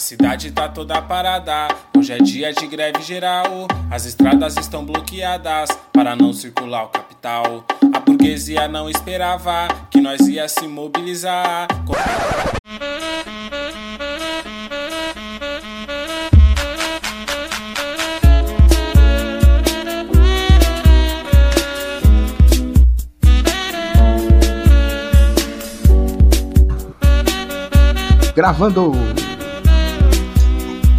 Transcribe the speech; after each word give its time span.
cidade 0.00 0.50
tá 0.50 0.66
toda 0.66 1.00
parada, 1.02 1.68
hoje 1.96 2.12
é 2.12 2.18
dia 2.18 2.52
de 2.52 2.66
greve 2.66 3.02
geral. 3.02 3.68
As 3.90 4.06
estradas 4.06 4.56
estão 4.56 4.84
bloqueadas 4.84 5.68
para 5.92 6.16
não 6.16 6.32
circular 6.32 6.84
o 6.84 6.88
capital. 6.88 7.64
A 7.92 8.00
burguesia 8.00 8.66
não 8.66 8.88
esperava 8.88 9.68
que 9.90 10.00
nós 10.00 10.20
ia 10.22 10.48
se 10.48 10.66
mobilizar. 10.66 11.68
Gravando. 28.34 29.19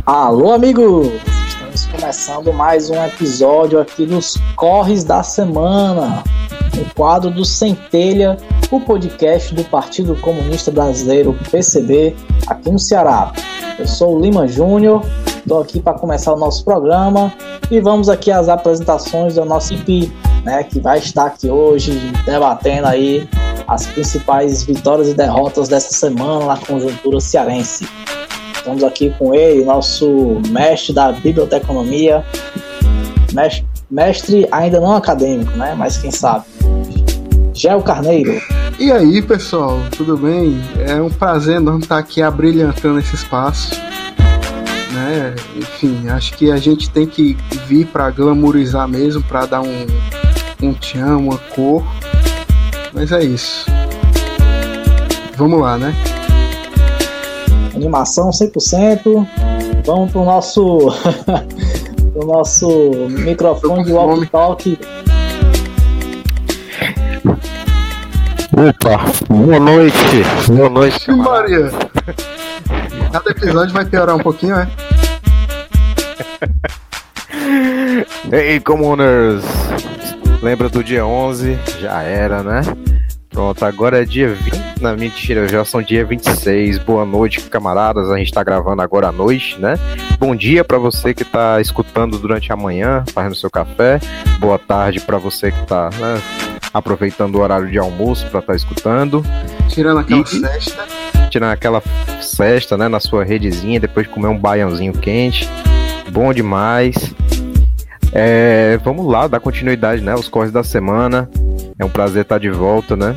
Alô, 0.06 0.52
amigos! 0.52 1.10
Estamos 1.48 1.86
começando 1.86 2.52
mais 2.52 2.90
um 2.90 2.96
episódio 3.06 3.80
aqui 3.80 4.04
dos 4.04 4.36
Corres 4.56 5.04
da 5.04 5.22
Semana, 5.22 6.24
no 6.76 6.94
quadro 6.96 7.30
do 7.30 7.46
Centelha, 7.46 8.36
o 8.72 8.80
podcast 8.80 9.54
do 9.54 9.64
Partido 9.66 10.16
Comunista 10.16 10.72
Brasileiro, 10.72 11.38
PCB, 11.52 12.16
aqui 12.48 12.72
no 12.72 12.80
Ceará. 12.80 13.32
Eu 13.78 13.88
sou 13.88 14.18
o 14.18 14.20
Lima 14.20 14.48
Júnior, 14.48 15.06
estou 15.38 15.62
aqui 15.62 15.80
para 15.80 15.94
começar 15.94 16.34
o 16.34 16.38
nosso 16.38 16.66
programa 16.66 17.32
e 17.70 17.80
vamos 17.80 18.10
aqui 18.10 18.32
às 18.32 18.50
apresentações 18.50 19.36
da 19.36 19.46
nossa 19.46 19.76
IP, 19.76 20.12
né, 20.44 20.64
que 20.64 20.80
vai 20.80 20.98
estar 20.98 21.28
aqui 21.28 21.48
hoje 21.48 21.92
debatendo 22.26 22.88
aí 22.88 23.30
as 23.68 23.86
principais 23.86 24.64
vitórias 24.64 25.10
e 25.10 25.14
derrotas 25.14 25.70
dessa 25.70 25.94
semana 25.94 26.46
na 26.46 26.58
conjuntura 26.58 27.20
cearense. 27.20 27.88
Estamos 28.62 28.84
aqui 28.84 29.10
com 29.18 29.34
ele, 29.34 29.66
nosso 29.66 30.40
mestre 30.50 30.94
da 30.94 31.12
biblioteconomia, 31.12 32.24
mestre, 33.34 33.66
mestre 33.90 34.48
ainda 34.52 34.80
não 34.80 34.96
acadêmico, 34.96 35.52
né? 35.58 35.74
Mas 35.76 35.98
quem 35.98 36.12
sabe. 36.12 36.46
Gel 37.56 37.82
Carneiro. 37.82 38.40
E 38.78 38.92
aí, 38.92 39.20
pessoal, 39.24 39.80
tudo 39.98 40.16
bem? 40.16 40.62
É 40.88 41.02
um 41.02 41.10
prazer 41.10 41.56
enorme 41.56 41.82
estar 41.82 41.98
aqui 41.98 42.22
abrilhantando 42.22 43.00
esse 43.00 43.16
espaço. 43.16 43.72
Né? 44.94 45.34
Enfim, 45.58 46.08
acho 46.10 46.34
que 46.38 46.52
a 46.52 46.58
gente 46.58 46.88
tem 46.92 47.08
que 47.08 47.36
vir 47.66 47.88
para 47.88 48.12
glamourizar 48.12 48.88
mesmo, 48.88 49.24
para 49.24 49.48
dar 49.48 49.62
um, 49.62 49.88
um 50.62 50.72
tchan, 50.76 51.18
uma 51.18 51.40
cor. 51.56 51.84
Mas 52.94 53.12
é 53.12 53.24
isso. 53.24 53.66
Vamos 55.36 55.60
lá, 55.60 55.80
né? 55.80 55.96
Animação 57.76 58.30
100%. 58.30 59.28
Vamos 59.86 60.12
pro 60.12 60.24
nosso 60.26 60.94
pro 62.14 62.26
nosso 62.28 62.92
microfone 63.10 63.84
de 63.86 63.94
walkie-talkie. 63.94 64.78
Opa, 68.54 69.00
boa 69.30 69.60
noite. 69.60 69.96
Boa 70.48 70.70
noite, 70.70 71.06
Sim, 71.06 71.16
Maria. 71.16 71.72
Cada 73.12 73.32
episódio 73.32 73.74
vai 73.74 73.86
piorar 73.86 74.16
um 74.16 74.20
pouquinho, 74.20 74.56
é? 74.60 74.68
Hey, 78.32 78.60
Commoners! 78.60 79.44
Lembra 80.42 80.70
do 80.70 80.84
dia 80.84 81.06
11? 81.06 81.58
Já 81.80 82.02
era, 82.02 82.44
né? 82.44 82.62
Pronto, 83.30 83.64
agora 83.64 84.02
é 84.02 84.06
dia 84.06 84.34
20. 84.34 84.61
Não, 84.82 84.98
mentira, 84.98 85.48
já 85.48 85.64
são 85.64 85.80
dia 85.80 86.04
26. 86.04 86.80
Boa 86.80 87.06
noite, 87.06 87.40
camaradas. 87.42 88.10
A 88.10 88.18
gente 88.18 88.34
tá 88.34 88.44
gravando 88.44 88.82
agora 88.82 89.10
à 89.10 89.12
noite, 89.12 89.60
né? 89.62 89.78
Bom 90.18 90.36
dia 90.36 90.64
para 90.64 90.80
você 90.80 91.14
que 91.14 91.24
tá 91.24 91.62
escutando 91.62 92.18
durante 92.18 92.52
a 92.52 92.56
manhã, 92.56 93.04
fazendo 93.14 93.36
seu 93.36 93.48
café. 93.48 94.00
Boa 94.40 94.58
tarde 94.58 95.00
para 95.00 95.20
você 95.20 95.52
que 95.52 95.64
tá 95.68 95.92
né, 96.00 96.20
aproveitando 96.74 97.36
o 97.36 97.42
horário 97.42 97.70
de 97.70 97.78
almoço 97.78 98.26
para 98.32 98.40
estar 98.40 98.54
tá 98.54 98.58
escutando. 98.58 99.24
Tirando 99.70 100.00
aquela 100.00 100.22
E- 100.22 100.26
cesta. 100.26 100.88
Tirando 101.30 101.52
aquela 101.52 101.84
cesta, 102.20 102.76
né, 102.76 102.88
na 102.88 103.00
sua 103.00 103.24
redezinha, 103.24 103.80
depois 103.80 104.08
de 104.08 104.12
comer 104.12 104.30
um 104.30 104.38
baiãozinho 104.38 104.94
quente. 104.94 105.48
Bom 106.12 106.34
demais. 106.34 106.96
É, 108.12 108.80
vamos 108.84 109.06
lá, 109.06 109.28
dar 109.28 109.40
continuidade, 109.40 110.02
né? 110.02 110.16
Os 110.16 110.28
corres 110.28 110.52
da 110.52 110.64
semana. 110.64 111.30
É 111.78 111.86
um 111.86 111.90
prazer 111.90 112.24
estar 112.24 112.40
de 112.40 112.50
volta, 112.50 112.96
né? 112.96 113.16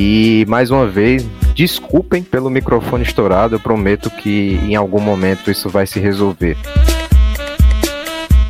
E 0.00 0.46
mais 0.46 0.70
uma 0.70 0.86
vez, 0.86 1.26
desculpem 1.56 2.22
pelo 2.22 2.48
microfone 2.48 3.02
estourado. 3.02 3.56
Eu 3.56 3.60
prometo 3.60 4.08
que 4.08 4.56
em 4.62 4.76
algum 4.76 5.00
momento 5.00 5.50
isso 5.50 5.68
vai 5.68 5.88
se 5.88 5.98
resolver. 5.98 6.56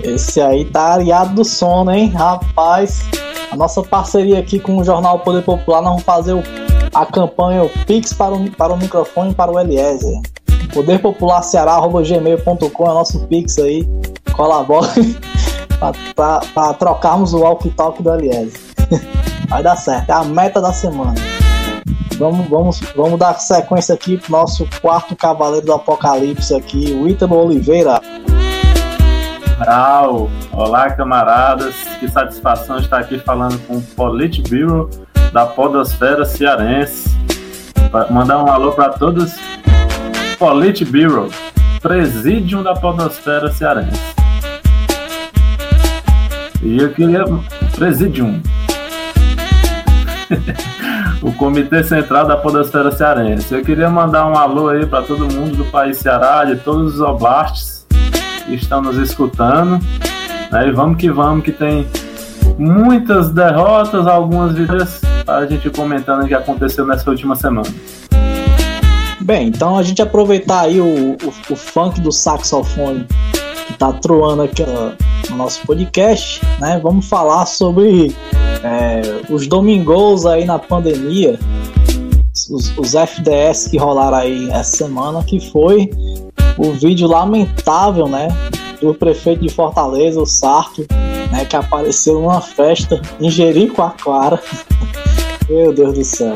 Esse 0.04 0.42
aí 0.42 0.66
tá 0.66 0.92
aliado 0.92 1.36
do 1.36 1.44
sono, 1.46 1.90
hein? 1.90 2.10
Rapaz, 2.10 3.08
a 3.50 3.56
nossa 3.56 3.82
parceria 3.82 4.38
aqui 4.38 4.60
com 4.60 4.76
o 4.76 4.84
Jornal 4.84 5.20
Poder 5.20 5.42
Popular, 5.42 5.80
nós 5.80 5.92
vamos 5.92 6.02
fazer 6.02 6.34
a 6.92 7.06
campanha 7.06 7.64
o 7.64 7.70
Pix 7.86 8.12
para 8.12 8.34
o, 8.34 8.50
para 8.50 8.74
o 8.74 8.76
microfone 8.76 9.30
e 9.30 9.34
para 9.34 9.50
o 9.50 9.58
Eliezer. 9.58 10.20
Poderpopularceará.gmail.com 10.74 12.84
é 12.84 12.88
nosso 12.88 13.20
Pix 13.20 13.58
aí. 13.58 13.88
Colabore 14.32 15.16
para 16.14 16.74
trocarmos 16.74 17.32
o 17.32 17.38
walkie-talkie 17.38 18.02
do 18.02 18.12
Eliezer. 18.12 18.60
Vai 19.48 19.62
dar 19.62 19.76
certo, 19.76 20.10
é 20.10 20.12
a 20.12 20.24
meta 20.24 20.60
da 20.60 20.74
semana. 20.74 21.37
Vamos, 22.18 22.48
vamos, 22.48 22.80
vamos 22.96 23.16
dar 23.16 23.34
sequência 23.34 23.94
aqui 23.94 24.16
pro 24.16 24.32
nosso 24.32 24.68
quarto 24.80 25.14
cavaleiro 25.14 25.64
do 25.66 25.72
apocalipse 25.72 26.52
aqui, 26.52 26.92
o 26.92 27.06
Ítalo 27.06 27.36
Oliveira. 27.36 28.00
Brau. 29.56 30.28
Olá, 30.52 30.90
camaradas. 30.90 31.76
Que 32.00 32.08
satisfação 32.08 32.78
estar 32.78 32.98
aqui 32.98 33.20
falando 33.20 33.56
com 33.66 33.76
o 33.76 33.82
Politburo 33.82 34.90
da 35.32 35.46
Podosfera 35.46 36.24
Cearense. 36.24 37.08
Mandar 38.10 38.42
um 38.42 38.50
alô 38.50 38.72
para 38.72 38.90
todos. 38.90 39.36
Politburo, 40.40 41.30
Presídio 41.80 42.64
da 42.64 42.74
Podosfera 42.74 43.52
Cearense. 43.52 44.00
E 46.62 46.78
eu 46.78 46.92
queria. 46.92 47.24
Presidium. 47.76 48.42
o 51.22 51.32
Comitê 51.32 51.82
Central 51.82 52.26
da 52.26 52.36
Podosfera 52.36 52.92
Cearense. 52.92 53.52
Eu 53.52 53.62
queria 53.62 53.90
mandar 53.90 54.26
um 54.26 54.36
alô 54.36 54.68
aí 54.68 54.86
para 54.86 55.02
todo 55.02 55.32
mundo 55.32 55.56
do 55.56 55.64
país 55.66 55.98
Ceará, 55.98 56.44
de 56.44 56.56
todos 56.56 56.94
os 56.94 57.00
oblastes 57.00 57.86
que 58.46 58.54
estão 58.54 58.80
nos 58.80 58.96
escutando. 58.96 59.80
Né? 60.50 60.68
E 60.68 60.72
vamos 60.72 60.96
que 60.98 61.10
vamos, 61.10 61.44
que 61.44 61.52
tem 61.52 61.86
muitas 62.58 63.30
derrotas, 63.30 64.06
algumas 64.06 64.54
vitórias 64.54 65.00
para 65.24 65.38
a 65.38 65.46
gente 65.46 65.68
comentando 65.70 66.24
o 66.24 66.28
que 66.28 66.34
aconteceu 66.34 66.86
nessa 66.86 67.08
última 67.10 67.36
semana. 67.36 67.68
Bem, 69.20 69.48
então 69.48 69.76
a 69.76 69.82
gente 69.82 70.00
aproveitar 70.00 70.62
aí 70.62 70.80
o, 70.80 71.16
o, 71.22 71.52
o 71.52 71.56
funk 71.56 72.00
do 72.00 72.10
saxofone 72.10 73.06
que 73.66 73.74
tá 73.74 73.92
troando 73.92 74.42
aqui 74.42 74.64
no 75.28 75.36
nosso 75.36 75.60
podcast, 75.66 76.40
né? 76.58 76.80
Vamos 76.82 77.06
falar 77.06 77.44
sobre 77.44 78.16
é, 78.62 79.32
os 79.32 79.46
domingos 79.46 80.26
aí 80.26 80.44
na 80.44 80.58
pandemia, 80.58 81.38
os, 82.50 82.76
os 82.76 82.94
FDS 82.94 83.68
que 83.68 83.76
rolaram 83.76 84.18
aí 84.18 84.50
essa 84.50 84.76
semana, 84.76 85.22
que 85.22 85.40
foi 85.50 85.90
o 86.56 86.72
vídeo 86.72 87.06
lamentável, 87.06 88.08
né? 88.08 88.28
Do 88.80 88.94
prefeito 88.94 89.42
de 89.42 89.48
Fortaleza, 89.48 90.20
o 90.20 90.26
Sarto, 90.26 90.86
né? 91.30 91.44
Que 91.44 91.56
apareceu 91.56 92.20
numa 92.20 92.40
festa 92.40 93.00
em 93.20 93.30
Jericoacoara. 93.30 94.40
Meu 95.48 95.72
Deus 95.72 95.94
do 95.94 96.04
céu. 96.04 96.34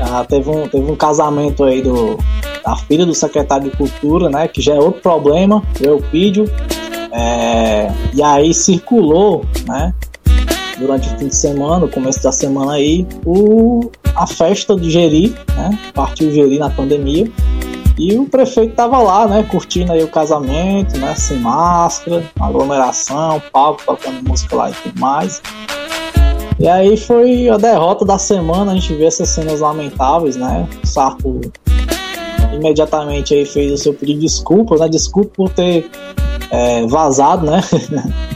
Ah, 0.00 0.24
teve, 0.24 0.50
um, 0.50 0.68
teve 0.68 0.90
um 0.90 0.96
casamento 0.96 1.64
aí 1.64 1.80
do, 1.80 2.18
da 2.64 2.76
filha 2.76 3.06
do 3.06 3.14
secretário 3.14 3.70
de 3.70 3.76
Cultura, 3.76 4.28
né? 4.28 4.46
Que 4.46 4.60
já 4.60 4.74
é 4.74 4.78
outro 4.78 5.00
problema, 5.00 5.62
Eupídio. 5.80 6.44
É, 7.12 7.90
e 8.14 8.22
aí 8.22 8.52
circulou, 8.52 9.44
né? 9.66 9.94
Durante 10.78 11.08
o 11.08 11.18
fim 11.18 11.28
de 11.28 11.36
semana, 11.36 11.86
o 11.86 11.88
começo 11.88 12.22
da 12.22 12.30
semana 12.30 12.72
aí, 12.74 13.06
o, 13.24 13.90
a 14.14 14.26
festa 14.26 14.76
de 14.76 14.90
Jeri, 14.90 15.34
né? 15.56 15.78
Partiu 15.94 16.30
Jeri 16.32 16.58
na 16.58 16.70
pandemia. 16.70 17.30
E 17.98 18.14
o 18.18 18.26
prefeito 18.26 18.74
tava 18.74 18.98
lá, 18.98 19.26
né? 19.26 19.42
Curtindo 19.50 19.92
aí 19.92 20.04
o 20.04 20.08
casamento, 20.08 20.98
né? 20.98 21.14
Sem 21.14 21.38
máscara, 21.38 22.22
aglomeração, 22.38 23.42
palco 23.50 23.82
tocando 23.86 24.28
música 24.28 24.54
lá 24.54 24.70
e 24.70 24.74
tudo 24.74 25.00
mais. 25.00 25.40
E 26.58 26.68
aí 26.68 26.96
foi 26.96 27.48
a 27.48 27.56
derrota 27.56 28.04
da 28.04 28.18
semana, 28.18 28.72
a 28.72 28.74
gente 28.74 28.94
vê 28.94 29.04
essas 29.04 29.28
cenas 29.30 29.60
lamentáveis, 29.60 30.36
né? 30.36 30.68
O 30.82 30.86
Sarto 30.86 31.40
imediatamente 32.52 33.34
aí 33.34 33.44
fez 33.44 33.72
o 33.72 33.76
seu 33.76 33.94
pedido 33.94 34.20
de 34.20 34.26
desculpas, 34.26 34.80
né? 34.80 34.88
Desculpa 34.88 35.30
por 35.34 35.50
ter 35.50 35.90
é, 36.50 36.86
vazado, 36.86 37.46
né? 37.46 37.60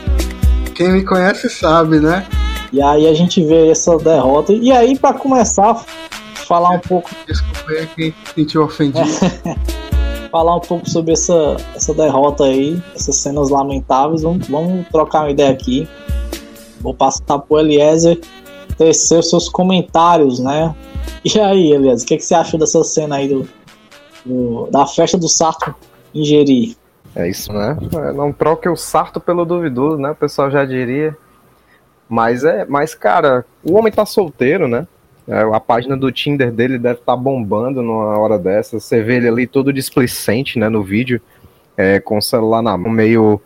Quem 0.80 0.92
me 0.92 1.04
conhece 1.04 1.50
sabe, 1.50 2.00
né? 2.00 2.26
E 2.72 2.80
aí 2.80 3.06
a 3.06 3.12
gente 3.12 3.44
vê 3.44 3.68
essa 3.68 3.98
derrota. 3.98 4.50
E 4.54 4.72
aí, 4.72 4.98
para 4.98 5.12
começar, 5.12 5.74
falar 6.48 6.70
um 6.70 6.78
pouco. 6.78 7.10
Desculpa 7.26 7.70
aí 7.72 7.86
quem 7.94 8.14
se 8.24 8.34
sentiu 8.34 8.62
ofendido. 8.62 9.06
falar 10.32 10.56
um 10.56 10.60
pouco 10.60 10.88
sobre 10.88 11.12
essa, 11.12 11.58
essa 11.76 11.92
derrota 11.92 12.44
aí, 12.44 12.82
essas 12.96 13.14
cenas 13.16 13.50
lamentáveis. 13.50 14.22
Vamos, 14.22 14.48
vamos 14.48 14.88
trocar 14.88 15.24
uma 15.24 15.30
ideia 15.30 15.50
aqui. 15.50 15.86
Vou 16.80 16.94
passar 16.94 17.40
pro 17.40 17.58
Eliezer 17.58 18.18
tecer 18.78 19.18
os 19.18 19.28
seus 19.28 19.50
comentários, 19.50 20.38
né? 20.38 20.74
E 21.22 21.38
aí, 21.38 21.72
Eliezer, 21.72 22.06
o 22.06 22.08
que, 22.08 22.16
que 22.16 22.24
você 22.24 22.34
achou 22.34 22.58
dessa 22.58 22.82
cena 22.84 23.16
aí 23.16 23.28
do, 23.28 23.46
do 24.24 24.66
da 24.70 24.86
festa 24.86 25.18
do 25.18 25.28
Sarto 25.28 25.74
ingerir? 26.14 26.74
É 27.14 27.28
isso, 27.28 27.52
né? 27.52 27.76
É, 27.94 28.12
não 28.12 28.32
troque 28.32 28.68
o 28.68 28.76
sarto 28.76 29.20
pelo 29.20 29.44
duvidoso, 29.44 29.98
né? 29.98 30.10
O 30.10 30.14
pessoal 30.14 30.50
já 30.50 30.64
diria. 30.64 31.16
Mas 32.08 32.44
é, 32.44 32.64
mas 32.64 32.94
cara, 32.94 33.44
o 33.62 33.74
homem 33.76 33.92
tá 33.92 34.04
solteiro, 34.06 34.68
né? 34.68 34.86
É, 35.26 35.42
a 35.42 35.60
página 35.60 35.96
do 35.96 36.10
Tinder 36.10 36.50
dele 36.50 36.78
deve 36.78 37.00
estar 37.00 37.12
tá 37.12 37.16
bombando 37.16 37.82
numa 37.82 38.18
hora 38.18 38.38
dessa. 38.38 38.80
Você 38.80 39.02
vê 39.02 39.16
ele 39.16 39.28
ali 39.28 39.46
todo 39.46 39.72
displicente, 39.72 40.58
né, 40.58 40.68
no 40.68 40.82
vídeo, 40.82 41.20
é, 41.76 42.00
com 42.00 42.18
o 42.18 42.22
celular 42.22 42.62
na 42.62 42.76
mão, 42.76 42.90
meio 42.90 43.40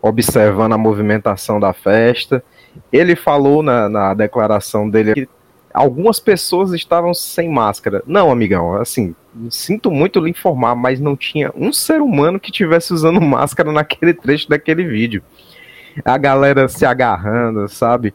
observando 0.00 0.74
a 0.74 0.78
movimentação 0.78 1.58
da 1.58 1.72
festa. 1.72 2.42
Ele 2.92 3.16
falou 3.16 3.62
na, 3.62 3.88
na 3.88 4.14
declaração 4.14 4.88
dele 4.88 5.14
que 5.14 5.28
algumas 5.74 6.20
pessoas 6.20 6.72
estavam 6.72 7.12
sem 7.12 7.48
máscara. 7.48 8.02
Não, 8.06 8.30
amigão, 8.30 8.74
assim, 8.76 9.14
sinto 9.50 9.90
muito 9.90 10.20
lhe 10.20 10.30
informar, 10.30 10.74
mas 10.74 11.00
não 11.00 11.16
tinha 11.16 11.52
um 11.54 11.72
ser 11.72 12.00
humano 12.00 12.40
que 12.40 12.52
tivesse 12.52 12.92
usando 12.92 13.20
máscara 13.22 13.72
naquele 13.72 14.14
trecho 14.14 14.48
daquele 14.48 14.84
vídeo. 14.84 15.22
A 16.04 16.18
galera 16.18 16.68
se 16.68 16.84
agarrando, 16.84 17.68
sabe? 17.68 18.14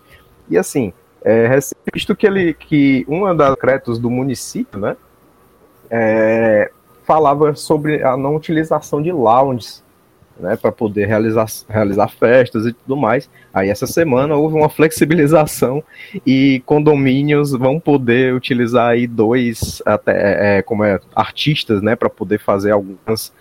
E 0.50 0.58
assim, 0.58 0.94
é, 1.24 1.58
visto 1.94 2.16
que 2.16 2.28
ele 2.28 2.54
que 2.54 3.06
uma 3.08 3.34
das 3.34 3.52
decretos 3.52 4.00
do 4.00 4.10
município, 4.10 4.80
né, 4.80 4.96
é, 5.90 6.72
falava 7.04 7.56
sobre 7.56 8.04
a 8.04 8.16
não 8.16 8.36
utilização 8.36 9.02
de 9.02 9.12
lounges 9.12 9.84
né, 10.40 10.56
para 10.56 10.72
poder 10.72 11.08
realizar, 11.08 11.46
realizar 11.70 12.08
festas 12.08 12.66
e 12.66 12.74
tudo 12.74 12.98
mais. 12.98 13.30
Aí 13.54 13.70
essa 13.70 13.86
semana 13.86 14.36
houve 14.36 14.56
uma 14.56 14.70
flexibilização 14.70 15.84
e 16.26 16.62
condomínios 16.66 17.52
vão 17.52 17.80
poder 17.80 18.34
utilizar 18.34 18.90
aí 18.90 19.08
dois 19.08 19.82
até 19.86 20.12
é, 20.12 20.58
é 20.58 20.62
como 20.62 20.84
é 20.84 21.00
artistas, 21.16 21.82
né, 21.82 21.96
para 21.96 22.10
poder 22.10 22.40
fazer 22.40 22.72
algumas 22.72 23.34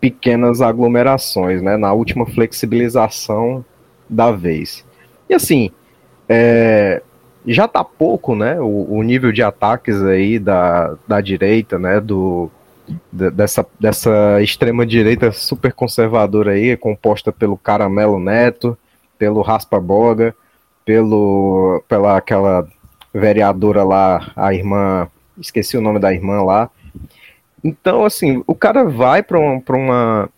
pequenas 0.00 0.60
aglomerações, 0.60 1.62
né, 1.62 1.76
na 1.76 1.92
última 1.92 2.26
flexibilização 2.26 3.64
da 4.08 4.30
vez. 4.30 4.84
E 5.28 5.34
assim, 5.34 5.70
é, 6.28 7.02
já 7.46 7.66
tá 7.66 7.82
pouco, 7.82 8.34
né, 8.34 8.60
o, 8.60 8.86
o 8.90 9.02
nível 9.02 9.32
de 9.32 9.42
ataques 9.42 10.02
aí 10.02 10.38
da, 10.38 10.96
da 11.06 11.20
direita, 11.20 11.78
né, 11.78 12.00
do 12.00 12.50
dessa, 13.10 13.66
dessa 13.78 14.42
extrema 14.42 14.86
direita 14.86 15.32
super 15.32 15.72
conservadora 15.72 16.52
aí, 16.52 16.76
composta 16.76 17.32
pelo 17.32 17.56
Caramelo 17.56 18.18
Neto, 18.18 18.76
pelo 19.18 19.42
Raspa 19.42 19.80
Boga, 19.80 20.34
pelo 20.84 21.82
pela 21.88 22.16
aquela 22.16 22.66
vereadora 23.12 23.84
lá, 23.84 24.32
a 24.36 24.52
irmã, 24.52 25.08
esqueci 25.38 25.76
o 25.76 25.80
nome 25.80 25.98
da 25.98 26.12
irmã 26.12 26.42
lá. 26.42 26.70
Então, 27.62 28.04
assim, 28.04 28.42
o 28.46 28.54
cara 28.54 28.84
vai 28.84 29.22
para 29.22 29.38
uma, 29.38 29.62
uma 29.68 30.30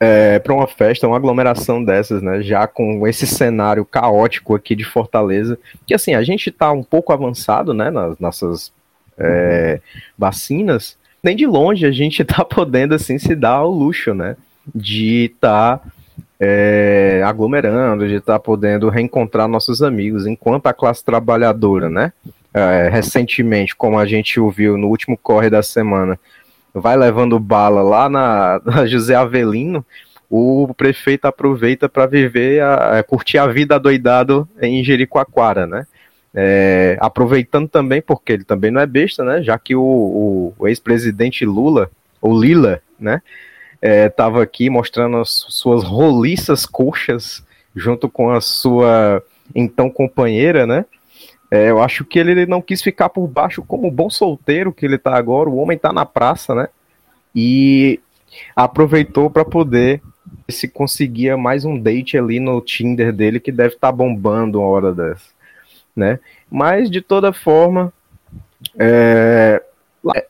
é, 0.00 0.42
uma 0.48 0.66
festa, 0.66 1.06
uma 1.06 1.16
aglomeração 1.16 1.82
dessas, 1.82 2.20
né? 2.22 2.42
Já 2.42 2.66
com 2.66 3.06
esse 3.06 3.26
cenário 3.26 3.84
caótico 3.84 4.54
aqui 4.54 4.74
de 4.74 4.84
Fortaleza, 4.84 5.58
que 5.86 5.94
assim 5.94 6.14
a 6.14 6.22
gente 6.22 6.50
está 6.50 6.72
um 6.72 6.82
pouco 6.82 7.12
avançado, 7.12 7.72
né? 7.72 7.90
Nas 7.90 8.18
nossas 8.18 8.72
é, 9.16 9.80
vacinas, 10.18 10.98
nem 11.24 11.34
de 11.34 11.46
longe 11.46 11.86
a 11.86 11.90
gente 11.90 12.22
tá 12.24 12.44
podendo 12.44 12.94
assim 12.94 13.18
se 13.18 13.34
dar 13.34 13.62
o 13.62 13.70
luxo, 13.70 14.14
né? 14.14 14.36
De 14.74 15.26
estar 15.26 15.78
tá, 15.78 15.88
é, 16.38 17.22
aglomerando, 17.24 18.06
de 18.06 18.16
estar 18.16 18.34
tá 18.34 18.38
podendo 18.38 18.88
reencontrar 18.88 19.48
nossos 19.48 19.82
amigos, 19.82 20.26
enquanto 20.26 20.66
a 20.66 20.74
classe 20.74 21.04
trabalhadora, 21.04 21.88
né? 21.88 22.12
É, 22.52 22.88
recentemente, 22.88 23.74
como 23.74 23.98
a 23.98 24.06
gente 24.06 24.38
ouviu 24.38 24.76
no 24.76 24.88
último 24.88 25.18
corre 25.18 25.50
da 25.50 25.62
semana, 25.62 26.18
vai 26.72 26.96
levando 26.96 27.38
bala 27.38 27.82
lá 27.82 28.08
na, 28.08 28.60
na 28.64 28.86
José 28.86 29.14
Avelino, 29.14 29.84
o 30.30 30.72
prefeito 30.74 31.26
aproveita 31.26 31.88
para 31.88 32.06
viver, 32.06 32.60
a, 32.60 32.98
a, 32.98 33.02
curtir 33.02 33.38
a 33.38 33.46
vida 33.46 33.78
doidado 33.78 34.48
em 34.60 34.82
Jericoacoara, 34.82 35.66
né? 35.66 35.86
É, 36.36 36.96
aproveitando 37.00 37.68
também, 37.68 38.02
porque 38.02 38.32
ele 38.32 38.44
também 38.44 38.70
não 38.70 38.80
é 38.80 38.86
besta, 38.86 39.22
né? 39.22 39.40
Já 39.42 39.56
que 39.56 39.76
o, 39.76 39.82
o, 39.82 40.54
o 40.58 40.66
ex-presidente 40.66 41.44
Lula, 41.44 41.88
ou 42.20 42.38
Lila, 42.38 42.82
né? 42.98 43.22
Estava 43.80 44.40
é, 44.40 44.42
aqui 44.42 44.68
mostrando 44.68 45.18
as 45.18 45.44
suas 45.48 45.84
roliças 45.84 46.66
coxas 46.66 47.44
junto 47.76 48.08
com 48.08 48.30
a 48.30 48.40
sua 48.40 49.22
então 49.54 49.88
companheira, 49.88 50.66
né? 50.66 50.84
É, 51.50 51.70
eu 51.70 51.80
acho 51.80 52.04
que 52.04 52.18
ele 52.18 52.46
não 52.46 52.60
quis 52.60 52.82
ficar 52.82 53.10
por 53.10 53.28
baixo 53.28 53.62
como 53.62 53.90
bom 53.90 54.10
solteiro 54.10 54.72
que 54.72 54.84
ele 54.84 54.98
tá 54.98 55.16
agora. 55.16 55.48
O 55.48 55.58
homem 55.58 55.78
tá 55.78 55.92
na 55.92 56.04
praça, 56.04 56.52
né? 56.54 56.68
E 57.34 58.00
aproveitou 58.56 59.30
para 59.30 59.44
poder 59.44 60.02
se 60.48 60.66
conseguia 60.66 61.36
mais 61.36 61.64
um 61.64 61.78
date 61.78 62.18
ali 62.18 62.40
no 62.40 62.60
Tinder 62.60 63.12
dele 63.12 63.38
que 63.38 63.52
deve 63.52 63.74
estar 63.74 63.88
tá 63.88 63.92
bombando 63.92 64.58
uma 64.58 64.68
hora 64.68 64.92
dessa 64.92 65.34
né? 65.94 66.18
Mas 66.50 66.90
de 66.90 67.00
toda 67.00 67.32
forma 67.32 67.92
é, 68.78 69.62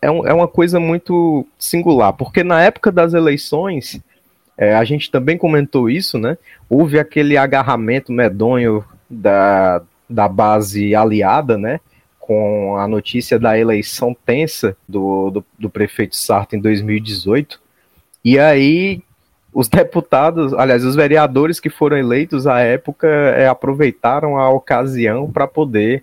é, 0.00 0.10
um, 0.10 0.26
é 0.26 0.32
uma 0.32 0.48
coisa 0.48 0.78
muito 0.78 1.46
singular, 1.58 2.12
porque 2.12 2.44
na 2.44 2.62
época 2.62 2.92
das 2.92 3.14
eleições 3.14 4.00
é, 4.56 4.74
a 4.74 4.84
gente 4.84 5.10
também 5.10 5.36
comentou 5.36 5.90
isso, 5.90 6.18
né? 6.18 6.38
Houve 6.68 6.98
aquele 6.98 7.36
agarramento 7.36 8.12
medonho 8.12 8.84
da, 9.10 9.82
da 10.08 10.28
base 10.28 10.94
aliada, 10.94 11.58
né? 11.58 11.80
Com 12.20 12.76
a 12.76 12.86
notícia 12.86 13.38
da 13.38 13.58
eleição 13.58 14.16
tensa 14.24 14.76
do, 14.88 15.30
do, 15.30 15.44
do 15.58 15.70
prefeito 15.70 16.16
Sarto 16.16 16.54
em 16.54 16.60
2018. 16.60 17.60
E 18.24 18.38
aí 18.38 19.02
os 19.54 19.68
deputados, 19.68 20.52
aliás, 20.52 20.84
os 20.84 20.96
vereadores 20.96 21.60
que 21.60 21.70
foram 21.70 21.96
eleitos 21.96 22.44
à 22.44 22.58
época 22.58 23.06
é, 23.06 23.46
aproveitaram 23.46 24.36
a 24.36 24.50
ocasião 24.50 25.30
para 25.30 25.46
poder 25.46 26.02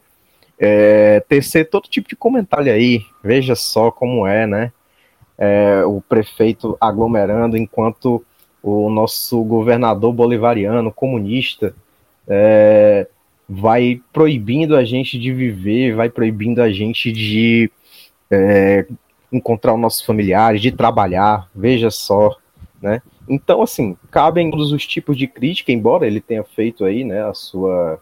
é, 0.58 1.20
tecer 1.28 1.70
todo 1.70 1.90
tipo 1.90 2.08
de 2.08 2.16
comentário 2.16 2.72
aí. 2.72 3.02
Veja 3.22 3.54
só 3.54 3.92
como 3.92 4.26
é, 4.26 4.48
né? 4.48 4.72
É, 5.38 5.84
o 5.84 6.02
prefeito 6.02 6.78
aglomerando 6.80 7.58
enquanto 7.58 8.24
o 8.64 8.90
nosso 8.90 9.44
governador 9.44 10.14
bolivariano, 10.14 10.92
comunista, 10.92 11.76
é, 12.28 13.06
vai 13.50 14.02
proibindo 14.14 14.78
a 14.78 14.86
gente 14.86 15.20
de 15.20 15.34
viver, 15.34 15.94
vai 15.94 16.10
proibindo 16.10 16.62
a 16.62 16.72
gente 16.72 17.12
de 17.12 17.70
é, 18.30 18.86
encontrar 19.30 19.74
os 19.74 19.80
nossos 19.80 20.06
familiares, 20.06 20.62
de 20.62 20.72
trabalhar. 20.72 21.50
Veja 21.54 21.90
só, 21.90 22.38
né? 22.82 23.02
Então, 23.30 23.62
assim, 23.62 23.96
cabem 24.10 24.50
todos 24.50 24.72
os 24.72 24.86
tipos 24.86 25.18
de 25.18 25.28
crítica, 25.28 25.72
embora 25.72 26.08
ele 26.08 26.20
tenha 26.20 26.44
feito 26.44 26.84
aí, 26.84 27.04
né, 27.04 27.24
a 27.24 27.34
sua, 27.34 28.02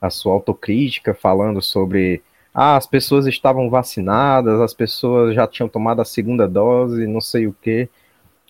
a 0.00 0.08
sua 0.08 0.34
autocrítica, 0.34 1.12
falando 1.12 1.60
sobre 1.60 2.22
ah, 2.54 2.76
as 2.76 2.86
pessoas 2.86 3.26
estavam 3.26 3.68
vacinadas, 3.68 4.60
as 4.60 4.74
pessoas 4.74 5.34
já 5.34 5.46
tinham 5.46 5.68
tomado 5.68 6.00
a 6.00 6.04
segunda 6.04 6.48
dose, 6.48 7.06
não 7.06 7.20
sei 7.20 7.46
o 7.46 7.54
quê. 7.60 7.88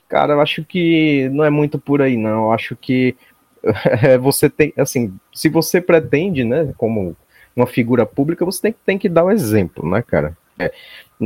Cara, 0.08 0.34
eu 0.34 0.40
acho 0.40 0.64
que 0.64 1.28
não 1.30 1.44
é 1.44 1.50
muito 1.50 1.78
por 1.78 2.02
aí, 2.02 2.16
não. 2.16 2.46
Eu 2.46 2.52
acho 2.52 2.76
que 2.76 3.16
você 4.20 4.50
tem, 4.50 4.72
assim, 4.76 5.14
se 5.32 5.49
você 5.49 5.80
pretende, 5.80 6.44
né, 6.44 6.72
como 6.76 7.16
uma 7.54 7.66
figura 7.66 8.06
pública, 8.06 8.44
você 8.44 8.62
tem, 8.62 8.75
tem 8.87 8.99
que 8.99 9.08
dar 9.08 9.25
o 9.25 9.30
exemplo, 9.30 9.88
né, 9.88 10.02
cara? 10.02 10.37
É, 10.58 10.72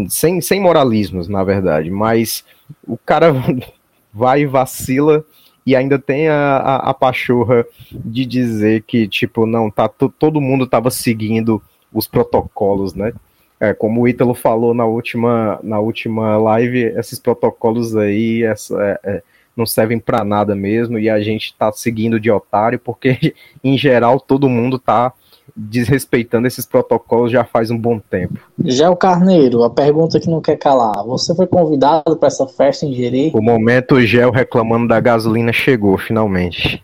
sem, 0.08 0.40
sem 0.40 0.60
moralismos, 0.60 1.28
na 1.28 1.44
verdade, 1.44 1.90
mas 1.90 2.44
o 2.86 2.96
cara 2.96 3.32
vai 4.14 4.42
e 4.42 4.46
vacila 4.46 5.24
e 5.66 5.74
ainda 5.74 5.98
tem 5.98 6.28
a, 6.28 6.56
a, 6.56 6.90
a, 6.90 6.94
pachorra 6.94 7.66
de 7.90 8.26
dizer 8.26 8.82
que, 8.82 9.08
tipo, 9.08 9.46
não, 9.46 9.70
tá, 9.70 9.88
todo 9.88 10.40
mundo 10.40 10.66
tava 10.66 10.90
seguindo 10.90 11.60
os 11.92 12.06
protocolos, 12.06 12.94
né? 12.94 13.12
É, 13.58 13.72
como 13.72 14.02
o 14.02 14.08
Ítalo 14.08 14.34
falou 14.34 14.74
na 14.74 14.84
última, 14.84 15.58
na 15.62 15.78
última 15.78 16.36
live, 16.36 16.92
esses 16.98 17.18
protocolos 17.18 17.96
aí 17.96 18.42
essa, 18.42 18.82
é, 18.82 19.00
é, 19.04 19.22
não 19.56 19.64
servem 19.64 19.98
para 19.98 20.24
nada 20.24 20.54
mesmo 20.54 20.98
e 20.98 21.08
a 21.08 21.20
gente 21.20 21.54
tá 21.54 21.72
seguindo 21.72 22.20
de 22.20 22.30
otário 22.30 22.78
porque, 22.78 23.34
em 23.64 23.78
geral, 23.78 24.20
todo 24.20 24.50
mundo 24.50 24.78
tá 24.78 25.12
desrespeitando 25.56 26.46
esses 26.46 26.64
protocolos 26.66 27.30
já 27.30 27.44
faz 27.44 27.70
um 27.70 27.78
bom 27.78 27.98
tempo. 27.98 28.38
Já 28.64 28.90
o 28.90 28.96
Carneiro, 28.96 29.62
a 29.62 29.70
pergunta 29.70 30.18
que 30.18 30.28
não 30.28 30.40
quer 30.40 30.56
calar. 30.56 31.04
Você 31.04 31.34
foi 31.34 31.46
convidado 31.46 32.16
para 32.16 32.28
essa 32.28 32.46
festa 32.46 32.86
em 32.86 32.94
Jeri? 32.94 33.30
O 33.34 33.42
momento 33.42 33.96
o 33.96 34.04
Gel 34.04 34.30
reclamando 34.30 34.88
da 34.88 34.98
gasolina 35.00 35.52
chegou, 35.52 35.98
finalmente. 35.98 36.82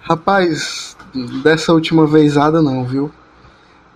Rapaz, 0.00 0.96
dessa 1.42 1.72
última 1.72 2.06
vezada 2.06 2.62
não, 2.62 2.84
viu? 2.84 3.10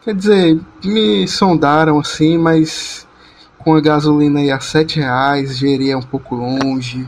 Quer 0.02 0.14
dizer, 0.14 0.60
me 0.84 1.28
sondaram 1.28 2.00
assim, 2.00 2.36
mas 2.36 3.06
com 3.58 3.74
a 3.74 3.80
gasolina 3.80 4.40
aí 4.40 4.50
a 4.50 4.58
sete 4.58 4.98
reais, 4.98 5.58
Jeri 5.58 5.90
é 5.90 5.96
um 5.96 6.02
pouco 6.02 6.34
longe. 6.34 7.06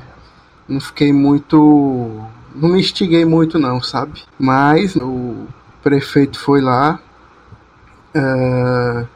Não 0.69 0.81
fiquei 0.81 1.13
muito. 1.13 2.21
Não 2.55 2.71
me 2.71 2.81
instiguei 2.81 3.25
muito 3.25 3.59
não, 3.59 3.83
sabe? 3.83 4.23
Mas 4.39 4.97
o 4.97 5.47
prefeito 5.83 6.39
foi 6.39 6.61
lá. 6.61 7.01
Uh, 8.15 9.09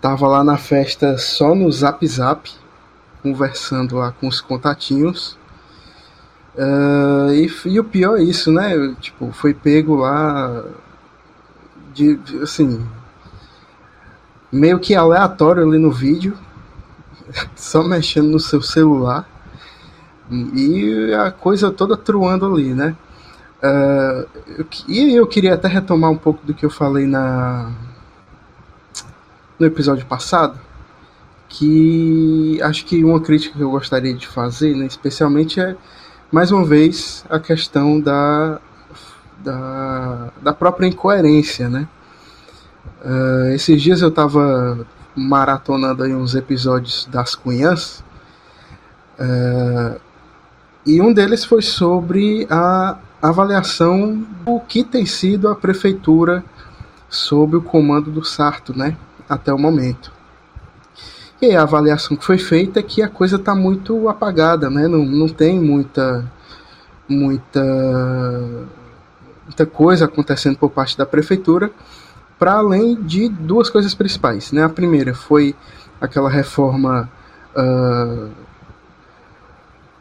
tava 0.00 0.26
lá 0.28 0.44
na 0.44 0.56
festa 0.56 1.18
só 1.18 1.54
no 1.54 1.70
zap 1.72 2.06
zap, 2.06 2.50
conversando 3.22 3.96
lá 3.96 4.12
com 4.12 4.28
os 4.28 4.40
contatinhos. 4.40 5.38
Uh, 6.54 7.32
e, 7.32 7.50
e, 7.66 7.80
o 7.80 7.84
pior 7.84 8.18
é 8.18 8.22
isso, 8.22 8.52
né? 8.52 8.94
Tipo, 9.00 9.32
foi 9.32 9.54
pego 9.54 9.96
lá 9.96 10.64
de, 11.92 12.16
de, 12.16 12.42
assim 12.42 12.84
meio 14.52 14.80
que 14.80 14.94
aleatório 14.94 15.62
ali 15.62 15.78
no 15.78 15.92
vídeo, 15.92 16.36
só 17.54 17.84
mexendo 17.84 18.28
no 18.28 18.40
seu 18.40 18.60
celular 18.60 19.28
e 20.30 21.12
a 21.14 21.30
coisa 21.30 21.70
toda 21.70 21.96
truando 21.96 22.46
ali, 22.46 22.72
né? 22.74 22.96
Uh, 23.62 24.26
eu, 24.58 24.66
e 24.88 25.14
eu 25.14 25.26
queria 25.26 25.54
até 25.54 25.68
retomar 25.68 26.10
um 26.10 26.16
pouco 26.16 26.46
do 26.46 26.54
que 26.54 26.64
eu 26.64 26.70
falei 26.70 27.06
na 27.06 27.70
no 29.58 29.66
episódio 29.66 30.06
passado, 30.06 30.58
que 31.46 32.58
acho 32.62 32.86
que 32.86 33.04
uma 33.04 33.20
crítica 33.20 33.58
que 33.58 33.62
eu 33.62 33.70
gostaria 33.70 34.14
de 34.14 34.26
fazer, 34.26 34.74
né, 34.74 34.86
especialmente 34.86 35.60
é 35.60 35.76
mais 36.32 36.50
uma 36.50 36.64
vez 36.64 37.22
a 37.28 37.38
questão 37.38 38.00
da, 38.00 38.58
da, 39.44 40.30
da 40.40 40.54
própria 40.54 40.86
incoerência, 40.86 41.68
né? 41.68 41.86
Uh, 43.04 43.52
esses 43.52 43.82
dias 43.82 44.00
eu 44.00 44.08
estava 44.08 44.86
maratonando 45.14 46.02
aí 46.02 46.14
uns 46.14 46.34
episódios 46.34 47.06
das 47.10 47.34
Cunhãs 47.34 48.02
uh, 49.18 50.00
e 50.84 51.00
um 51.00 51.12
deles 51.12 51.44
foi 51.44 51.62
sobre 51.62 52.46
a 52.50 52.98
avaliação 53.20 54.26
do 54.44 54.60
que 54.60 54.82
tem 54.82 55.04
sido 55.04 55.48
a 55.48 55.54
prefeitura 55.54 56.42
sob 57.08 57.56
o 57.56 57.62
comando 57.62 58.10
do 58.10 58.24
Sarto, 58.24 58.76
né, 58.76 58.96
até 59.28 59.52
o 59.52 59.58
momento. 59.58 60.12
E 61.42 61.54
a 61.54 61.62
avaliação 61.62 62.16
que 62.16 62.24
foi 62.24 62.38
feita 62.38 62.80
é 62.80 62.82
que 62.82 63.02
a 63.02 63.08
coisa 63.08 63.36
está 63.36 63.54
muito 63.54 64.08
apagada, 64.08 64.70
né, 64.70 64.86
não, 64.88 65.04
não 65.04 65.28
tem 65.28 65.60
muita 65.60 66.30
muita 67.08 67.62
muita 69.44 69.66
coisa 69.66 70.04
acontecendo 70.04 70.56
por 70.56 70.70
parte 70.70 70.96
da 70.96 71.04
prefeitura 71.04 71.72
para 72.38 72.54
além 72.54 72.94
de 72.94 73.28
duas 73.28 73.68
coisas 73.68 73.94
principais. 73.94 74.50
Né? 74.52 74.64
A 74.64 74.68
primeira 74.68 75.12
foi 75.12 75.54
aquela 76.00 76.30
reforma 76.30 77.10
uh, 77.54 78.30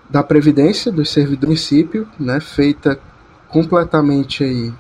da 0.09 0.23
Previdência 0.23 0.91
dos 0.91 1.11
servidores 1.11 1.39
do 1.39 1.47
município, 1.47 2.07
né? 2.19 2.39
feita 2.39 2.99
completamente 3.47 4.43
aí, 4.43 4.73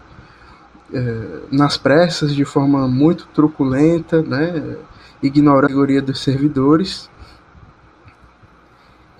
uh, 0.93 1.47
nas 1.51 1.77
pressas, 1.77 2.33
de 2.33 2.43
forma 2.45 2.87
muito 2.87 3.27
truculenta, 3.33 4.21
né? 4.21 4.77
ignorando 5.21 5.65
a 5.65 5.67
categoria 5.67 6.01
dos 6.01 6.19
servidores. 6.19 7.09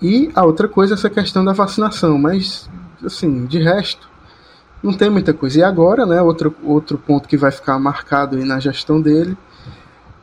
E 0.02 0.30
a 0.34 0.44
outra 0.44 0.66
coisa 0.66 0.94
é 0.94 0.96
essa 0.96 1.10
questão 1.10 1.44
da 1.44 1.52
vacinação, 1.52 2.18
mas 2.18 2.68
assim, 3.04 3.46
de 3.46 3.58
resto, 3.58 4.08
não 4.82 4.92
tem 4.92 5.10
muita 5.10 5.32
coisa. 5.32 5.60
E 5.60 5.62
agora, 5.62 6.06
né, 6.06 6.20
outro, 6.22 6.54
outro 6.64 6.98
ponto 6.98 7.28
que 7.28 7.36
vai 7.36 7.50
ficar 7.50 7.78
marcado 7.78 8.36
aí 8.36 8.44
na 8.44 8.58
gestão 8.58 9.00
dele 9.00 9.36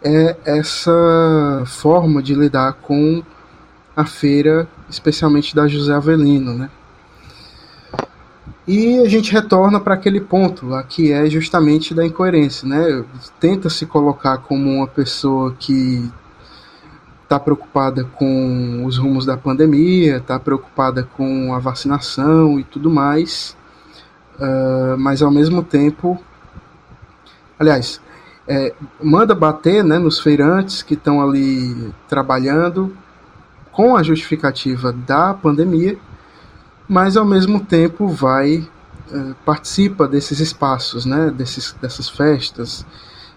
é 0.03 0.35
essa 0.45 1.63
forma 1.65 2.21
de 2.21 2.33
lidar 2.33 2.73
com 2.73 3.23
a 3.95 4.05
feira, 4.05 4.67
especialmente 4.89 5.55
da 5.55 5.67
José 5.67 5.93
Avelino, 5.93 6.53
né? 6.53 6.69
E 8.67 8.99
a 8.99 9.07
gente 9.07 9.31
retorna 9.31 9.79
para 9.79 9.93
aquele 9.93 10.19
ponto 10.19 10.65
lá 10.65 10.83
que 10.83 11.11
é 11.13 11.29
justamente 11.29 11.93
da 11.93 12.05
incoerência, 12.05 12.67
né? 12.67 13.05
Tenta 13.39 13.69
se 13.69 13.85
colocar 13.85 14.39
como 14.39 14.69
uma 14.69 14.87
pessoa 14.87 15.55
que 15.57 16.11
está 17.23 17.39
preocupada 17.39 18.03
com 18.03 18.83
os 18.85 18.97
rumos 18.97 19.25
da 19.25 19.37
pandemia, 19.37 20.17
está 20.17 20.39
preocupada 20.39 21.03
com 21.03 21.53
a 21.53 21.59
vacinação 21.59 22.59
e 22.59 22.63
tudo 22.63 22.89
mais, 22.89 23.55
uh, 24.39 24.97
mas 24.97 25.21
ao 25.21 25.31
mesmo 25.31 25.61
tempo, 25.61 26.21
aliás, 27.59 28.01
é, 28.47 28.73
manda 29.03 29.35
bater 29.35 29.83
né, 29.83 29.99
nos 29.99 30.19
feirantes 30.19 30.81
que 30.81 30.93
estão 30.93 31.21
ali 31.21 31.93
trabalhando 32.07 32.95
com 33.77 33.95
a 33.95 34.01
justificativa 34.01 34.91
da 34.91 35.35
pandemia, 35.35 35.99
mas 36.89 37.15
ao 37.15 37.23
mesmo 37.23 37.59
tempo 37.59 38.07
vai 38.07 38.67
uh, 39.11 39.35
participa 39.45 40.07
desses 40.07 40.39
espaços, 40.39 41.05
né, 41.05 41.29
desses, 41.29 41.75
dessas 41.79 42.09
festas, 42.09 42.83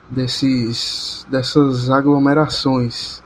desses, 0.08 1.26
dessas 1.30 1.90
aglomerações. 1.90 3.22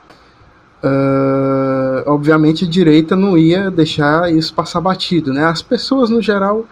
Uh, 0.83 2.03
obviamente 2.05 2.65
a 2.65 2.67
direita 2.67 3.15
não 3.15 3.37
ia 3.37 3.71
deixar 3.71 4.29
isso 4.29 4.53
passar 4.53 4.81
batido, 4.81 5.33
né? 5.33 5.45
As 5.45 5.61
pessoas 5.61 6.09
no 6.09 6.21
geral 6.21 6.65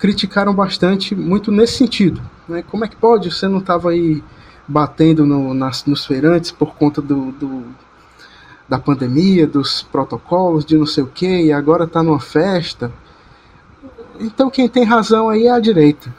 criticaram 0.00 0.52
bastante, 0.52 1.14
muito 1.14 1.52
nesse 1.52 1.74
sentido. 1.74 2.20
Né? 2.48 2.64
Como 2.68 2.84
é 2.84 2.88
que 2.88 2.96
pode? 2.96 3.30
Você 3.30 3.46
não 3.46 3.58
estava 3.58 3.90
aí 3.90 4.20
batendo 4.66 5.24
no, 5.24 5.54
nas, 5.54 5.84
nos 5.84 6.04
feirantes 6.04 6.50
por 6.50 6.74
conta 6.74 7.00
do, 7.00 7.30
do, 7.32 7.64
da 8.70 8.78
pandemia, 8.78 9.48
dos 9.48 9.82
protocolos, 9.82 10.64
de 10.64 10.78
não 10.78 10.86
sei 10.86 11.02
o 11.02 11.08
que, 11.08 11.46
e 11.46 11.52
agora 11.52 11.84
está 11.84 12.04
numa 12.04 12.20
festa. 12.20 12.92
Então 14.20 14.48
quem 14.48 14.68
tem 14.68 14.84
razão 14.84 15.28
aí 15.28 15.48
é 15.48 15.50
a 15.50 15.58
direita. 15.58 16.14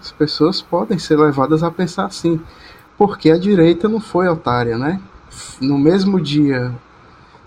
As 0.00 0.10
pessoas 0.10 0.62
podem 0.62 0.98
ser 0.98 1.18
levadas 1.18 1.62
a 1.62 1.70
pensar 1.70 2.06
assim, 2.06 2.40
porque 2.96 3.30
a 3.30 3.36
direita 3.36 3.86
não 3.86 4.00
foi 4.00 4.26
otária, 4.28 4.78
né? 4.78 4.98
No 5.60 5.76
mesmo 5.76 6.18
dia 6.18 6.74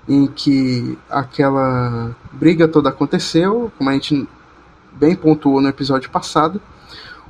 em 0.08 0.28
que 0.28 0.96
aquela 1.10 2.16
briga 2.32 2.68
toda 2.68 2.90
aconteceu, 2.90 3.72
como 3.76 3.90
a 3.90 3.94
gente 3.94 4.30
bem 4.92 5.16
pontuou 5.16 5.60
no 5.60 5.68
episódio 5.68 6.12
passado, 6.12 6.62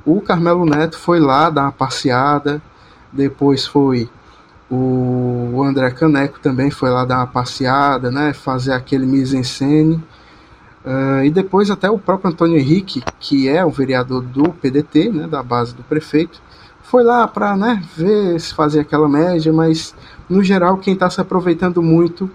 o 0.04 0.20
Carmelo 0.20 0.66
Neto 0.66 0.98
foi 0.98 1.20
lá 1.20 1.48
dar 1.48 1.62
uma 1.62 1.72
passeada, 1.72 2.60
depois 3.10 3.66
foi 3.66 4.10
o 4.70 5.62
André 5.62 5.90
Caneco 5.90 6.38
também 6.40 6.70
foi 6.70 6.90
lá 6.90 7.04
dar 7.04 7.18
uma 7.18 7.26
passeada, 7.26 8.10
né, 8.10 8.32
fazer 8.32 8.72
aquele 8.72 9.06
mise-en-scène, 9.06 9.94
uh, 10.84 11.24
e 11.24 11.30
depois 11.30 11.70
até 11.70 11.90
o 11.90 11.98
próprio 11.98 12.30
Antônio 12.30 12.58
Henrique, 12.58 13.02
que 13.18 13.48
é 13.48 13.64
o 13.64 13.70
vereador 13.70 14.22
do 14.22 14.52
PDT, 14.52 15.10
né, 15.10 15.26
da 15.26 15.42
base 15.42 15.74
do 15.74 15.82
prefeito, 15.82 16.40
foi 16.82 17.02
lá 17.02 17.26
para 17.26 17.56
né, 17.56 17.82
ver 17.96 18.40
se 18.40 18.54
fazer 18.54 18.80
aquela 18.80 19.08
média, 19.08 19.52
mas 19.52 19.94
no 20.28 20.42
geral 20.42 20.78
quem 20.78 20.94
está 20.94 21.08
se 21.08 21.20
aproveitando 21.20 21.82
muito 21.82 22.30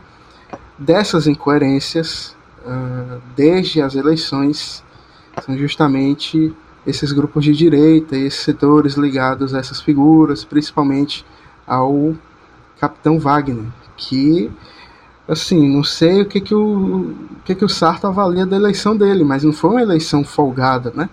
dessas 0.77 1.27
incoerências 1.27 2.35
uh, 2.65 3.21
desde 3.35 3.81
as 3.81 3.95
eleições 3.95 4.83
são 5.43 5.57
justamente 5.57 6.53
esses 6.85 7.11
grupos 7.11 7.45
de 7.45 7.53
direita 7.53 8.15
e 8.15 8.25
esses 8.25 8.41
setores 8.41 8.95
ligados 8.95 9.55
a 9.55 9.59
essas 9.59 9.81
figuras, 9.81 10.43
principalmente 10.43 11.25
ao 11.65 12.15
Capitão 12.79 13.19
Wagner, 13.19 13.65
que 13.95 14.51
assim, 15.27 15.69
não 15.69 15.83
sei 15.83 16.21
o 16.21 16.25
que 16.25 16.41
que 16.41 16.53
o, 16.53 17.11
o 17.11 17.15
que 17.45 17.55
que 17.55 17.63
o 17.63 17.69
Sarto 17.69 18.07
avalia 18.07 18.45
da 18.45 18.55
eleição 18.55 18.95
dele, 18.95 19.23
mas 19.23 19.43
não 19.43 19.53
foi 19.53 19.69
uma 19.71 19.81
eleição 19.81 20.23
folgada, 20.23 20.91
né? 20.95 21.09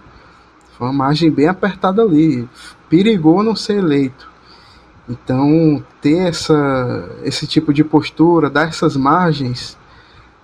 Foi 0.76 0.88
uma 0.88 0.92
margem 0.92 1.30
bem 1.30 1.47
apertada 1.47 2.02
ali, 2.02 2.49
perigou 2.88 3.42
não 3.42 3.54
ser 3.54 3.78
eleito. 3.78 4.28
Então, 5.09 5.85
ter 6.00 6.28
essa, 6.28 7.11
esse 7.25 7.47
tipo 7.47 7.73
de 7.73 7.83
postura, 7.85 8.50
dar 8.50 8.69
essas 8.69 8.97
margens 8.97 9.76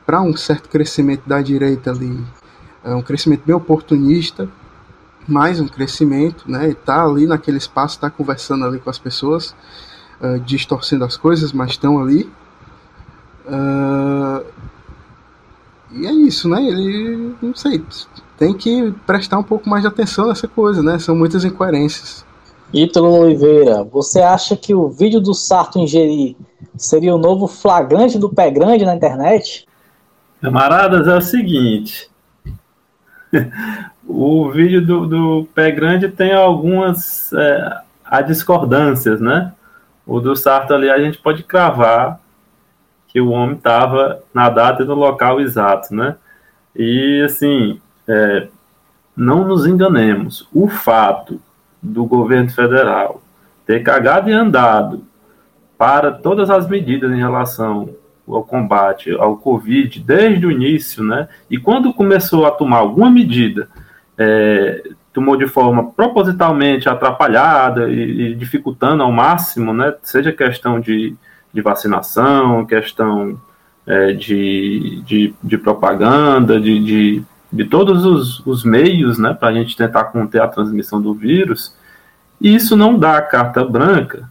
para 0.04 0.20
um 0.20 0.36
certo 0.36 0.68
crescimento 0.68 1.22
da 1.26 1.40
direita 1.40 1.90
ali 1.90 2.24
é 2.86 2.94
um 2.94 3.02
crescimento 3.02 3.42
bem 3.44 3.54
oportunista, 3.54 4.48
mais 5.26 5.58
um 5.58 5.66
crescimento, 5.66 6.48
né? 6.48 6.68
Está 6.68 7.04
ali 7.04 7.26
naquele 7.26 7.58
espaço, 7.58 7.96
está 7.96 8.08
conversando 8.08 8.64
ali 8.64 8.78
com 8.78 8.88
as 8.88 8.98
pessoas, 8.98 9.56
uh, 10.20 10.38
distorcendo 10.40 11.04
as 11.04 11.16
coisas, 11.16 11.52
mas 11.52 11.72
estão 11.72 11.98
ali. 11.98 12.30
Uh, 13.46 14.44
e 15.92 16.06
é 16.06 16.12
isso, 16.12 16.48
né? 16.48 16.62
Ele, 16.62 17.34
não 17.40 17.54
sei, 17.54 17.82
tem 18.38 18.54
que 18.54 18.92
prestar 19.06 19.38
um 19.38 19.42
pouco 19.42 19.68
mais 19.68 19.82
de 19.82 19.88
atenção 19.88 20.26
nessa 20.26 20.48
coisa, 20.48 20.82
né? 20.82 20.98
São 20.98 21.14
muitas 21.14 21.44
incoerências. 21.44 22.24
Ítalo 22.72 23.20
Oliveira, 23.20 23.84
você 23.84 24.20
acha 24.20 24.56
que 24.56 24.74
o 24.74 24.88
vídeo 24.88 25.20
do 25.20 25.32
Sarto 25.32 25.78
ingerir 25.78 26.36
seria 26.76 27.14
o 27.14 27.18
novo 27.18 27.46
flagrante 27.46 28.18
do 28.18 28.28
pé 28.28 28.50
grande 28.50 28.84
na 28.84 28.94
internet? 28.94 29.66
Camaradas, 30.40 31.06
é 31.06 31.16
o 31.16 31.20
seguinte, 31.20 32.10
o 34.06 34.50
vídeo 34.50 34.84
do, 34.84 35.06
do 35.06 35.48
Pé 35.54 35.70
Grande 35.70 36.08
tem 36.08 36.32
algumas 36.32 37.32
é, 37.32 38.22
discordâncias, 38.22 39.20
né? 39.20 39.52
O 40.06 40.20
do 40.20 40.36
Sarto 40.36 40.72
ali 40.72 40.88
a 40.88 40.98
gente 40.98 41.18
pode 41.18 41.42
cravar 41.42 42.20
que 43.08 43.20
o 43.20 43.30
homem 43.30 43.56
estava 43.56 44.22
na 44.32 44.48
data 44.48 44.82
e 44.82 44.86
no 44.86 44.94
local 44.94 45.40
exato, 45.40 45.94
né? 45.94 46.16
E 46.74 47.22
assim, 47.24 47.80
é, 48.06 48.48
não 49.16 49.44
nos 49.44 49.66
enganemos, 49.66 50.48
o 50.52 50.68
fato 50.68 51.40
do 51.82 52.04
governo 52.04 52.50
federal 52.50 53.22
ter 53.64 53.82
cagado 53.82 54.30
e 54.30 54.32
andado 54.32 55.02
para 55.76 56.12
todas 56.12 56.50
as 56.50 56.68
medidas 56.68 57.10
em 57.10 57.18
relação 57.18 57.90
ao 58.28 58.44
combate 58.44 59.12
ao 59.12 59.36
Covid 59.36 60.00
desde 60.00 60.46
o 60.46 60.50
início, 60.50 61.02
né? 61.02 61.28
E 61.50 61.58
quando 61.58 61.92
começou 61.92 62.46
a 62.46 62.50
tomar 62.50 62.78
alguma 62.78 63.10
medida, 63.10 63.68
é, 64.18 64.82
tomou 65.16 65.34
de 65.34 65.48
forma 65.48 65.90
propositalmente 65.92 66.90
atrapalhada 66.90 67.88
e, 67.88 68.32
e, 68.32 68.34
dificultando 68.34 69.02
ao 69.02 69.10
máximo, 69.10 69.72
né? 69.72 69.94
Seja 70.02 70.30
questão 70.30 70.78
de, 70.78 71.16
de 71.54 71.62
vacinação, 71.62 72.66
questão 72.66 73.40
é, 73.86 74.12
de, 74.12 75.00
de, 75.06 75.34
de, 75.42 75.56
propaganda, 75.56 76.60
de, 76.60 76.78
de, 76.84 77.22
de 77.50 77.64
todos 77.64 78.04
os, 78.04 78.46
os 78.46 78.62
meios, 78.62 79.18
né? 79.18 79.32
Para 79.32 79.48
a 79.48 79.52
gente 79.54 79.74
tentar 79.74 80.04
conter 80.04 80.42
a 80.42 80.48
transmissão 80.48 81.00
do 81.00 81.14
vírus. 81.14 81.74
E 82.38 82.54
isso 82.54 82.76
não 82.76 82.98
dá 82.98 83.22
carta 83.22 83.64
branca 83.64 84.30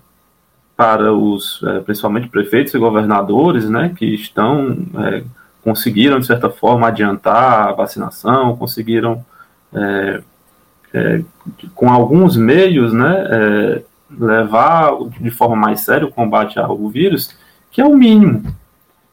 para 0.77 1.11
os, 1.11 1.63
é, 1.63 1.79
principalmente 1.79 2.27
prefeitos 2.27 2.75
e 2.75 2.77
governadores, 2.77 3.67
né, 3.67 3.91
que 3.97 4.05
estão, 4.05 4.77
é, 4.99 5.23
conseguiram, 5.63 6.19
de 6.19 6.27
certa 6.27 6.47
forma, 6.47 6.89
adiantar 6.89 7.69
a 7.69 7.71
vacinação, 7.71 8.55
conseguiram, 8.55 9.25
é, 10.93 11.21
com 11.73 11.91
alguns 11.91 12.37
meios, 12.37 12.93
né, 12.93 13.27
é, 13.29 13.81
levar 14.09 14.91
de 15.19 15.31
forma 15.31 15.55
mais 15.55 15.81
séria 15.81 16.07
o 16.07 16.11
combate 16.11 16.59
ao 16.59 16.77
vírus, 16.89 17.35
que 17.71 17.81
é 17.81 17.85
o 17.85 17.95
mínimo. 17.95 18.43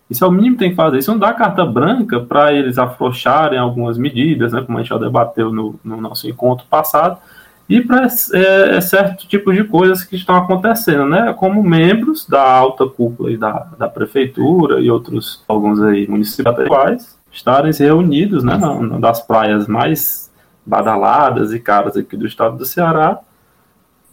Isso 0.09 0.25
é 0.25 0.29
o 0.29 0.31
mínimo 0.31 0.57
que 0.57 0.61
tem 0.61 0.71
que 0.71 0.76
fazer. 0.76 0.99
Isso 0.99 1.11
não 1.11 1.19
dá 1.19 1.33
carta 1.33 1.64
branca 1.64 2.21
para 2.21 2.52
eles 2.52 2.76
afrouxarem 2.76 3.59
algumas 3.59 3.97
medidas, 3.97 4.52
né, 4.52 4.62
como 4.62 4.79
a 4.79 4.83
gente 4.83 4.91
já 4.91 4.99
debateu 4.99 5.52
no, 5.52 5.75
no 5.83 6.00
nosso 6.00 6.29
encontro 6.29 6.67
passado, 6.69 7.19
e 7.69 7.81
para 7.81 8.07
é, 8.35 8.76
é, 8.76 8.81
certo 8.81 9.26
tipo 9.26 9.52
de 9.52 9.64
coisas 9.64 10.05
que 10.05 10.17
estão 10.17 10.37
acontecendo, 10.37 11.07
né? 11.07 11.33
Como 11.33 11.62
membros 11.62 12.26
da 12.26 12.43
alta 12.43 12.87
cúpula 12.87 13.31
e 13.31 13.37
da, 13.38 13.67
da 13.79 13.88
prefeitura 13.88 14.81
e 14.81 14.91
outros 14.91 15.43
alguns 15.49 15.81
aí 15.81 16.07
municipais 16.07 17.19
estarem 17.31 17.73
reunidos, 17.73 18.45
né? 18.45 18.59
Das 19.00 19.23
praias 19.23 19.67
mais 19.67 20.31
badaladas 20.64 21.52
e 21.52 21.61
caras 21.61 21.97
aqui 21.97 22.16
do 22.16 22.26
estado 22.26 22.57
do 22.57 22.64
Ceará 22.64 23.19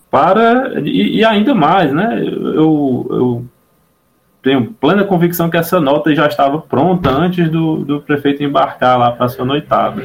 para 0.09 0.79
e, 0.81 1.17
e 1.17 1.25
ainda 1.25 1.53
mais, 1.53 1.93
né? 1.93 2.23
Eu, 2.23 3.07
eu 3.09 3.45
tenho 4.41 4.73
plena 4.73 5.03
convicção 5.03 5.49
que 5.49 5.57
essa 5.57 5.79
nota 5.79 6.13
já 6.15 6.27
estava 6.27 6.59
pronta 6.59 7.09
antes 7.11 7.49
do, 7.49 7.83
do 7.85 8.01
prefeito 8.01 8.43
embarcar 8.43 8.97
lá 8.97 9.11
para 9.11 9.29
sua 9.29 9.45
noitada 9.45 10.03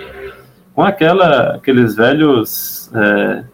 com 0.75 0.83
aquela, 0.83 1.55
aqueles 1.55 1.95
velhos 1.95 2.91
é, 2.93 3.45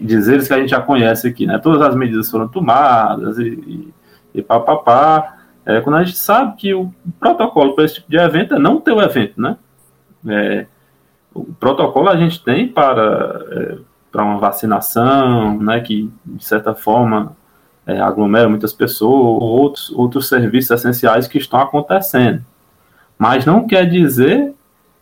dizeres 0.00 0.48
que 0.48 0.54
a 0.54 0.58
gente 0.58 0.70
já 0.70 0.80
conhece 0.80 1.28
aqui, 1.28 1.46
né? 1.46 1.58
Todas 1.58 1.80
as 1.80 1.94
medidas 1.94 2.30
foram 2.30 2.48
tomadas 2.48 3.38
e, 3.38 3.48
e, 3.48 3.94
e 4.34 4.42
papapá. 4.42 5.36
É, 5.64 5.80
quando 5.80 5.96
a 5.96 6.04
gente 6.04 6.18
sabe 6.18 6.56
que 6.56 6.74
o 6.74 6.92
protocolo 7.18 7.74
para 7.74 7.84
esse 7.84 7.94
tipo 7.94 8.10
de 8.10 8.18
evento 8.18 8.54
é 8.54 8.58
não 8.58 8.80
ter 8.80 8.92
o 8.92 9.00
evento, 9.00 9.40
né? 9.40 9.56
É, 10.28 10.66
o 11.34 11.44
protocolo 11.58 12.08
a 12.08 12.16
gente 12.16 12.42
tem 12.42 12.68
para, 12.68 13.44
é, 13.50 13.76
para 14.10 14.24
uma 14.24 14.38
vacinação, 14.38 15.58
né? 15.58 15.80
Que 15.80 16.10
de 16.24 16.44
certa 16.44 16.74
forma 16.74 17.36
é, 17.86 18.00
aglomera 18.00 18.48
muitas 18.48 18.72
pessoas, 18.72 19.42
outros, 19.42 19.90
outros 19.90 20.28
serviços 20.28 20.70
essenciais 20.70 21.26
que 21.26 21.38
estão 21.38 21.60
acontecendo. 21.60 22.42
Mas 23.18 23.44
não 23.44 23.66
quer 23.66 23.88
dizer 23.88 24.54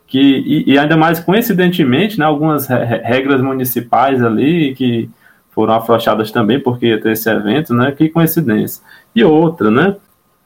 que 0.06 0.18
e, 0.18 0.72
e, 0.72 0.78
ainda 0.78 0.96
mais 0.96 1.20
coincidentemente, 1.20 2.18
né, 2.18 2.24
algumas 2.24 2.66
regras 2.66 3.40
municipais 3.40 4.22
ali 4.22 4.74
que 4.74 5.10
foram 5.50 5.74
afrouxadas 5.74 6.30
também 6.30 6.58
porque 6.58 6.86
ia 6.86 7.00
ter 7.00 7.12
esse 7.12 7.30
evento, 7.30 7.74
né? 7.74 7.92
Que 7.92 8.08
coincidência. 8.08 8.82
E 9.14 9.22
outra, 9.22 9.70
né? 9.70 9.96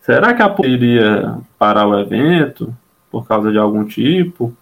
Será 0.00 0.34
que 0.34 0.42
a 0.42 0.54
iria 0.64 1.38
parar 1.58 1.86
o 1.86 1.98
evento 1.98 2.74
por 3.10 3.26
causa 3.26 3.50
de 3.50 3.58
algum 3.58 3.84
tipo 3.84 4.52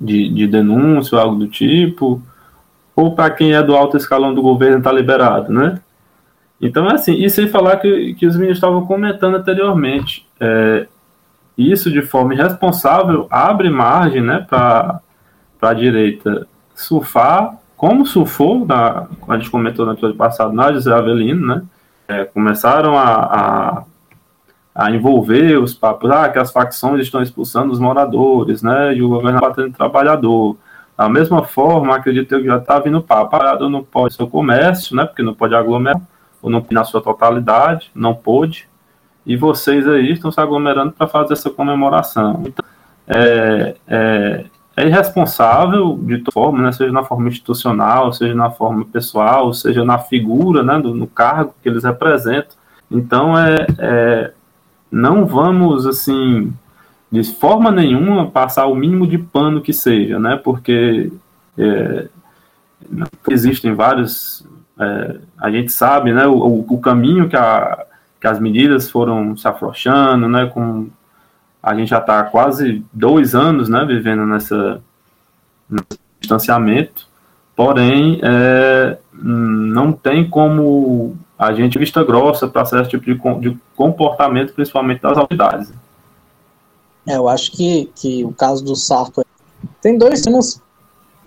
de, 0.00 0.28
de 0.28 0.46
denúncia 0.46 1.16
ou 1.16 1.22
algo 1.22 1.36
do 1.36 1.48
tipo? 1.48 2.22
Ou 2.96 3.14
para 3.14 3.30
quem 3.30 3.54
é 3.54 3.62
do 3.62 3.74
alto 3.74 3.96
escalão 3.96 4.34
do 4.34 4.42
governo 4.42 4.78
está 4.78 4.92
liberado, 4.92 5.52
né? 5.52 5.80
Então, 6.60 6.88
é 6.88 6.94
assim, 6.94 7.14
e 7.14 7.28
sem 7.28 7.48
falar 7.48 7.76
que, 7.76 8.14
que 8.14 8.26
os 8.26 8.36
meninos 8.36 8.56
estavam 8.56 8.86
comentando 8.86 9.36
anteriormente, 9.36 10.26
é, 10.40 10.86
isso 11.58 11.90
de 11.90 12.02
forma 12.02 12.34
irresponsável 12.34 13.26
abre 13.30 13.68
margem 13.68 14.22
né, 14.22 14.46
para 14.48 15.00
a 15.60 15.74
direita 15.74 16.46
surfar, 16.74 17.58
como 17.76 18.06
surfou, 18.06 18.64
na, 18.64 19.06
a 19.28 19.36
gente 19.36 19.50
comentou 19.50 19.84
no 19.84 19.92
episódio 19.92 20.16
passado, 20.16 20.52
na 20.52 20.72
José 20.72 20.92
Avelino, 20.92 21.46
né? 21.46 21.62
É, 22.06 22.24
começaram 22.24 22.96
a, 22.98 23.14
a, 23.14 23.84
a, 24.74 24.90
envolver 24.90 25.58
os 25.58 25.74
papos, 25.74 26.10
ah, 26.10 26.28
que 26.28 26.38
as 26.38 26.52
facções 26.52 27.02
estão 27.02 27.22
expulsando 27.22 27.72
os 27.72 27.78
moradores, 27.78 28.62
né? 28.62 28.94
E 28.94 29.02
o 29.02 29.08
governo 29.08 29.40
batendo 29.40 29.72
trabalhador. 29.72 30.56
Da 30.96 31.08
mesma 31.08 31.42
forma, 31.44 31.96
acredito 31.96 32.38
que 32.40 32.46
já 32.46 32.58
está 32.58 32.78
vindo 32.78 33.02
papo, 33.02 33.30
parado 33.30 33.68
não 33.68 33.82
pode 33.82 34.14
ser 34.14 34.22
o 34.22 34.28
comércio, 34.28 34.96
né? 34.96 35.04
Porque 35.04 35.22
não 35.22 35.34
pode 35.34 35.54
aglomerar, 35.54 36.00
ou 36.42 36.50
não 36.50 36.64
na 36.70 36.84
sua 36.84 37.00
totalidade, 37.00 37.90
não 37.94 38.14
pôde 38.14 38.68
e 39.26 39.36
vocês 39.36 39.88
aí 39.88 40.12
estão 40.12 40.30
se 40.30 40.40
aglomerando 40.40 40.92
para 40.92 41.06
fazer 41.06 41.32
essa 41.32 41.48
comemoração. 41.48 42.42
Então, 42.46 42.64
é, 43.06 43.74
é, 43.88 44.44
é, 44.76 44.86
irresponsável 44.86 45.98
de 46.02 46.18
toda 46.18 46.32
forma, 46.32 46.62
né, 46.62 46.72
seja 46.72 46.92
na 46.92 47.04
forma 47.04 47.28
institucional, 47.28 48.12
seja 48.12 48.34
na 48.34 48.50
forma 48.50 48.84
pessoal, 48.84 49.52
seja 49.52 49.84
na 49.84 49.98
figura, 49.98 50.62
né, 50.62 50.78
do, 50.78 50.94
no 50.94 51.06
cargo 51.06 51.54
que 51.62 51.68
eles 51.68 51.84
representam. 51.84 52.56
Então, 52.90 53.38
é, 53.38 53.66
é, 53.78 54.32
não 54.94 55.26
vamos, 55.26 55.86
assim, 55.86 56.52
de 57.10 57.22
forma 57.24 57.70
nenhuma, 57.70 58.30
passar 58.30 58.66
o 58.66 58.74
mínimo 58.74 59.06
de 59.06 59.18
pano 59.18 59.60
que 59.60 59.72
seja, 59.72 60.18
né, 60.18 60.36
porque 60.36 61.12
é, 61.58 62.08
existem 63.28 63.74
vários... 63.74 64.46
É, 64.78 65.16
a 65.38 65.50
gente 65.50 65.70
sabe, 65.70 66.12
né, 66.12 66.26
o, 66.26 66.64
o 66.68 66.80
caminho 66.80 67.28
que 67.28 67.36
a 67.36 67.86
que 68.24 68.28
as 68.28 68.40
medidas 68.40 68.90
foram 68.90 69.36
se 69.36 69.46
afrouxando, 69.46 70.26
né, 70.26 70.46
com 70.46 70.88
a 71.62 71.74
gente 71.74 71.90
já 71.90 71.98
está 71.98 72.22
quase 72.22 72.82
dois 72.90 73.34
anos, 73.34 73.68
né, 73.68 73.84
vivendo 73.84 74.24
nessa 74.24 74.80
nesse 75.68 76.00
distanciamento, 76.18 77.06
porém 77.54 78.20
é, 78.22 78.96
não 79.12 79.92
tem 79.92 80.26
como 80.26 81.18
a 81.46 81.54
gente 81.54 81.78
vista 81.78 82.02
grossa 82.04 82.48
para 82.48 82.64
certo 82.64 82.90
tipo 82.90 83.04
de, 83.04 83.40
de, 83.40 83.58
comportamento, 83.76 84.54
principalmente 84.54 85.02
das 85.02 85.16
autoridades. 85.16 85.72
É, 87.06 87.16
eu 87.16 87.28
acho 87.28 87.52
que, 87.52 87.86
que 87.94 88.24
o 88.24 88.32
caso 88.32 88.64
do 88.64 88.74
Sarto 88.74 89.24
tem 89.80 89.98
dois 89.98 90.22
temas 90.22 90.60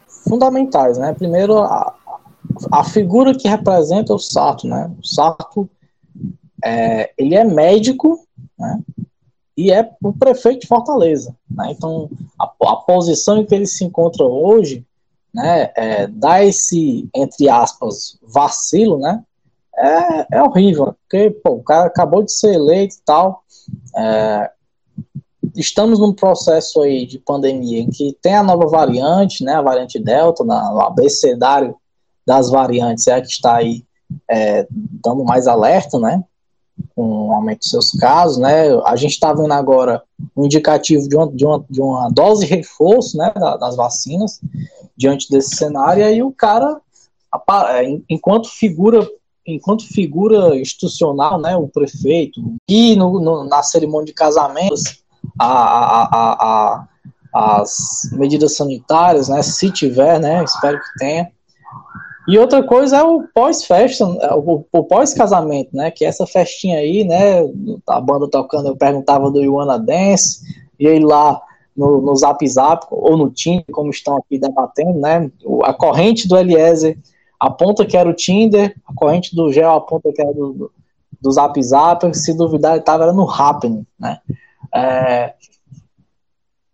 fundamentais, 0.08 0.98
né? 0.98 1.14
Primeiro, 1.14 1.60
a, 1.60 1.94
a 2.72 2.84
figura 2.84 3.36
que 3.36 3.48
representa 3.48 4.14
o 4.14 4.20
Sarto, 4.20 4.68
né? 4.68 4.92
O 5.00 5.06
Sarto 5.06 5.70
é, 6.64 7.12
ele 7.18 7.36
é 7.36 7.44
médico, 7.44 8.26
né, 8.58 8.80
e 9.56 9.72
é 9.72 9.90
o 10.02 10.14
prefeito 10.14 10.62
de 10.62 10.68
Fortaleza. 10.68 11.36
Né, 11.50 11.72
então, 11.72 12.10
a, 12.40 12.46
a, 12.46 12.76
posição 12.78 13.38
em 13.38 13.46
que 13.46 13.56
ele 13.56 13.66
se 13.66 13.84
encontra 13.84 14.24
hoje, 14.24 14.86
né, 15.34 15.72
é, 15.76 16.08
dá 16.08 16.44
esse, 16.44 17.10
entre 17.16 17.50
aspas, 17.50 18.18
vacilo, 18.22 18.98
né, 18.98 19.24
é, 19.78 20.38
é 20.38 20.44
horrível, 20.44 20.96
porque 21.02 21.30
pô, 21.30 21.52
o 21.52 21.64
cara 21.64 21.88
acabou 21.88 22.24
de 22.24 22.32
ser 22.32 22.54
eleito 22.56 22.96
e 22.96 23.02
tal, 23.06 23.44
é, 23.96 24.52
estamos 25.56 26.00
num 26.00 26.14
processo 26.14 26.82
aí 26.82 27.06
de 27.06 27.20
pandemia 27.20 27.80
em 27.80 27.90
que 27.90 28.18
tem 28.22 28.36
a 28.36 28.44
nova 28.44 28.68
variante, 28.68 29.44
né, 29.44 29.54
a 29.54 29.62
variante 29.62 30.00
Delta, 30.00 30.44
na, 30.44 30.72
no 30.72 30.82
abecedário 30.82 31.76
das 32.26 32.50
variantes 32.50 33.08
é 33.08 33.14
a 33.14 33.22
que 33.22 33.28
está 33.28 33.56
aí 33.56 33.86
é, 34.30 34.68
dando 34.72 35.24
mais 35.24 35.48
alerta, 35.48 36.00
né, 36.00 36.24
com 36.96 37.28
o 37.28 37.34
aumento 37.34 37.60
dos 37.60 37.70
seus 37.70 37.92
casos, 37.92 38.38
né? 38.38 38.70
A 38.86 38.96
gente 38.96 39.14
está 39.14 39.34
vendo 39.34 39.52
agora 39.52 40.04
um 40.36 40.46
indicativo 40.46 41.08
de 41.08 41.16
uma, 41.16 41.32
de 41.32 41.46
uma, 41.46 41.66
de 41.70 41.82
uma 41.82 42.10
dose 42.10 42.46
reforço, 42.46 43.18
né, 43.18 43.32
das 43.60 43.76
vacinas 43.76 44.40
diante 44.96 45.30
desse 45.30 45.56
cenário, 45.56 46.02
e 46.02 46.06
aí 46.06 46.24
o 46.24 46.32
cara, 46.32 46.80
é, 47.70 47.84
enquanto 48.10 48.50
figura 48.50 49.08
enquanto 49.48 49.88
figura 49.88 50.56
institucional, 50.58 51.40
né, 51.40 51.56
o 51.56 51.68
prefeito, 51.68 52.42
e 52.68 52.96
no, 52.96 53.20
no, 53.20 53.46
na 53.46 53.64
cerimônia 53.64 54.08
de 54.08 54.14
casamentos, 54.14 55.02
a, 55.40 55.48
a, 55.48 56.08
a, 56.14 56.88
as 57.34 58.10
medidas 58.12 58.56
sanitárias, 58.56 59.30
né, 59.30 59.42
se 59.42 59.72
tiver, 59.72 60.20
né, 60.20 60.44
espero 60.44 60.78
que 60.78 61.00
tenha, 61.00 61.32
E 62.28 62.38
outra 62.38 62.62
coisa 62.62 62.98
é 62.98 63.04
o 63.04 63.24
pós-festa, 63.34 64.06
o, 64.06 64.66
o 64.70 64.84
pós-casamento, 64.84 65.70
né? 65.74 65.90
Que 65.92 66.04
é 66.04 66.10
essa 66.10 66.28
festinha 66.28 66.80
aí, 66.80 67.06
né? 67.06 67.42
A 67.88 68.02
banda 68.02 68.30
tocando, 68.30 68.68
eu 68.68 68.76
perguntava 68.76 69.32
do 69.32 69.42
Iwana 69.42 69.80
Dance, 69.80 70.42
e 70.78 70.86
ele 70.86 71.06
lá 71.06 71.42
no, 71.76 72.02
no 72.02 72.14
Zap 72.18 72.46
Zap, 72.46 72.86
ou 72.92 73.16
no 73.16 73.30
Tinder, 73.30 73.64
como 73.72 73.92
estão 73.92 74.18
aqui 74.18 74.38
debatendo, 74.38 75.00
né? 75.00 75.32
A 75.64 75.74
corrente 75.74 76.28
do 76.28 76.38
Eliezer 76.38 76.98
aponta 77.40 77.86
que 77.86 77.96
era 77.96 78.10
o 78.10 78.14
Tinder, 78.14 78.76
a 78.86 78.94
corrente 78.94 79.36
do 79.36 79.52
Gel 79.52 79.72
aponta 79.72 80.12
que 80.12 80.22
era 80.22 80.34
do, 80.34 80.72
do, 81.22 81.32
Zap 81.32 81.62
Zap, 81.62 82.16
se 82.16 82.34
duvidar 82.36 82.72
ele 82.72 82.80
estava 82.80 83.12
no 83.14 83.30
Happening, 83.30 83.86
né? 84.00 84.20
É, 84.74 85.34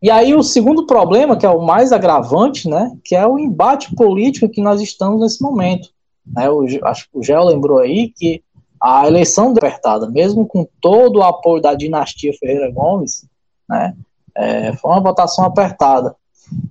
e 0.03 0.11
aí 0.11 0.35
o 0.35 0.43
segundo 0.43 0.85
problema, 0.85 1.37
que 1.37 1.45
é 1.45 1.49
o 1.49 1.61
mais 1.61 1.93
agravante, 1.93 2.67
né, 2.67 2.91
que 3.05 3.15
é 3.15 3.25
o 3.25 3.39
embate 3.39 3.95
político 3.95 4.49
que 4.49 4.61
nós 4.61 4.81
estamos 4.81 5.21
nesse 5.21 5.41
momento. 5.41 5.87
Né, 6.25 6.49
o, 6.49 6.65
acho 6.83 7.09
que 7.09 7.17
o 7.17 7.23
Gel 7.23 7.45
lembrou 7.45 7.79
aí 7.79 8.09
que 8.09 8.43
a 8.81 9.07
eleição 9.07 9.51
apertada, 9.51 10.09
mesmo 10.09 10.45
com 10.45 10.67
todo 10.81 11.19
o 11.19 11.23
apoio 11.23 11.61
da 11.61 11.73
dinastia 11.73 12.33
Ferreira 12.37 12.69
Gomes, 12.69 13.25
né, 13.69 13.95
é, 14.35 14.73
foi 14.73 14.91
uma 14.91 14.99
votação 14.99 15.45
apertada. 15.45 16.13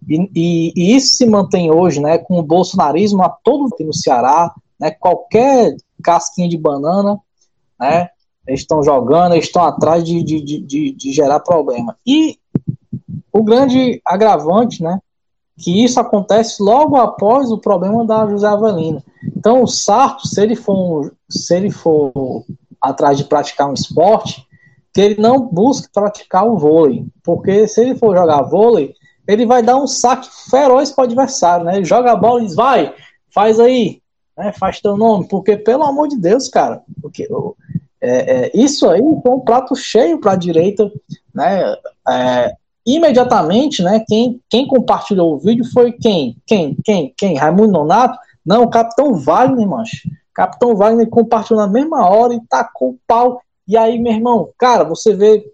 E, 0.08 0.30
e, 0.34 0.72
e, 0.76 0.96
isso 0.96 1.14
se 1.14 1.26
mantém 1.26 1.70
hoje, 1.70 2.00
né, 2.00 2.18
com 2.18 2.38
o 2.38 2.42
bolsonarismo 2.42 3.22
a 3.22 3.28
todo 3.28 3.72
aqui 3.72 3.84
no 3.84 3.94
Ceará, 3.94 4.52
né, 4.78 4.90
qualquer 4.90 5.76
casquinha 6.02 6.48
de 6.48 6.58
banana, 6.58 7.18
né, 7.78 8.08
eles 8.46 8.60
estão 8.60 8.82
jogando, 8.82 9.32
eles 9.32 9.46
estão 9.46 9.62
atrás 9.62 10.04
de, 10.04 10.22
de, 10.22 10.40
de, 10.40 10.92
de, 10.92 11.12
gerar 11.12 11.40
problema. 11.40 11.96
E 12.06 12.38
o 13.32 13.42
grande 13.42 14.00
agravante, 14.04 14.82
né, 14.82 15.00
que 15.58 15.84
isso 15.84 16.00
acontece 16.00 16.62
logo 16.62 16.96
após 16.96 17.50
o 17.52 17.58
problema 17.58 18.04
da 18.04 18.26
José 18.28 18.48
Avelina. 18.48 19.02
Então, 19.36 19.62
o 19.62 19.66
Sarto, 19.66 20.26
se 20.26 20.40
ele 20.42 20.56
for, 20.56 21.14
se 21.28 21.54
ele 21.54 21.70
for 21.70 22.44
atrás 22.80 23.16
de 23.16 23.24
praticar 23.24 23.70
um 23.70 23.74
esporte, 23.74 24.46
que 24.92 25.00
ele 25.00 25.20
não 25.20 25.40
busque 25.46 25.88
praticar 25.92 26.46
o 26.46 26.58
vôlei, 26.58 27.06
porque 27.22 27.66
se 27.66 27.80
ele 27.80 27.94
for 27.94 28.16
jogar 28.16 28.42
vôlei, 28.42 28.94
ele 29.26 29.46
vai 29.46 29.62
dar 29.62 29.76
um 29.76 29.86
saque 29.86 30.28
feroz 30.50 30.90
para 30.90 31.02
o 31.02 31.04
adversário, 31.04 31.64
né? 31.64 31.76
Ele 31.76 31.84
joga 31.84 32.12
a 32.12 32.16
bola 32.16 32.40
e 32.40 32.46
diz, 32.46 32.54
vai, 32.54 32.94
faz 33.32 33.60
aí, 33.60 34.00
né? 34.36 34.52
faz 34.52 34.80
teu 34.80 34.96
nome, 34.96 35.28
porque 35.28 35.56
pelo 35.56 35.84
amor 35.84 36.08
de 36.08 36.16
Deus, 36.16 36.48
cara, 36.48 36.82
porque 37.00 37.28
é, 38.00 38.46
é, 38.46 38.50
isso 38.54 38.88
aí 38.88 39.00
foi 39.00 39.32
um 39.32 39.40
prato 39.40 39.76
cheio 39.76 40.18
para 40.18 40.32
a 40.32 40.36
direita, 40.36 40.90
né? 41.34 41.76
É, 42.08 42.52
imediatamente, 42.84 43.80
né, 43.82 44.04
quem, 44.08 44.40
quem 44.50 44.66
compartilhou 44.66 45.34
o 45.34 45.38
vídeo 45.38 45.64
foi 45.72 45.92
quem? 45.92 46.36
Quem? 46.44 46.76
Quem? 46.84 47.14
Quem? 47.16 47.36
Raimundo 47.36 47.72
Nonato? 47.72 48.18
Não, 48.44 48.64
o 48.64 48.70
Capitão 48.70 49.14
Wagner, 49.14 49.68
mancho. 49.68 50.08
Capitão 50.34 50.74
Wagner 50.74 51.08
compartilhou 51.08 51.62
na 51.62 51.68
mesma 51.68 52.08
hora 52.08 52.34
e 52.34 52.40
tacou 52.48 52.90
o 52.90 52.98
pau. 53.06 53.40
E 53.68 53.76
aí, 53.76 54.00
meu 54.00 54.12
irmão, 54.12 54.48
cara, 54.58 54.82
você 54.82 55.14
vê 55.14 55.44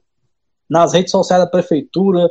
nas 0.68 0.94
redes 0.94 1.10
sociais 1.10 1.42
da 1.42 1.50
prefeitura, 1.50 2.30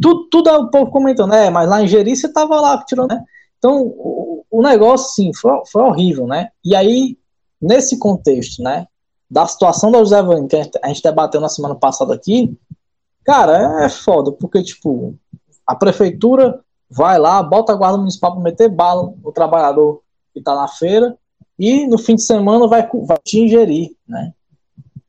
tudo, 0.00 0.28
tudo 0.28 0.50
o 0.50 0.70
povo 0.70 0.90
comentando, 0.90 1.30
né? 1.30 1.50
Mas 1.50 1.68
lá 1.68 1.82
em 1.82 1.88
Jeri 1.88 2.16
você 2.16 2.32
tava 2.32 2.60
lá 2.60 2.82
tirando, 2.84 3.10
né? 3.10 3.24
Então, 3.58 3.82
o, 3.82 4.44
o 4.50 4.62
negócio, 4.62 5.14
sim, 5.14 5.32
foi, 5.34 5.52
foi 5.70 5.82
horrível, 5.82 6.26
né? 6.26 6.50
E 6.64 6.74
aí, 6.76 7.16
nesse 7.60 7.98
contexto, 7.98 8.62
né, 8.62 8.86
da 9.30 9.46
situação 9.46 9.90
da 9.90 9.98
José 9.98 10.22
Vane, 10.22 10.48
que 10.48 10.56
a 10.56 10.88
gente 10.88 11.02
debateu 11.02 11.40
na 11.40 11.48
semana 11.48 11.74
passada 11.74 12.14
aqui, 12.14 12.56
Cara, 13.28 13.84
é 13.84 13.90
foda, 13.90 14.32
porque, 14.32 14.62
tipo, 14.62 15.14
a 15.66 15.76
prefeitura 15.76 16.60
vai 16.88 17.18
lá, 17.18 17.42
bota 17.42 17.74
a 17.74 17.76
guarda 17.76 17.98
municipal 17.98 18.32
para 18.32 18.40
meter 18.40 18.70
bala 18.70 19.12
no 19.22 19.30
trabalhador 19.30 20.00
que 20.32 20.38
está 20.38 20.54
na 20.54 20.66
feira 20.66 21.14
e 21.58 21.86
no 21.86 21.98
fim 21.98 22.14
de 22.14 22.22
semana 22.22 22.66
vai, 22.66 22.88
vai 23.04 23.18
te 23.22 23.40
ingerir, 23.40 23.94
né? 24.08 24.32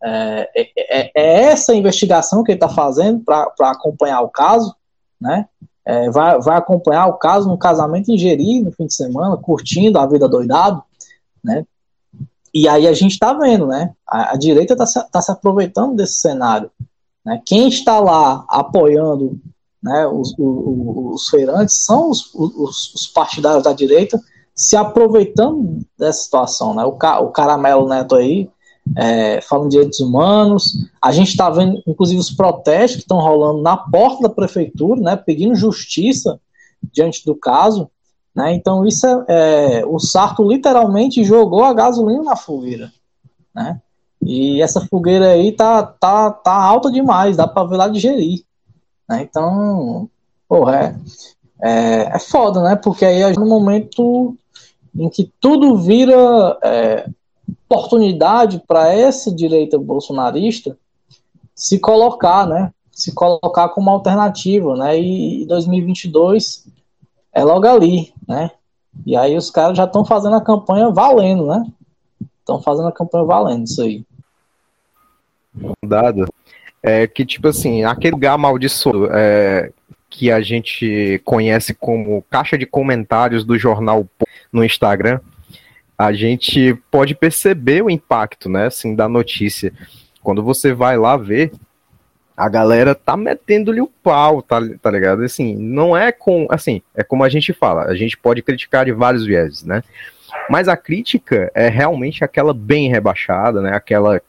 É, 0.01 0.49
é, 0.55 0.71
é, 0.77 1.11
é 1.13 1.43
essa 1.43 1.75
investigação 1.75 2.43
que 2.43 2.51
ele 2.51 2.57
está 2.57 2.69
fazendo 2.69 3.21
para 3.21 3.51
acompanhar 3.61 4.21
o 4.21 4.29
caso, 4.29 4.75
né? 5.19 5.47
É, 5.85 6.09
vai, 6.09 6.39
vai 6.39 6.57
acompanhar 6.57 7.07
o 7.07 7.13
caso 7.13 7.49
no 7.49 7.57
casamento 7.57 8.11
ingerir 8.11 8.63
no 8.63 8.71
fim 8.71 8.85
de 8.85 8.93
semana, 8.93 9.35
curtindo 9.37 9.97
a 9.97 10.05
vida 10.05 10.27
doidado, 10.27 10.83
né? 11.43 11.65
E 12.53 12.67
aí 12.67 12.87
a 12.87 12.93
gente 12.93 13.13
está 13.13 13.33
vendo, 13.33 13.67
né? 13.67 13.93
A, 14.07 14.33
a 14.33 14.37
direita 14.37 14.73
está 14.73 15.03
tá 15.03 15.21
se 15.21 15.31
aproveitando 15.31 15.95
desse 15.95 16.15
cenário. 16.15 16.71
Né? 17.25 17.41
Quem 17.45 17.67
está 17.67 17.99
lá 17.99 18.45
apoiando 18.47 19.39
né, 19.81 20.07
os, 20.07 20.33
os, 20.37 21.13
os, 21.13 21.29
feirantes 21.29 21.75
são 21.77 22.09
os, 22.09 22.33
os, 22.33 23.07
partidários 23.07 23.63
da 23.63 23.71
direita 23.71 24.19
se 24.53 24.75
aproveitando 24.75 25.85
dessa 25.97 26.23
situação. 26.23 26.73
Né? 26.73 26.83
O, 26.83 26.89
o 26.89 27.31
Caramelo 27.31 27.87
Neto 27.87 28.15
aí 28.15 28.49
é, 28.95 29.41
falando 29.41 29.69
de 29.69 29.75
direitos 29.77 29.99
humanos. 29.99 30.87
A 31.01 31.11
gente 31.11 31.29
está 31.29 31.49
vendo, 31.49 31.81
inclusive, 31.85 32.19
os 32.19 32.31
protestos 32.31 32.97
que 32.97 33.01
estão 33.03 33.19
rolando 33.19 33.61
na 33.61 33.77
porta 33.77 34.23
da 34.23 34.29
prefeitura, 34.29 35.01
né, 35.01 35.15
pedindo 35.15 35.55
justiça 35.55 36.39
diante 36.91 37.25
do 37.25 37.35
caso. 37.35 37.89
Né? 38.33 38.53
Então, 38.53 38.85
isso 38.85 39.05
é, 39.05 39.25
é, 39.27 39.85
o 39.85 39.99
Sarto 39.99 40.47
literalmente 40.47 41.23
jogou 41.23 41.63
a 41.63 41.73
gasolina 41.73 42.23
na 42.23 42.35
fogueira. 42.35 42.91
Né? 43.53 43.81
E 44.21 44.61
essa 44.61 44.85
fogueira 44.87 45.31
aí 45.31 45.51
tá, 45.51 45.83
tá, 45.83 46.31
tá 46.31 46.53
alta 46.53 46.91
demais, 46.91 47.37
dá 47.37 47.47
pra 47.47 47.63
ver 47.63 47.77
lá 47.77 47.87
digerir. 47.87 48.43
Né? 49.07 49.23
Então, 49.23 50.09
porra, 50.47 50.77
é, 51.61 51.69
é, 51.69 52.15
é 52.15 52.19
foda, 52.19 52.61
né? 52.61 52.75
Porque 52.75 53.05
aí 53.05 53.33
no 53.33 53.45
momento 53.45 54.37
em 54.95 55.09
que 55.09 55.31
tudo 55.39 55.77
vira 55.77 56.57
é, 56.63 57.07
oportunidade 57.69 58.61
para 58.67 58.91
essa 58.93 59.33
direita 59.33 59.77
bolsonarista 59.77 60.77
se 61.55 61.79
colocar, 61.79 62.47
né? 62.47 62.71
Se 62.91 63.13
colocar 63.13 63.69
como 63.69 63.89
alternativa, 63.89 64.75
né? 64.75 64.99
E 64.99 65.45
2022 65.45 66.67
é 67.33 67.43
logo 67.43 67.67
ali, 67.67 68.13
né? 68.27 68.51
E 69.05 69.15
aí 69.15 69.35
os 69.37 69.49
caras 69.49 69.77
já 69.77 69.85
estão 69.85 70.03
fazendo 70.03 70.35
a 70.35 70.41
campanha 70.41 70.89
valendo, 70.89 71.47
né? 71.47 71.65
Estão 72.39 72.61
fazendo 72.61 72.87
a 72.87 72.91
campanha 72.91 73.25
valendo 73.25 73.65
isso 73.65 73.81
aí 73.81 74.03
dado 75.85 76.27
é 76.81 77.07
que, 77.07 77.25
tipo 77.25 77.47
assim, 77.47 77.83
aquele 77.83 78.13
lugar 78.13 78.33
amaldiçoado 78.33 79.09
é, 79.11 79.71
que 80.09 80.31
a 80.31 80.39
gente 80.41 81.21
conhece 81.25 81.73
como 81.73 82.23
caixa 82.29 82.57
de 82.57 82.65
comentários 82.65 83.43
do 83.43 83.57
jornal 83.57 84.07
no 84.51 84.63
Instagram, 84.63 85.19
a 85.99 86.13
gente 86.13 86.73
pode 86.89 87.13
perceber 87.13 87.83
o 87.83 87.89
impacto, 87.89 88.47
né, 88.47 88.67
assim, 88.67 88.95
da 88.95 89.09
notícia. 89.09 89.73
Quando 90.23 90.41
você 90.41 90.71
vai 90.71 90.97
lá 90.97 91.17
ver, 91.17 91.51
a 92.37 92.47
galera 92.47 92.95
tá 92.95 93.17
metendo-lhe 93.17 93.81
o 93.81 93.91
pau, 94.01 94.41
tá, 94.41 94.61
tá 94.81 94.89
ligado? 94.89 95.23
Assim, 95.23 95.57
não 95.57 95.97
é 95.97 96.13
com, 96.13 96.47
assim, 96.49 96.81
é 96.95 97.03
como 97.03 97.25
a 97.25 97.27
gente 97.27 97.51
fala, 97.51 97.83
a 97.83 97.95
gente 97.95 98.17
pode 98.17 98.41
criticar 98.41 98.85
de 98.85 98.93
vários 98.93 99.25
vieses, 99.25 99.65
né? 99.65 99.83
Mas 100.49 100.69
a 100.69 100.77
crítica 100.77 101.51
é 101.53 101.67
realmente 101.67 102.23
aquela 102.23 102.53
bem 102.53 102.89
rebaixada, 102.89 103.61
né? 103.61 103.75
Aquela 103.75 104.21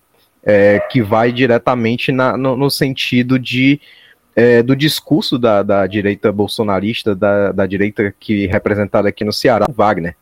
é, 0.42 0.80
que 0.90 1.00
vai 1.00 1.30
diretamente 1.30 2.11
na, 2.11 2.37
no, 2.37 2.56
no, 2.56 2.68
sentido 2.68 3.38
de 3.38 3.80
é, 4.35 4.61
do 4.61 4.74
discurso 4.74 5.38
da, 5.38 5.62
da 5.62 5.87
direita 5.87 6.33
bolsonarista, 6.33 7.14
da, 7.14 7.52
da, 7.52 7.64
direita 7.64 8.12
que 8.18 8.46
é 8.46 8.50
representada 8.50 9.09
aqui 9.09 9.22
no 9.22 9.33
Ceará, 9.33 9.66
Wagner. 9.72 10.16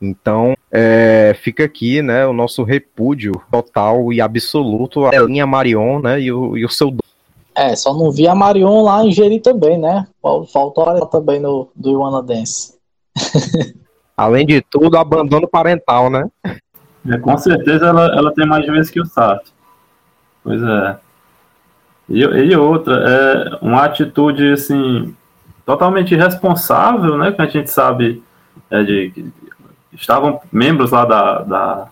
Então, 0.00 0.54
é, 0.70 1.36
fica 1.42 1.64
aqui 1.64 2.00
né, 2.02 2.24
o 2.24 2.32
nosso 2.32 2.62
repúdio 2.62 3.32
total 3.50 4.12
e 4.12 4.20
absoluto 4.20 5.06
à 5.06 5.18
linha 5.22 5.46
Marion 5.46 6.00
né, 6.00 6.20
e, 6.20 6.32
o, 6.32 6.56
e 6.56 6.64
o 6.64 6.68
seu 6.68 6.94
É, 7.54 7.74
só 7.74 7.92
não 7.92 8.10
vi 8.12 8.28
a 8.28 8.34
Marion 8.34 8.82
lá 8.82 9.04
em 9.04 9.10
Jeri 9.10 9.40
também, 9.40 9.76
né? 9.76 10.06
Faltou 10.52 10.88
ela 10.88 11.06
também 11.06 11.40
no 11.40 11.68
do 11.74 11.90
Iwana 11.90 12.22
Dance. 12.22 12.78
Além 14.16 14.46
de 14.46 14.60
tudo, 14.60 14.96
abandono 14.96 15.48
parental, 15.48 16.10
né? 16.10 16.28
É, 17.08 17.18
com 17.18 17.36
certeza 17.36 17.86
ela, 17.86 18.06
ela 18.16 18.32
tem 18.32 18.46
mais 18.46 18.66
vezes 18.66 18.90
que 18.90 19.00
o 19.00 19.06
Sarto. 19.06 19.52
Pois 20.44 20.62
é. 20.62 20.96
E, 22.08 22.20
e 22.20 22.56
outra, 22.56 22.94
é 22.94 23.58
uma 23.64 23.84
atitude 23.84 24.52
assim 24.52 25.14
totalmente 25.66 26.14
irresponsável, 26.14 27.18
né? 27.18 27.32
Que 27.32 27.42
a 27.42 27.46
gente 27.46 27.70
sabe 27.70 28.22
é 28.70 28.82
de, 28.82 29.32
estavam 29.92 30.40
membros 30.52 30.90
lá 30.90 31.04
da, 31.04 31.38
da, 31.42 31.88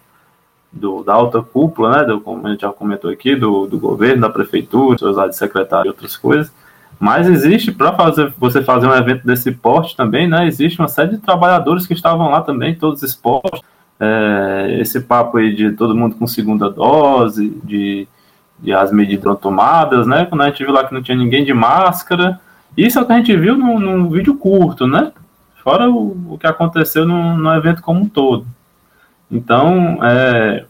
do, 0.72 1.02
da 1.02 1.14
alta 1.14 1.42
cúpula, 1.42 1.98
né? 1.98 2.04
Do, 2.04 2.20
como 2.20 2.46
a 2.46 2.50
gente 2.50 2.60
já 2.60 2.72
comentou 2.72 3.10
aqui, 3.10 3.34
do, 3.34 3.66
do 3.66 3.78
governo, 3.78 4.22
da 4.22 4.30
prefeitura, 4.30 4.96
pessoas 4.96 5.16
lá 5.16 5.26
de 5.26 5.36
secretário 5.36 5.88
e 5.88 5.90
outras 5.90 6.16
coisas. 6.16 6.52
Mas 6.98 7.28
existe, 7.28 7.72
para 7.72 7.92
fazer, 7.92 8.32
você 8.38 8.62
fazer 8.62 8.86
um 8.86 8.94
evento 8.94 9.26
desse 9.26 9.52
porte 9.52 9.96
também, 9.96 10.26
né? 10.26 10.46
Existe 10.46 10.78
uma 10.78 10.88
série 10.88 11.10
de 11.10 11.18
trabalhadores 11.18 11.86
que 11.86 11.92
estavam 11.92 12.30
lá 12.30 12.40
também, 12.40 12.74
todos 12.74 13.02
expostos 13.02 13.60
é, 13.98 14.78
esse 14.80 15.00
papo 15.00 15.38
aí 15.38 15.54
de 15.54 15.72
todo 15.72 15.96
mundo 15.96 16.16
com 16.16 16.26
segunda 16.26 16.70
dose, 16.70 17.48
de, 17.64 18.06
de 18.58 18.72
as 18.72 18.92
medidas 18.92 19.38
tomadas, 19.38 20.06
né? 20.06 20.26
Quando 20.26 20.42
a 20.42 20.48
gente 20.48 20.64
viu 20.64 20.72
lá 20.72 20.84
que 20.84 20.94
não 20.94 21.02
tinha 21.02 21.16
ninguém 21.16 21.44
de 21.44 21.54
máscara. 21.54 22.40
Isso 22.76 22.98
é 22.98 23.02
o 23.02 23.06
que 23.06 23.12
a 23.12 23.16
gente 23.16 23.34
viu 23.36 23.56
num, 23.56 23.78
num 23.78 24.08
vídeo 24.10 24.36
curto, 24.36 24.86
né? 24.86 25.12
Fora 25.66 25.90
o, 25.90 26.34
o 26.34 26.38
que 26.38 26.46
aconteceu 26.46 27.04
no, 27.04 27.36
no 27.36 27.52
evento 27.52 27.82
como 27.82 28.02
um 28.02 28.08
todo. 28.08 28.46
Então, 29.28 29.98
é, 30.00 30.64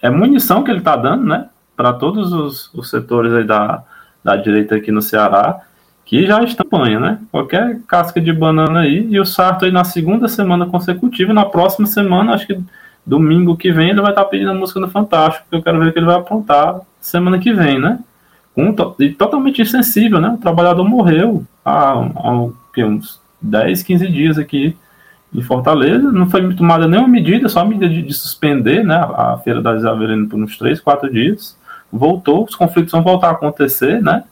é 0.00 0.08
munição 0.08 0.62
que 0.62 0.70
ele 0.70 0.78
está 0.78 0.94
dando, 0.94 1.24
né, 1.24 1.48
para 1.76 1.92
todos 1.92 2.32
os, 2.32 2.72
os 2.72 2.88
setores 2.88 3.44
da, 3.44 3.82
da 4.22 4.36
direita 4.36 4.76
aqui 4.76 4.92
no 4.92 5.02
Ceará, 5.02 5.62
que 6.04 6.24
já 6.24 6.44
estampanha, 6.44 7.00
né? 7.00 7.18
Qualquer 7.32 7.80
casca 7.88 8.20
de 8.20 8.32
banana 8.32 8.82
aí, 8.82 9.04
e 9.10 9.18
o 9.18 9.26
Sarto 9.26 9.64
aí 9.64 9.72
na 9.72 9.82
segunda 9.82 10.28
semana 10.28 10.64
consecutiva, 10.64 11.34
na 11.34 11.44
próxima 11.44 11.88
semana, 11.88 12.34
acho 12.34 12.46
que 12.46 12.58
domingo 13.04 13.56
que 13.56 13.72
vem, 13.72 13.90
ele 13.90 14.00
vai 14.00 14.12
estar 14.12 14.22
tá 14.22 14.30
pedindo 14.30 14.52
a 14.52 14.54
música 14.54 14.78
no 14.78 14.88
Fantástico, 14.88 15.44
que 15.50 15.56
eu 15.56 15.62
quero 15.62 15.80
ver 15.80 15.88
o 15.88 15.92
que 15.92 15.98
ele 15.98 16.06
vai 16.06 16.16
aprontar 16.16 16.80
semana 17.00 17.36
que 17.40 17.52
vem, 17.52 17.80
né? 17.80 17.98
Um, 18.56 18.72
e 19.00 19.10
totalmente 19.10 19.60
insensível, 19.60 20.20
né? 20.20 20.28
O 20.30 20.38
trabalhador 20.38 20.84
morreu 20.84 21.44
há, 21.64 21.94
há 21.94 22.48
que, 22.72 22.84
uns 22.84 23.20
10, 23.40 23.82
15 23.82 24.08
dias 24.08 24.38
aqui 24.38 24.76
em 25.34 25.42
Fortaleza. 25.42 26.10
Não 26.10 26.28
foi 26.28 26.54
tomada 26.54 26.86
nenhuma 26.86 27.08
medida, 27.08 27.48
só 27.48 27.60
a 27.60 27.64
medida 27.64 27.88
de, 27.88 28.02
de 28.02 28.14
suspender 28.14 28.84
né, 28.84 28.96
a, 28.96 29.38
Feira 29.42 29.60
das 29.60 29.84
Avelino 29.84 30.28
por 30.28 30.38
uns 30.38 30.56
3, 30.58 30.80
4 30.80 31.12
dias. 31.12 31.56
Voltou, 31.92 32.44
os 32.44 32.54
conflitos 32.54 32.92
vão 32.92 33.02
voltar 33.02 33.28
a 33.28 33.32
acontecer, 33.32 34.02
né? 34.02 34.24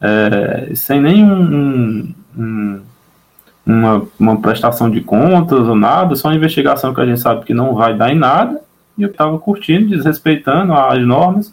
É, 0.00 0.72
sem 0.74 1.00
nenhum 1.00 1.32
um, 1.32 2.14
um, 2.36 2.80
uma, 3.64 4.02
uma 4.18 4.40
prestação 4.40 4.90
de 4.90 5.00
contas 5.00 5.66
ou 5.66 5.74
nada, 5.74 6.16
só 6.16 6.28
uma 6.28 6.34
investigação 6.34 6.92
que 6.92 7.00
a 7.00 7.06
gente 7.06 7.20
sabe 7.20 7.44
que 7.44 7.54
não 7.54 7.74
vai 7.74 7.94
dar 7.94 8.10
em 8.10 8.18
nada. 8.18 8.60
E 8.96 9.02
eu 9.02 9.10
estava 9.10 9.38
curtindo, 9.38 9.88
desrespeitando 9.88 10.72
as 10.72 11.04
normas 11.04 11.52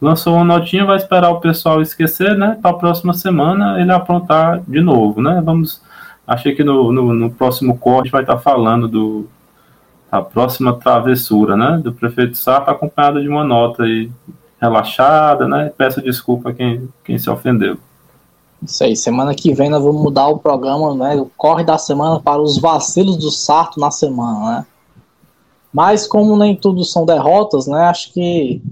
lançou 0.00 0.34
uma 0.34 0.44
notinha, 0.44 0.84
vai 0.84 0.96
esperar 0.96 1.30
o 1.30 1.40
pessoal 1.40 1.82
esquecer, 1.82 2.36
né? 2.36 2.58
Para 2.60 2.70
a 2.70 2.74
próxima 2.74 3.12
semana 3.12 3.80
ele 3.80 3.92
aprontar 3.92 4.62
de 4.66 4.80
novo, 4.80 5.20
né? 5.20 5.42
Vamos. 5.44 5.82
Achei 6.30 6.54
que 6.54 6.62
no, 6.62 6.92
no, 6.92 7.12
no 7.12 7.28
próximo 7.28 7.76
corte 7.76 8.12
vai 8.12 8.20
estar 8.22 8.36
tá 8.36 8.40
falando 8.40 8.86
do 8.86 9.28
a 10.08 10.22
próxima 10.22 10.78
travessura, 10.78 11.56
né? 11.56 11.80
Do 11.82 11.92
prefeito 11.92 12.38
Sarto, 12.38 12.70
acompanhada 12.70 13.20
de 13.20 13.28
uma 13.28 13.42
nota 13.42 13.82
aí 13.82 14.08
relaxada, 14.60 15.48
né? 15.48 15.72
Peço 15.76 16.00
desculpa 16.00 16.50
a 16.50 16.54
quem, 16.54 16.88
quem 17.04 17.18
se 17.18 17.28
ofendeu. 17.28 17.76
Isso 18.62 18.84
aí, 18.84 18.94
semana 18.94 19.34
que 19.34 19.52
vem 19.52 19.70
nós 19.70 19.82
vamos 19.82 20.00
mudar 20.00 20.28
o 20.28 20.38
programa, 20.38 20.94
né? 20.94 21.16
O 21.16 21.28
corre 21.36 21.64
da 21.64 21.76
semana 21.76 22.20
para 22.20 22.40
os 22.40 22.58
vacilos 22.58 23.16
do 23.16 23.32
Sarto 23.32 23.80
na 23.80 23.90
semana, 23.90 24.50
né? 24.50 24.66
Mas 25.72 26.06
como 26.06 26.36
nem 26.36 26.54
tudo 26.54 26.84
são 26.84 27.04
derrotas, 27.04 27.66
né? 27.66 27.86
Acho 27.86 28.12
que 28.12 28.62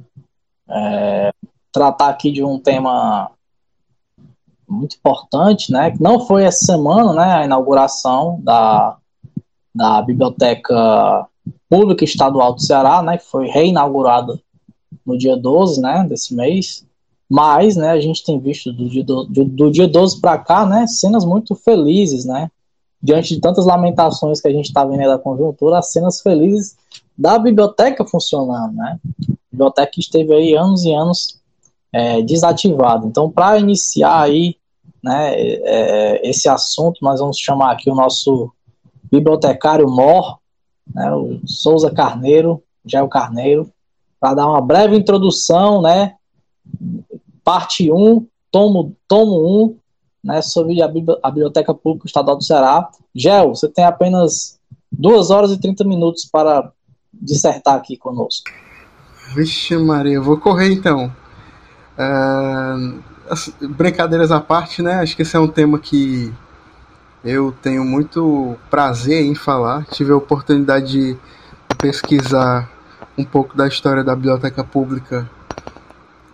é, 0.71 1.33
tratar 1.73 2.11
aqui 2.11 2.31
de 2.31 2.45
um 2.45 2.57
tema 2.57 3.33
muito 4.69 4.97
importante, 4.97 5.73
né? 5.73 5.91
Que 5.91 6.03
não 6.03 6.21
foi 6.27 6.45
essa 6.45 6.65
semana, 6.65 7.13
né? 7.13 7.33
A 7.35 7.45
inauguração 7.45 8.41
da, 8.43 8.97
da 9.75 10.03
Biblioteca 10.03 11.27
Pública 11.69 12.05
Estadual 12.05 12.55
do 12.55 12.63
Ceará, 12.63 13.03
né? 13.03 13.19
Que 13.19 13.25
foi 13.25 13.47
reinaugurada 13.49 14.39
no 15.05 15.17
dia 15.17 15.37
12, 15.37 15.81
né? 15.81 16.07
Desse 16.09 16.35
mês. 16.35 16.85
Mas, 17.29 17.77
né? 17.77 17.91
A 17.91 18.01
gente 18.01 18.25
tem 18.25 18.39
visto 18.39 18.73
do 18.73 18.89
dia, 18.89 19.05
do, 19.05 19.25
do 19.25 19.71
dia 19.71 19.89
12 19.89 20.21
para 20.21 20.39
cá, 20.39 20.67
né? 20.67 20.87
Cenas 20.87 21.25
muito 21.25 21.55
felizes, 21.55 22.25
né? 22.25 22.51
Diante 23.03 23.35
de 23.35 23.41
tantas 23.41 23.65
lamentações 23.65 24.41
que 24.41 24.49
a 24.49 24.53
gente 24.53 24.67
está 24.67 24.85
vendo 24.85 25.07
da 25.07 25.19
conjuntura, 25.19 25.79
as 25.79 25.93
cenas 25.93 26.21
felizes 26.21 26.77
da 27.17 27.39
biblioteca 27.39 28.05
funcionando, 28.07 28.75
né? 28.75 28.99
biblioteca 29.51 29.91
que 29.91 30.01
esteve 30.01 30.33
aí 30.33 30.55
anos 30.55 30.85
e 30.85 30.93
anos 30.93 31.41
é, 31.93 32.23
desativada. 32.23 33.07
Então, 33.07 33.31
para 33.31 33.59
iniciar 33.59 34.23
aí 34.23 34.57
né, 35.03 35.35
é, 35.37 36.29
esse 36.29 36.49
assunto, 36.49 36.99
nós 37.03 37.21
vamos 37.21 37.39
chamar 37.39 37.73
aqui 37.73 37.91
o 37.91 37.95
nosso 37.95 38.53
bibliotecário 39.11 39.89
Mor, 39.89 40.39
né, 40.95 41.13
o 41.15 41.41
Souza 41.47 41.91
Carneiro, 41.91 42.63
Jair 42.85 43.09
Carneiro, 43.09 43.71
para 44.21 44.35
dar 44.35 44.47
uma 44.47 44.61
breve 44.61 44.97
introdução, 44.97 45.81
né, 45.81 46.15
parte 47.45 47.91
1, 47.91 48.27
tomo, 48.51 48.97
tomo 49.07 49.65
1, 49.65 49.77
né, 50.25 50.43
sobre 50.43 50.83
a, 50.83 50.87
a 50.87 51.31
Biblioteca 51.31 51.73
Pública 51.73 52.07
Estadual 52.07 52.37
do 52.37 52.45
Ceará. 52.45 52.89
Gel, 53.15 53.55
você 53.55 53.69
tem 53.69 53.85
apenas 53.85 54.59
2 54.91 55.31
horas 55.31 55.53
e 55.53 55.61
30 55.61 55.85
minutos 55.85 56.25
para 56.25 56.73
dissertar 57.13 57.75
aqui 57.75 57.97
conosco. 57.97 58.51
Vixe, 59.35 59.77
Maria, 59.77 60.15
eu 60.15 60.23
vou 60.23 60.39
correr 60.39 60.73
então. 60.73 61.13
Uh, 61.99 63.03
brincadeiras 63.61 64.31
à 64.31 64.41
parte, 64.41 64.83
né? 64.83 65.01
Acho 65.01 65.17
que 65.17 65.23
esse 65.23 65.37
é 65.37 65.41
um 65.41 65.49
tema 65.49 65.79
que 65.79 66.33
eu 67.25 67.55
tenho 67.63 67.85
muito 67.85 68.57
prazer 68.71 69.25
em 69.25 69.35
falar. 69.35 69.85
Tive 69.87 70.13
a 70.13 70.17
oportunidade 70.17 70.87
de 70.87 71.19
pesquisar 71.79 72.71
um 73.17 73.25
pouco 73.25 73.57
da 73.57 73.67
história 73.67 74.05
da 74.05 74.15
biblioteca 74.15 74.63
pública 74.63 75.29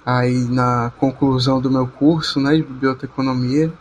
aí 0.05 0.45
na 0.45 0.93
conclusão 0.99 1.61
do 1.61 1.71
meu 1.71 1.87
curso, 1.87 2.39
né, 2.39 2.57
de 2.57 2.63
biblioteconomia. 2.63 3.73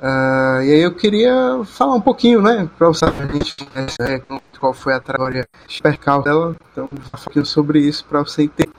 Uh, 0.00 0.62
e 0.62 0.72
aí 0.72 0.80
eu 0.80 0.94
queria 0.94 1.62
falar 1.64 1.94
um 1.94 2.00
pouquinho, 2.00 2.42
né, 2.42 2.68
para 2.76 2.88
você 2.88 3.04
a 3.04 3.26
gente 3.32 3.54
né, 3.74 4.20
qual 4.58 4.72
foi 4.72 4.94
a 4.94 5.00
trajetória 5.00 5.46
percal 5.82 6.22
dela. 6.22 6.56
Então, 6.72 6.88
vou 6.90 7.00
falar 7.00 7.20
um 7.20 7.24
pouquinho 7.24 7.46
sobre 7.46 7.80
isso 7.80 8.04
para 8.06 8.20
você 8.20 8.44
entender 8.44 8.72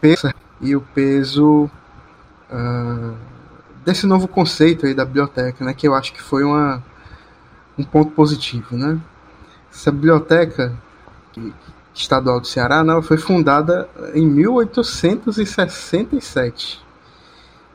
peso 0.00 0.32
e 0.60 0.74
o 0.74 0.80
peso 0.80 1.70
uh, 2.50 3.14
desse 3.84 4.06
novo 4.06 4.28
conceito 4.28 4.86
aí 4.86 4.94
da 4.94 5.04
biblioteca, 5.04 5.64
né, 5.64 5.74
que 5.74 5.88
eu 5.88 5.94
acho 5.94 6.12
que 6.12 6.22
foi 6.22 6.44
uma, 6.44 6.82
um 7.76 7.82
ponto 7.84 8.12
positivo, 8.12 8.76
né. 8.76 8.98
Essa 9.72 9.90
biblioteca 9.92 10.72
estadual 11.94 12.40
do 12.40 12.46
Ceará, 12.46 12.82
não, 12.84 13.02
foi 13.02 13.18
fundada 13.18 13.88
em 14.14 14.26
1867 14.26 16.88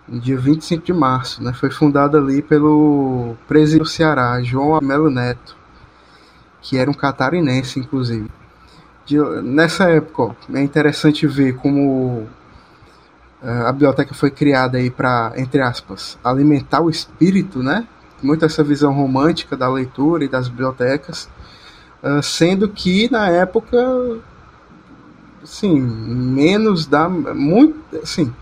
no 0.07 0.19
dia 0.19 0.37
25 0.37 0.85
de 0.85 0.93
março, 0.93 1.43
né? 1.43 1.53
Foi 1.53 1.69
fundada 1.69 2.17
ali 2.17 2.41
pelo 2.41 3.35
presidente 3.47 3.83
do 3.83 3.87
Ceará, 3.87 4.41
João 4.41 4.79
Melo 4.81 5.09
Neto, 5.09 5.55
que 6.61 6.77
era 6.77 6.89
um 6.89 6.93
catarinense, 6.93 7.79
inclusive. 7.79 8.29
De, 9.05 9.19
nessa 9.41 9.89
época, 9.89 10.23
ó, 10.23 10.33
é 10.53 10.61
interessante 10.61 11.27
ver 11.27 11.57
como 11.57 12.27
a 13.43 13.71
biblioteca 13.71 14.13
foi 14.13 14.31
criada 14.31 14.77
aí 14.77 14.89
para, 14.89 15.33
entre 15.35 15.61
aspas, 15.61 16.17
alimentar 16.23 16.81
o 16.81 16.89
espírito, 16.89 17.61
né? 17.61 17.85
Muito 18.21 18.45
essa 18.45 18.63
visão 18.63 18.93
romântica 18.93 19.57
da 19.57 19.69
leitura 19.69 20.23
e 20.23 20.29
das 20.29 20.47
bibliotecas, 20.47 21.29
uh, 22.01 22.23
sendo 22.23 22.69
que 22.69 23.11
na 23.11 23.27
época, 23.27 23.77
assim, 25.43 25.77
menos 25.77 26.85
da 26.85 27.09
muito, 27.09 27.77
assim, 28.01 28.33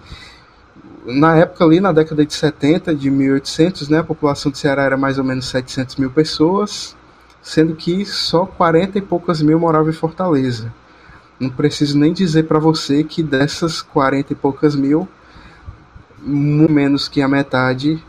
na 1.03 1.35
época 1.35 1.65
ali, 1.65 1.79
na 1.79 1.91
década 1.91 2.23
de 2.23 2.33
70, 2.33 2.93
de 2.93 3.09
1800, 3.09 3.89
né, 3.89 3.99
a 3.99 4.03
população 4.03 4.51
do 4.51 4.57
Ceará 4.57 4.83
era 4.83 4.97
mais 4.97 5.17
ou 5.17 5.23
menos 5.23 5.45
700 5.47 5.95
mil 5.95 6.11
pessoas, 6.11 6.95
sendo 7.41 7.75
que 7.75 8.05
só 8.05 8.45
40 8.45 8.99
e 8.99 9.01
poucas 9.01 9.41
mil 9.41 9.59
moravam 9.59 9.89
em 9.89 9.93
Fortaleza. 9.93 10.71
Não 11.41 11.49
preciso 11.49 11.97
nem 11.97 12.13
dizer 12.13 12.43
para 12.43 12.59
você 12.59 13.03
que 13.03 13.23
dessas 13.23 13.81
40 13.81 14.31
e 14.31 14.35
poucas 14.35 14.75
mil, 14.75 15.09
menos 16.23 17.09
que 17.09 17.19
a 17.19 17.27
metade 17.27 17.99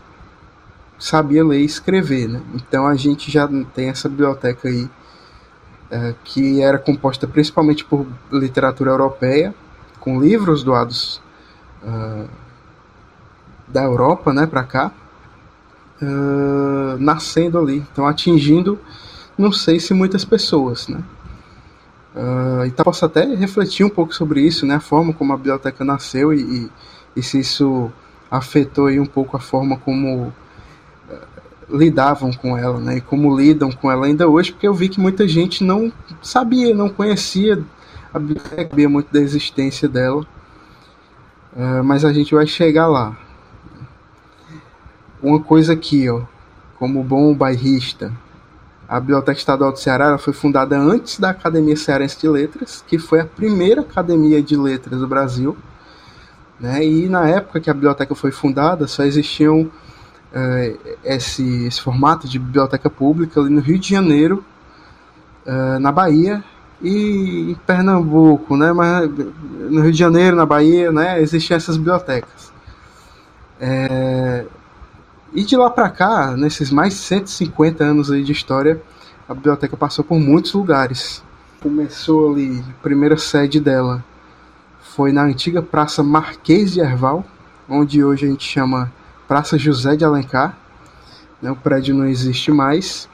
sabia 0.99 1.43
ler 1.43 1.61
e 1.61 1.65
escrever, 1.65 2.29
né? 2.29 2.43
Então 2.53 2.85
a 2.85 2.95
gente 2.95 3.31
já 3.31 3.49
tem 3.73 3.89
essa 3.89 4.07
biblioteca 4.07 4.67
aí 4.69 4.87
é, 5.89 6.13
que 6.23 6.61
era 6.61 6.77
composta 6.77 7.27
principalmente 7.27 7.83
por 7.83 8.05
literatura 8.31 8.91
europeia, 8.91 9.53
com 9.99 10.21
livros 10.21 10.63
doados 10.63 11.19
uh, 11.81 12.29
da 13.67 13.83
Europa, 13.83 14.31
né, 14.31 14.45
para 14.45 14.63
cá, 14.63 14.91
uh, 16.01 16.97
nascendo 16.99 17.57
ali, 17.57 17.77
então 17.91 18.05
atingindo, 18.05 18.77
não 19.35 19.51
sei 19.51 19.79
se 19.79 19.93
muitas 19.93 20.23
pessoas, 20.23 20.87
né. 20.87 21.03
Uh, 22.15 22.65
então 22.65 22.83
posso 22.83 23.03
até 23.05 23.25
refletir 23.25 23.83
um 23.83 23.89
pouco 23.89 24.13
sobre 24.13 24.41
isso, 24.41 24.67
né, 24.67 24.75
a 24.75 24.79
forma 24.79 25.13
como 25.13 25.33
a 25.33 25.37
biblioteca 25.37 25.83
nasceu 25.83 26.31
e, 26.31 26.41
e, 26.41 26.71
e 27.15 27.23
se 27.23 27.39
isso 27.39 27.91
afetou 28.29 28.85
aí 28.85 28.99
um 28.99 29.05
pouco 29.05 29.35
a 29.35 29.39
forma 29.39 29.77
como 29.77 30.27
uh, 30.27 30.31
lidavam 31.75 32.31
com 32.31 32.55
ela, 32.55 32.79
né, 32.79 32.97
e 32.97 33.01
como 33.01 33.35
lidam 33.35 33.71
com 33.71 33.91
ela 33.91 34.05
ainda 34.05 34.27
hoje, 34.27 34.51
porque 34.51 34.67
eu 34.67 34.75
vi 34.75 34.89
que 34.89 34.99
muita 34.99 35.27
gente 35.27 35.63
não 35.63 35.91
sabia, 36.21 36.75
não 36.75 36.87
conhecia 36.87 37.63
a 38.13 38.19
biblioteca, 38.19 38.69
sabia 38.69 38.89
muito 38.89 39.11
da 39.11 39.19
existência 39.19 39.89
dela, 39.89 40.21
uh, 41.55 41.83
mas 41.83 42.05
a 42.05 42.13
gente 42.13 42.35
vai 42.35 42.45
chegar 42.45 42.87
lá. 42.87 43.17
Uma 45.19 45.39
coisa 45.39 45.73
aqui, 45.73 46.07
ó, 46.09 46.21
como 46.77 47.03
bom 47.03 47.33
bairrista, 47.33 48.13
a 48.93 48.99
Biblioteca 48.99 49.39
Estadual 49.39 49.71
do 49.71 49.79
Ceará 49.79 50.19
foi 50.19 50.33
fundada 50.33 50.77
antes 50.77 51.19
da 51.19 51.31
Academia 51.31 51.75
Cearense 51.75 52.19
de 52.19 52.29
Letras, 52.29 52.85
que 52.87 52.99
foi 52.99 53.21
a 53.21 53.25
primeira 53.25 53.81
academia 53.81 54.39
de 54.39 54.55
letras 54.55 54.99
do 54.99 55.07
Brasil. 55.07 55.57
Né? 56.59 56.85
E 56.85 57.09
na 57.09 57.27
época 57.27 57.59
que 57.59 57.71
a 57.71 57.73
biblioteca 57.73 58.13
foi 58.13 58.31
fundada, 58.31 58.85
só 58.85 59.01
existiam 59.01 59.61
uh, 59.61 60.79
esse, 61.03 61.65
esse 61.65 61.81
formato 61.81 62.27
de 62.27 62.37
biblioteca 62.37 62.87
pública 62.87 63.39
ali 63.39 63.49
no 63.49 63.61
Rio 63.61 63.79
de 63.79 63.89
Janeiro, 63.89 64.45
uh, 65.43 65.79
na 65.79 65.91
Bahia 65.91 66.43
e 66.79 67.49
em 67.49 67.55
Pernambuco, 67.65 68.55
né? 68.55 68.71
Mas 68.73 69.09
no 69.71 69.81
Rio 69.81 69.91
de 69.91 69.97
Janeiro, 69.97 70.35
na 70.35 70.45
Bahia, 70.45 70.91
né? 70.91 71.19
Existiam 71.19 71.57
essas 71.57 71.77
bibliotecas. 71.77 72.53
É, 73.59 74.12
e 75.33 75.43
de 75.43 75.57
lá 75.57 75.69
para 75.69 75.89
cá, 75.89 76.37
nesses 76.37 76.69
mais 76.69 76.93
de 76.93 76.99
150 76.99 77.83
anos 77.83 78.11
aí 78.11 78.23
de 78.23 78.31
história, 78.31 78.81
a 79.27 79.33
biblioteca 79.33 79.75
passou 79.75 80.05
por 80.05 80.19
muitos 80.19 80.53
lugares. 80.53 81.23
Começou 81.59 82.31
ali, 82.31 82.63
a 82.69 82.83
primeira 82.83 83.17
sede 83.17 83.59
dela 83.59 84.03
foi 84.79 85.11
na 85.11 85.23
antiga 85.23 85.61
Praça 85.61 86.03
Marquês 86.03 86.71
de 86.71 86.79
Erval, 86.79 87.25
onde 87.67 88.03
hoje 88.03 88.27
a 88.27 88.29
gente 88.29 88.47
chama 88.47 88.91
Praça 89.27 89.57
José 89.57 89.95
de 89.95 90.05
Alencar. 90.05 90.55
Né, 91.41 91.49
o 91.49 91.55
prédio 91.55 91.95
não 91.95 92.05
existe 92.05 92.51
mais, 92.51 93.09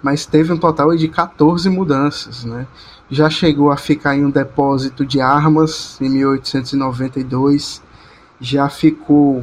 mas 0.00 0.24
teve 0.26 0.52
um 0.52 0.56
total 0.56 0.94
de 0.96 1.08
14 1.08 1.68
mudanças. 1.68 2.44
Né? 2.44 2.68
Já 3.10 3.28
chegou 3.28 3.72
a 3.72 3.76
ficar 3.76 4.16
em 4.16 4.24
um 4.24 4.30
depósito 4.30 5.04
de 5.04 5.20
armas 5.20 6.00
em 6.00 6.08
1892, 6.08 7.82
já 8.40 8.68
ficou 8.68 9.42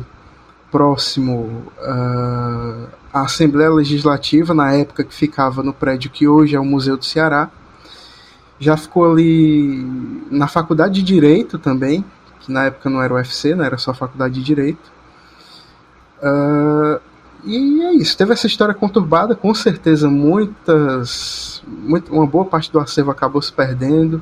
próximo 0.77 1.63
uh, 1.79 2.87
à 3.11 3.21
Assembleia 3.21 3.71
Legislativa, 3.71 4.53
na 4.53 4.73
época 4.73 5.03
que 5.03 5.11
ficava 5.11 5.63
no 5.63 5.73
prédio 5.73 6.11
que 6.11 6.27
hoje 6.27 6.55
é 6.55 6.59
o 6.59 6.63
Museu 6.63 6.95
do 6.95 7.03
Ceará. 7.03 7.49
Já 8.59 8.77
ficou 8.77 9.11
ali 9.11 9.83
na 10.29 10.47
Faculdade 10.47 10.93
de 10.93 11.01
Direito 11.01 11.57
também, 11.57 12.05
que 12.41 12.51
na 12.51 12.65
época 12.65 12.91
não 12.91 13.01
era 13.01 13.11
o 13.11 13.17
UFC, 13.17 13.55
né, 13.55 13.65
era 13.65 13.79
só 13.79 13.91
Faculdade 13.91 14.35
de 14.35 14.43
Direito. 14.43 14.91
Uh, 16.21 17.01
e 17.43 17.81
é 17.81 17.93
isso, 17.93 18.15
teve 18.15 18.33
essa 18.33 18.45
história 18.45 18.75
conturbada, 18.75 19.35
com 19.35 19.55
certeza 19.55 20.11
muitas, 20.11 21.63
muito, 21.65 22.13
uma 22.13 22.27
boa 22.27 22.45
parte 22.45 22.71
do 22.71 22.79
acervo 22.79 23.09
acabou 23.09 23.41
se 23.41 23.51
perdendo. 23.51 24.21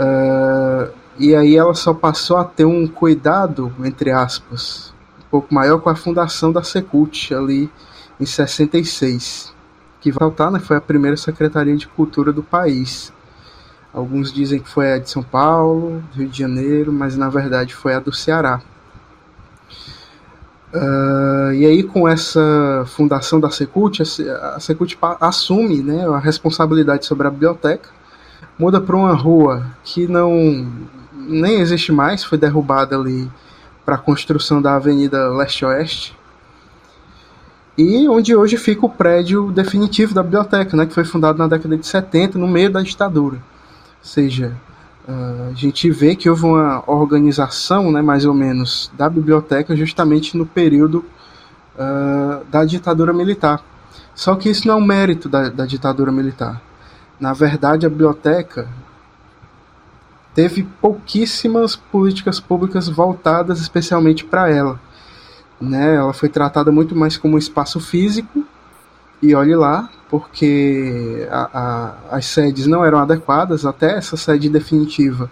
Uh, 0.00 0.90
e 1.18 1.36
aí 1.36 1.54
ela 1.54 1.74
só 1.74 1.92
passou 1.92 2.38
a 2.38 2.44
ter 2.44 2.64
um 2.64 2.86
cuidado, 2.86 3.70
entre 3.84 4.10
aspas, 4.10 4.95
pouco 5.30 5.54
maior 5.54 5.80
com 5.80 5.90
a 5.90 5.96
fundação 5.96 6.52
da 6.52 6.62
Secult 6.62 7.32
ali 7.34 7.70
em 8.20 8.26
66, 8.26 9.52
que 10.00 10.10
voltar, 10.10 10.50
né, 10.50 10.58
foi 10.58 10.76
a 10.76 10.80
primeira 10.80 11.16
secretaria 11.16 11.76
de 11.76 11.86
cultura 11.86 12.32
do 12.32 12.42
país. 12.42 13.12
Alguns 13.92 14.32
dizem 14.32 14.60
que 14.60 14.68
foi 14.68 14.92
a 14.92 14.98
de 14.98 15.10
São 15.10 15.22
Paulo, 15.22 16.02
Rio 16.12 16.28
de 16.28 16.38
Janeiro, 16.38 16.92
mas 16.92 17.16
na 17.16 17.28
verdade 17.28 17.74
foi 17.74 17.94
a 17.94 18.00
do 18.00 18.12
Ceará. 18.12 18.60
Uh, 20.74 21.52
e 21.54 21.64
aí, 21.64 21.82
com 21.82 22.06
essa 22.06 22.84
fundação 22.86 23.40
da 23.40 23.50
Secult, 23.50 24.02
a 24.52 24.60
Secult 24.60 24.98
assume 25.20 25.82
né, 25.82 26.06
a 26.06 26.18
responsabilidade 26.18 27.06
sobre 27.06 27.26
a 27.26 27.30
biblioteca, 27.30 27.88
muda 28.58 28.80
para 28.80 28.96
uma 28.96 29.14
rua 29.14 29.66
que 29.82 30.06
não 30.06 30.70
nem 31.12 31.60
existe 31.60 31.90
mais, 31.92 32.22
foi 32.22 32.36
derrubada 32.36 32.96
ali 32.96 33.30
para 33.86 33.94
a 33.94 33.98
construção 33.98 34.60
da 34.60 34.74
Avenida 34.74 35.30
Leste-Oeste, 35.30 36.14
e 37.78 38.08
onde 38.08 38.36
hoje 38.36 38.58
fica 38.58 38.84
o 38.84 38.90
prédio 38.90 39.50
definitivo 39.52 40.12
da 40.12 40.22
biblioteca, 40.22 40.76
né, 40.76 40.84
que 40.84 40.92
foi 40.92 41.04
fundado 41.04 41.38
na 41.38 41.46
década 41.46 41.76
de 41.76 41.86
70, 41.86 42.38
no 42.38 42.48
meio 42.48 42.70
da 42.70 42.82
ditadura. 42.82 43.36
Ou 43.36 43.42
seja, 44.02 44.54
Uh, 45.08 45.50
a 45.52 45.54
gente 45.54 45.88
vê 45.88 46.16
que 46.16 46.28
houve 46.28 46.44
uma 46.44 46.82
organização, 46.84 47.92
né, 47.92 48.02
mais 48.02 48.24
ou 48.24 48.34
menos, 48.34 48.90
da 48.98 49.08
biblioteca 49.08 49.76
justamente 49.76 50.36
no 50.36 50.44
período 50.44 51.04
uh, 51.76 52.44
da 52.50 52.64
ditadura 52.64 53.12
militar. 53.12 53.62
Só 54.16 54.34
que 54.34 54.50
isso 54.50 54.66
não 54.66 54.74
é 54.74 54.76
um 54.78 54.84
mérito 54.84 55.28
da, 55.28 55.48
da 55.48 55.64
ditadura 55.64 56.10
militar. 56.10 56.60
Na 57.20 57.32
verdade, 57.32 57.86
a 57.86 57.88
biblioteca 57.88 58.68
teve 60.36 60.64
pouquíssimas 60.82 61.74
políticas 61.74 62.38
públicas 62.38 62.90
voltadas 62.90 63.58
especialmente 63.58 64.22
para 64.22 64.50
ela. 64.50 64.78
Né? 65.58 65.94
Ela 65.96 66.12
foi 66.12 66.28
tratada 66.28 66.70
muito 66.70 66.94
mais 66.94 67.16
como 67.16 67.36
um 67.36 67.38
espaço 67.38 67.80
físico, 67.80 68.44
e 69.22 69.34
olhe 69.34 69.56
lá, 69.56 69.88
porque 70.10 71.26
a, 71.30 71.48
a, 72.10 72.16
as 72.18 72.26
sedes 72.26 72.66
não 72.66 72.84
eram 72.84 72.98
adequadas 72.98 73.64
até 73.64 73.96
essa 73.96 74.14
sede 74.14 74.50
definitiva. 74.50 75.30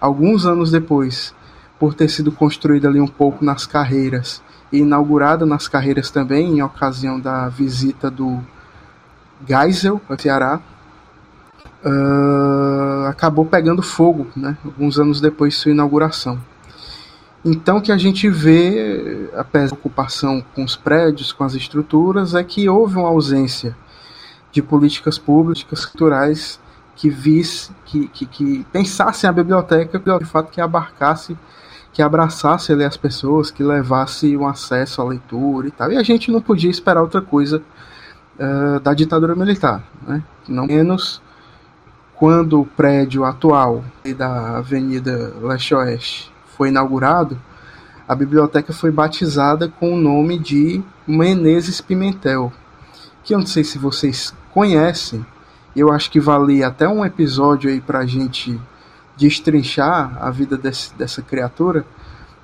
Alguns 0.00 0.46
anos 0.46 0.70
depois, 0.70 1.34
por 1.78 1.92
ter 1.92 2.08
sido 2.08 2.32
construída 2.32 2.88
ali 2.88 2.98
um 2.98 3.06
pouco 3.06 3.44
nas 3.44 3.66
carreiras 3.66 4.42
e 4.72 4.78
inaugurada 4.78 5.44
nas 5.44 5.68
carreiras 5.68 6.10
também, 6.10 6.56
em 6.56 6.62
ocasião 6.62 7.20
da 7.20 7.46
visita 7.50 8.10
do 8.10 8.40
Geisel 9.46 10.00
ao 10.08 10.18
Ceará, 10.18 10.60
uh, 11.84 13.06
acabou 13.08 13.44
pegando 13.44 13.82
fogo, 13.82 14.26
né, 14.36 14.56
alguns 14.64 14.98
anos 14.98 15.20
depois 15.20 15.54
de 15.54 15.60
sua 15.60 15.72
inauguração. 15.72 16.38
Então, 17.44 17.80
que 17.80 17.90
a 17.90 17.96
gente 17.96 18.28
vê, 18.28 19.30
apesar 19.34 19.68
da 19.68 19.74
ocupação 19.74 20.44
com 20.54 20.62
os 20.62 20.76
prédios, 20.76 21.32
com 21.32 21.42
as 21.42 21.54
estruturas, 21.54 22.34
é 22.34 22.44
que 22.44 22.68
houve 22.68 22.96
uma 22.96 23.08
ausência 23.08 23.74
de 24.52 24.60
políticas 24.60 25.18
públicas 25.18 25.86
culturais 25.86 26.60
que 26.96 27.08
visse, 27.08 27.70
que, 27.86 28.08
que, 28.08 28.26
que 28.26 28.66
pensassem 28.70 29.28
a 29.28 29.32
biblioteca 29.32 29.98
de 29.98 30.24
fato 30.26 30.50
que 30.50 30.60
abarcasse, 30.60 31.34
que 31.94 32.02
abraçasse 32.02 32.72
ali 32.72 32.84
as 32.84 32.98
pessoas, 32.98 33.50
que 33.50 33.62
levasse 33.62 34.36
um 34.36 34.46
acesso 34.46 35.00
à 35.00 35.04
leitura 35.04 35.68
e 35.68 35.70
tal. 35.70 35.90
E 35.90 35.96
a 35.96 36.02
gente 36.02 36.30
não 36.30 36.42
podia 36.42 36.70
esperar 36.70 37.00
outra 37.00 37.22
coisa 37.22 37.62
uh, 38.38 38.80
da 38.80 38.92
ditadura 38.92 39.34
militar, 39.34 39.82
né? 40.06 40.22
não 40.46 40.66
menos 40.66 41.22
quando 42.20 42.60
o 42.60 42.66
prédio 42.66 43.24
atual 43.24 43.82
da 44.14 44.58
Avenida 44.58 45.32
Leste-Oeste 45.40 46.30
foi 46.54 46.68
inaugurado, 46.68 47.40
a 48.06 48.14
biblioteca 48.14 48.74
foi 48.74 48.90
batizada 48.90 49.70
com 49.70 49.94
o 49.94 49.96
nome 49.96 50.38
de 50.38 50.82
Menezes 51.06 51.80
Pimentel, 51.80 52.52
que 53.24 53.32
eu 53.32 53.38
não 53.38 53.46
sei 53.46 53.64
se 53.64 53.78
vocês 53.78 54.34
conhecem, 54.52 55.24
eu 55.74 55.90
acho 55.90 56.10
que 56.10 56.20
valia 56.20 56.66
até 56.66 56.86
um 56.86 57.02
episódio 57.02 57.70
aí 57.70 57.80
para 57.80 58.00
a 58.00 58.06
gente 58.06 58.60
destrinchar 59.16 60.18
a 60.20 60.30
vida 60.30 60.58
desse, 60.58 60.94
dessa 60.96 61.22
criatura, 61.22 61.86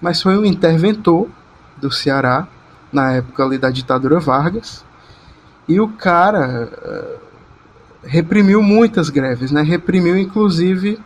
mas 0.01 0.23
foi 0.23 0.39
um 0.39 0.47
interventor 0.47 1.29
do 1.77 1.91
Ceará, 1.91 2.49
na 2.91 3.13
época 3.13 3.45
ali 3.45 3.59
da 3.59 3.69
ditadura 3.69 4.19
Vargas, 4.21 4.83
e 5.69 5.79
o 5.79 5.89
cara 5.89 6.71
uh, 6.73 7.26
reprimiu 8.07 8.63
muitas 8.63 9.11
greves, 9.11 9.51
né? 9.51 9.63
Reprimiu 9.63 10.17
inclusive 10.17 10.99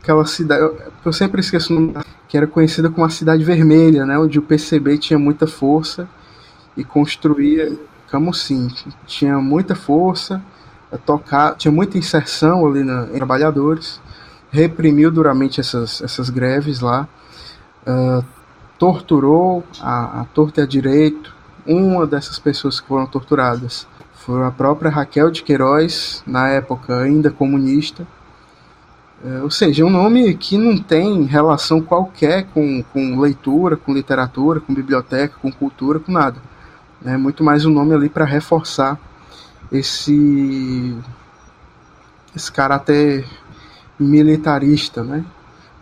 aquela 0.00 0.24
cidade, 0.24 0.62
eu, 1.04 1.12
sempre 1.12 1.40
esqueço 1.40 1.92
que 2.28 2.36
era 2.36 2.46
conhecida 2.46 2.88
como 2.88 3.04
a 3.04 3.10
Cidade 3.10 3.44
Vermelha, 3.44 4.06
né? 4.06 4.18
Onde 4.18 4.38
o 4.38 4.42
PCB 4.42 4.98
tinha 4.98 5.18
muita 5.18 5.46
força 5.46 6.08
e 6.76 6.84
construía 6.84 7.76
Camusim. 8.10 8.68
Tinha 9.06 9.38
muita 9.38 9.74
força, 9.74 10.42
tocar, 11.04 11.54
tinha 11.56 11.72
muita 11.72 11.98
inserção 11.98 12.66
ali 12.66 12.82
na, 12.82 13.08
em 13.12 13.16
trabalhadores, 13.16 14.00
reprimiu 14.50 15.10
duramente 15.10 15.60
essas, 15.60 16.02
essas 16.02 16.30
greves 16.30 16.80
lá, 16.80 17.08
uh, 17.86 18.24
torturou 18.78 19.64
a, 19.80 20.22
a 20.22 20.24
torta 20.24 20.60
e 20.60 20.64
a 20.64 20.66
direito. 20.66 21.34
Uma 21.66 22.06
dessas 22.06 22.38
pessoas 22.38 22.80
que 22.80 22.88
foram 22.88 23.06
torturadas 23.06 23.86
foi 24.24 24.44
a 24.44 24.50
própria 24.50 24.90
Raquel 24.90 25.30
de 25.30 25.42
Queiroz, 25.42 26.22
na 26.26 26.48
época 26.48 26.98
ainda 26.98 27.30
comunista. 27.30 28.06
Uh, 29.22 29.42
ou 29.42 29.50
seja, 29.50 29.84
um 29.84 29.90
nome 29.90 30.34
que 30.34 30.56
não 30.56 30.78
tem 30.78 31.24
relação 31.24 31.82
qualquer 31.82 32.46
com, 32.54 32.82
com 32.82 33.20
leitura, 33.20 33.76
com 33.76 33.92
literatura, 33.92 34.60
com 34.60 34.72
biblioteca, 34.72 35.34
com 35.42 35.52
cultura, 35.52 35.98
com 35.98 36.10
nada 36.10 36.36
né, 37.00 37.16
muito 37.16 37.42
mais 37.42 37.64
um 37.64 37.70
nome 37.70 37.94
ali 37.94 38.08
para 38.08 38.24
reforçar 38.24 38.98
esse 39.72 40.96
esse 42.34 42.52
caráter 42.52 43.26
militarista, 43.98 45.02
né? 45.02 45.24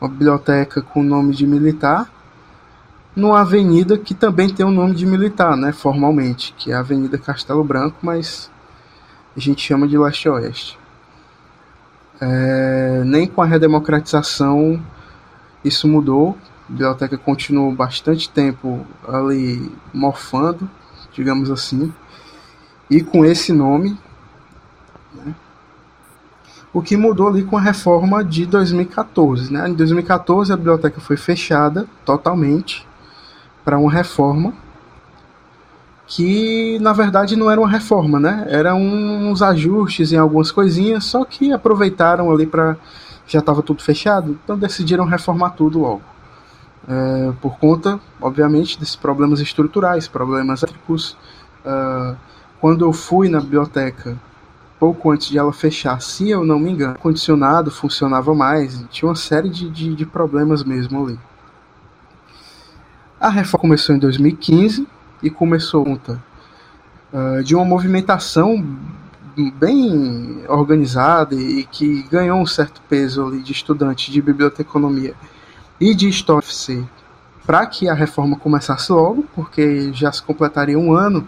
Uma 0.01 0.09
biblioteca 0.09 0.81
com 0.81 1.03
nome 1.03 1.35
de 1.35 1.47
militar, 1.47 2.11
numa 3.19 3.41
avenida 3.41 3.99
que 3.99 4.15
também 4.15 4.49
tem 4.49 4.65
o 4.65 4.69
um 4.69 4.73
nome 4.73 4.95
de 4.95 5.05
militar, 5.05 5.57
né? 5.57 5.73
Formalmente, 5.73 6.55
que 6.57 6.71
é 6.71 6.75
a 6.75 6.79
Avenida 6.79 7.19
Castelo 7.19 7.65
Branco, 7.65 7.97
mas 8.01 8.49
a 9.37 9.41
gente 9.41 9.61
chama 9.61 9.89
de 9.89 9.99
leste-oeste. 9.99 10.79
É, 12.21 13.03
nem 13.05 13.27
com 13.27 13.43
a 13.43 13.45
redemocratização 13.45 14.81
isso 15.65 15.89
mudou. 15.89 16.39
A 16.69 16.73
biblioteca 16.73 17.19
continuou 17.19 17.73
bastante 17.73 18.31
tempo 18.31 18.87
ali 19.09 19.69
morfando, 19.93 20.71
digamos 21.13 21.51
assim, 21.51 21.93
e 22.89 23.03
com 23.03 23.25
esse 23.25 23.53
nome. 23.53 23.99
Né? 25.13 25.35
O 26.73 26.81
que 26.81 26.97
mudou 26.97 27.27
ali 27.27 27.43
com 27.43 27.57
a 27.57 27.61
reforma 27.61 28.23
de 28.23 28.47
2014. 28.47 29.53
Né? 29.53 29.69
Em 29.69 29.75
2014 29.75 30.53
a 30.53 30.57
biblioteca 30.57 31.01
foi 31.01 31.17
fechada 31.17 31.85
totalmente 32.05 32.88
para 33.69 33.79
uma 33.79 33.93
reforma 33.93 34.55
que 36.07 36.79
na 36.81 36.95
verdade 36.95 37.37
não 37.37 37.51
era 37.51 37.61
uma 37.61 37.69
reforma, 37.69 38.19
né? 38.19 38.47
Eram 38.49 38.81
uns 38.81 39.43
ajustes 39.43 40.11
em 40.11 40.17
algumas 40.17 40.51
coisinhas, 40.51 41.05
só 41.05 41.23
que 41.23 41.53
aproveitaram 41.53 42.33
ali 42.33 42.47
para 42.47 42.79
já 43.27 43.41
estava 43.41 43.63
tudo 43.63 43.83
fechado, 43.83 44.39
então 44.43 44.57
decidiram 44.59 45.05
reformar 45.05 45.51
tudo 45.51 45.81
logo. 45.81 46.01
É, 46.89 47.31
por 47.43 47.59
conta, 47.59 48.01
obviamente, 48.23 48.81
desses 48.81 48.97
problemas 48.97 49.39
estruturais, 49.39 50.09
problemas 50.09 50.63
éticos. 50.63 51.15
Uh, 51.63 52.17
quando 52.63 52.87
eu 52.87 52.93
fui 52.95 53.29
na 53.29 53.39
biblioteca, 53.39 54.17
pouco 54.81 55.11
antes 55.11 55.29
de 55.29 55.37
ela 55.37 55.53
fechar, 55.53 56.01
se 56.01 56.31
eu 56.31 56.43
não 56.43 56.59
me 56.59 56.71
engano, 56.71 56.95
o 56.95 56.99
condicionado 56.99 57.71
funcionava 57.71 58.35
mais, 58.35 58.83
tinha 58.89 59.11
uma 59.11 59.15
série 59.15 59.51
de, 59.51 59.69
de, 59.69 59.95
de 59.95 60.07
problemas 60.07 60.65
mesmo 60.65 61.05
ali. 61.05 61.19
A 63.21 63.29
reforma 63.29 63.63
começou 63.63 63.97
em 63.97 63.99
2015 63.99 64.87
e 65.21 65.29
começou 65.29 65.85
conta 65.85 66.23
uh, 67.13 67.43
de 67.43 67.57
uma 67.57 67.65
movimentação 67.65 68.65
bem 69.59 70.45
organizada 70.49 71.35
e 71.35 71.65
que 71.65 72.03
ganhou 72.05 72.39
um 72.41 72.47
certo 72.47 72.81
peso 72.89 73.27
ali 73.27 73.43
de 73.43 73.51
estudante 73.51 74.13
de 74.13 74.23
biblioteconomia 74.23 75.15
e 75.81 75.97
de 75.97 76.09
história 76.09 76.47
para 77.45 77.67
que 77.67 77.89
a 77.89 77.95
reforma 77.95 78.37
começasse 78.37 78.93
logo, 78.93 79.25
porque 79.35 79.93
já 79.93 80.13
se 80.13 80.23
completaria 80.23 80.79
um 80.79 80.93
ano 80.93 81.27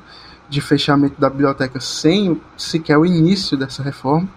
de 0.48 0.60
fechamento 0.60 1.20
da 1.20 1.28
biblioteca 1.28 1.80
sem 1.80 2.40
sequer 2.56 2.98
o 2.98 3.06
início 3.06 3.56
dessa 3.56 3.82
reforma. 3.82 4.28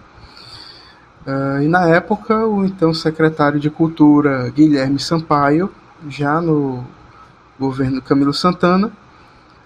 Uh, 1.24 1.62
e 1.62 1.68
na 1.68 1.86
época, 1.88 2.36
o 2.46 2.64
então 2.64 2.92
secretário 2.92 3.60
de 3.60 3.70
Cultura 3.70 4.50
Guilherme 4.50 4.98
Sampaio, 4.98 5.70
já 6.08 6.40
no 6.40 6.84
governo 7.58 8.02
Camilo 8.02 8.32
Santana, 8.32 8.92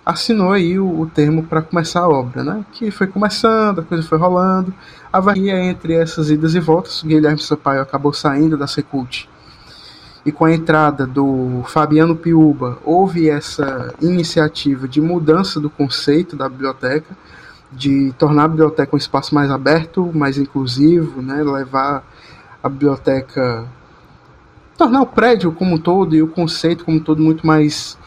assinou 0.04 0.52
aí 0.52 0.78
o, 0.78 1.00
o 1.00 1.06
termo 1.06 1.42
para 1.42 1.60
começar 1.60 2.00
a 2.00 2.08
obra, 2.08 2.42
né? 2.42 2.64
Que 2.72 2.90
foi 2.90 3.06
começando, 3.06 3.80
a 3.80 3.82
coisa 3.82 4.06
foi 4.06 4.16
rolando. 4.16 4.72
Avaria 5.12 5.58
entre 5.58 5.94
essas 5.94 6.30
idas 6.30 6.54
e 6.54 6.60
voltas, 6.60 7.02
Guilherme 7.02 7.38
Sampaio 7.38 7.82
acabou 7.82 8.12
saindo 8.12 8.56
da 8.56 8.66
Secult. 8.66 9.28
E 10.24 10.32
com 10.32 10.44
a 10.44 10.52
entrada 10.52 11.06
do 11.06 11.62
Fabiano 11.66 12.16
Piuba, 12.16 12.78
houve 12.84 13.28
essa 13.28 13.94
iniciativa 14.00 14.88
de 14.88 15.00
mudança 15.00 15.60
do 15.60 15.70
conceito 15.70 16.36
da 16.36 16.48
biblioteca, 16.48 17.16
de 17.70 18.12
tornar 18.18 18.44
a 18.44 18.48
biblioteca 18.48 18.94
um 18.94 18.98
espaço 18.98 19.34
mais 19.34 19.50
aberto, 19.50 20.10
mais 20.14 20.38
inclusivo, 20.38 21.20
né? 21.20 21.42
levar 21.42 22.02
a 22.62 22.68
biblioteca 22.68 23.66
tornar 24.78 25.02
o 25.02 25.06
prédio 25.06 25.50
como 25.50 25.74
um 25.74 25.78
todo 25.78 26.14
e 26.14 26.22
o 26.22 26.28
conceito 26.28 26.84
como 26.84 26.98
um 26.98 27.00
todo 27.00 27.20
muito 27.20 27.44
mais 27.44 27.98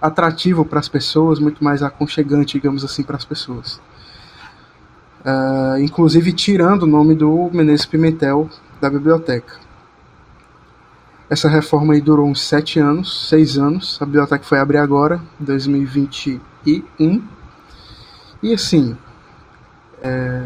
atrativo 0.00 0.64
para 0.64 0.78
as 0.78 0.88
pessoas, 0.88 1.40
muito 1.40 1.62
mais 1.62 1.82
aconchegante, 1.82 2.54
digamos 2.54 2.84
assim, 2.84 3.02
para 3.02 3.16
as 3.16 3.24
pessoas. 3.24 3.80
Uh, 5.24 5.78
inclusive 5.80 6.32
tirando 6.32 6.84
o 6.84 6.86
nome 6.86 7.14
do 7.14 7.50
Menezes 7.52 7.86
Pimentel 7.86 8.48
da 8.80 8.88
biblioteca. 8.88 9.60
Essa 11.28 11.48
reforma 11.48 11.94
aí 11.94 12.00
durou 12.00 12.28
uns 12.28 12.42
sete 12.42 12.78
anos, 12.78 13.28
seis 13.28 13.58
anos. 13.58 13.98
A 14.00 14.04
biblioteca 14.04 14.44
foi 14.44 14.58
abrir 14.58 14.78
agora, 14.78 15.20
2021. 15.40 17.22
E 18.42 18.52
assim, 18.52 18.96
é, 20.02 20.42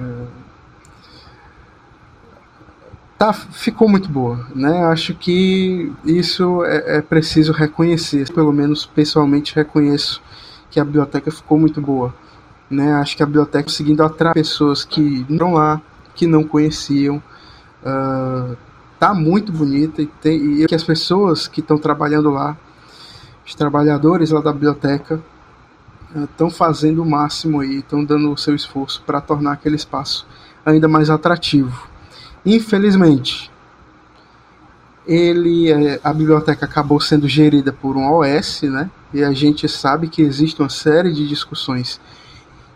tá, 3.19 3.33
ficou 3.33 3.89
muito 3.89 4.09
boa, 4.09 4.47
né? 4.55 4.85
Acho 4.87 5.15
que 5.15 5.93
isso 6.05 6.65
é, 6.65 6.99
é, 6.99 7.03
preciso 7.03 7.53
reconhecer, 7.53 8.33
pelo 8.33 8.53
menos 8.53 8.85
pessoalmente 8.87 9.55
reconheço 9.55 10.23
que 10.71 10.79
a 10.79 10.85
biblioteca 10.85 11.31
ficou 11.31 11.59
muito 11.59 11.81
boa, 11.81 12.15
né? 12.71 12.95
Acho 12.95 13.17
que 13.17 13.23
a 13.23 13.27
biblioteca 13.27 13.65
conseguindo 13.65 14.03
atrair 14.03 14.35
pessoas 14.35 14.85
que 14.85 15.25
não 15.29 15.55
lá, 15.55 15.81
que 16.15 16.27
não 16.27 16.45
conheciam, 16.45 17.23
uh, 17.83 18.57
tá 18.99 19.15
muito 19.15 19.53
bonita 19.53 20.03
e, 20.03 20.07
tem, 20.07 20.63
e 20.63 20.67
que 20.67 20.75
as 20.75 20.85
pessoas 20.85 21.49
que 21.49 21.61
estão 21.61 21.79
trabalhando 21.79 22.31
lá, 22.31 22.57
os 23.47 23.55
trabalhadores 23.55 24.31
lá 24.31 24.41
da 24.41 24.53
biblioteca 24.53 25.21
estão 26.15 26.49
uh, 26.49 26.51
fazendo 26.51 27.03
o 27.03 27.09
máximo 27.09 27.61
aí, 27.61 27.79
estão 27.79 28.05
dando 28.05 28.33
o 28.33 28.37
seu 28.37 28.55
esforço 28.55 29.03
para 29.07 29.21
tornar 29.21 29.53
aquele 29.53 29.77
espaço 29.77 30.27
ainda 30.65 30.89
mais 30.89 31.09
atrativo. 31.09 31.96
Infelizmente, 32.47 33.51
ele, 35.05 35.99
a 36.03 36.13
biblioteca 36.13 36.65
acabou 36.65 37.01
sendo 37.01 37.29
gerida 37.29 37.73
por 37.73 37.97
um 37.97 38.09
OS, 38.09 38.63
né? 38.63 38.89
E 39.13 39.25
a 39.25 39.33
gente 39.33 39.69
sabe 39.69 40.07
que 40.07 40.23
existe 40.23 40.63
uma 40.63 40.69
série 40.69 41.13
de 41.13 41.27
discussões 41.27 42.01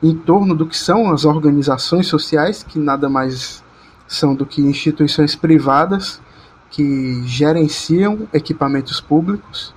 em 0.03 0.13
torno 0.13 0.57
do 0.57 0.67
que 0.67 0.77
são 0.77 1.13
as 1.13 1.25
organizações 1.25 2.09
sociais, 2.09 2.65
que 2.65 2.81
nada 2.81 3.09
mais 3.09 3.63
são 4.09 4.35
do 4.35 4.45
que 4.45 4.61
instituições 4.61 5.37
privadas 5.37 6.21
que 6.69 7.23
gerenciam 7.25 8.29
equipamentos 8.33 9.01
públicos. 9.01 9.73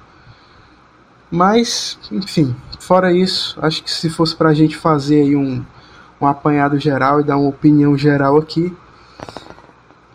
Mas, 1.30 2.00
enfim, 2.12 2.56
fora 2.80 3.12
isso, 3.12 3.60
acho 3.62 3.84
que 3.84 3.92
se 3.92 4.10
fosse 4.10 4.36
para 4.36 4.50
a 4.50 4.54
gente 4.56 4.76
fazer 4.76 5.22
aí 5.22 5.36
um, 5.36 5.64
um 6.20 6.26
apanhado 6.26 6.80
geral 6.80 7.20
e 7.20 7.24
dar 7.24 7.38
uma 7.38 7.50
opinião 7.50 7.96
geral 7.96 8.38
aqui, 8.38 8.76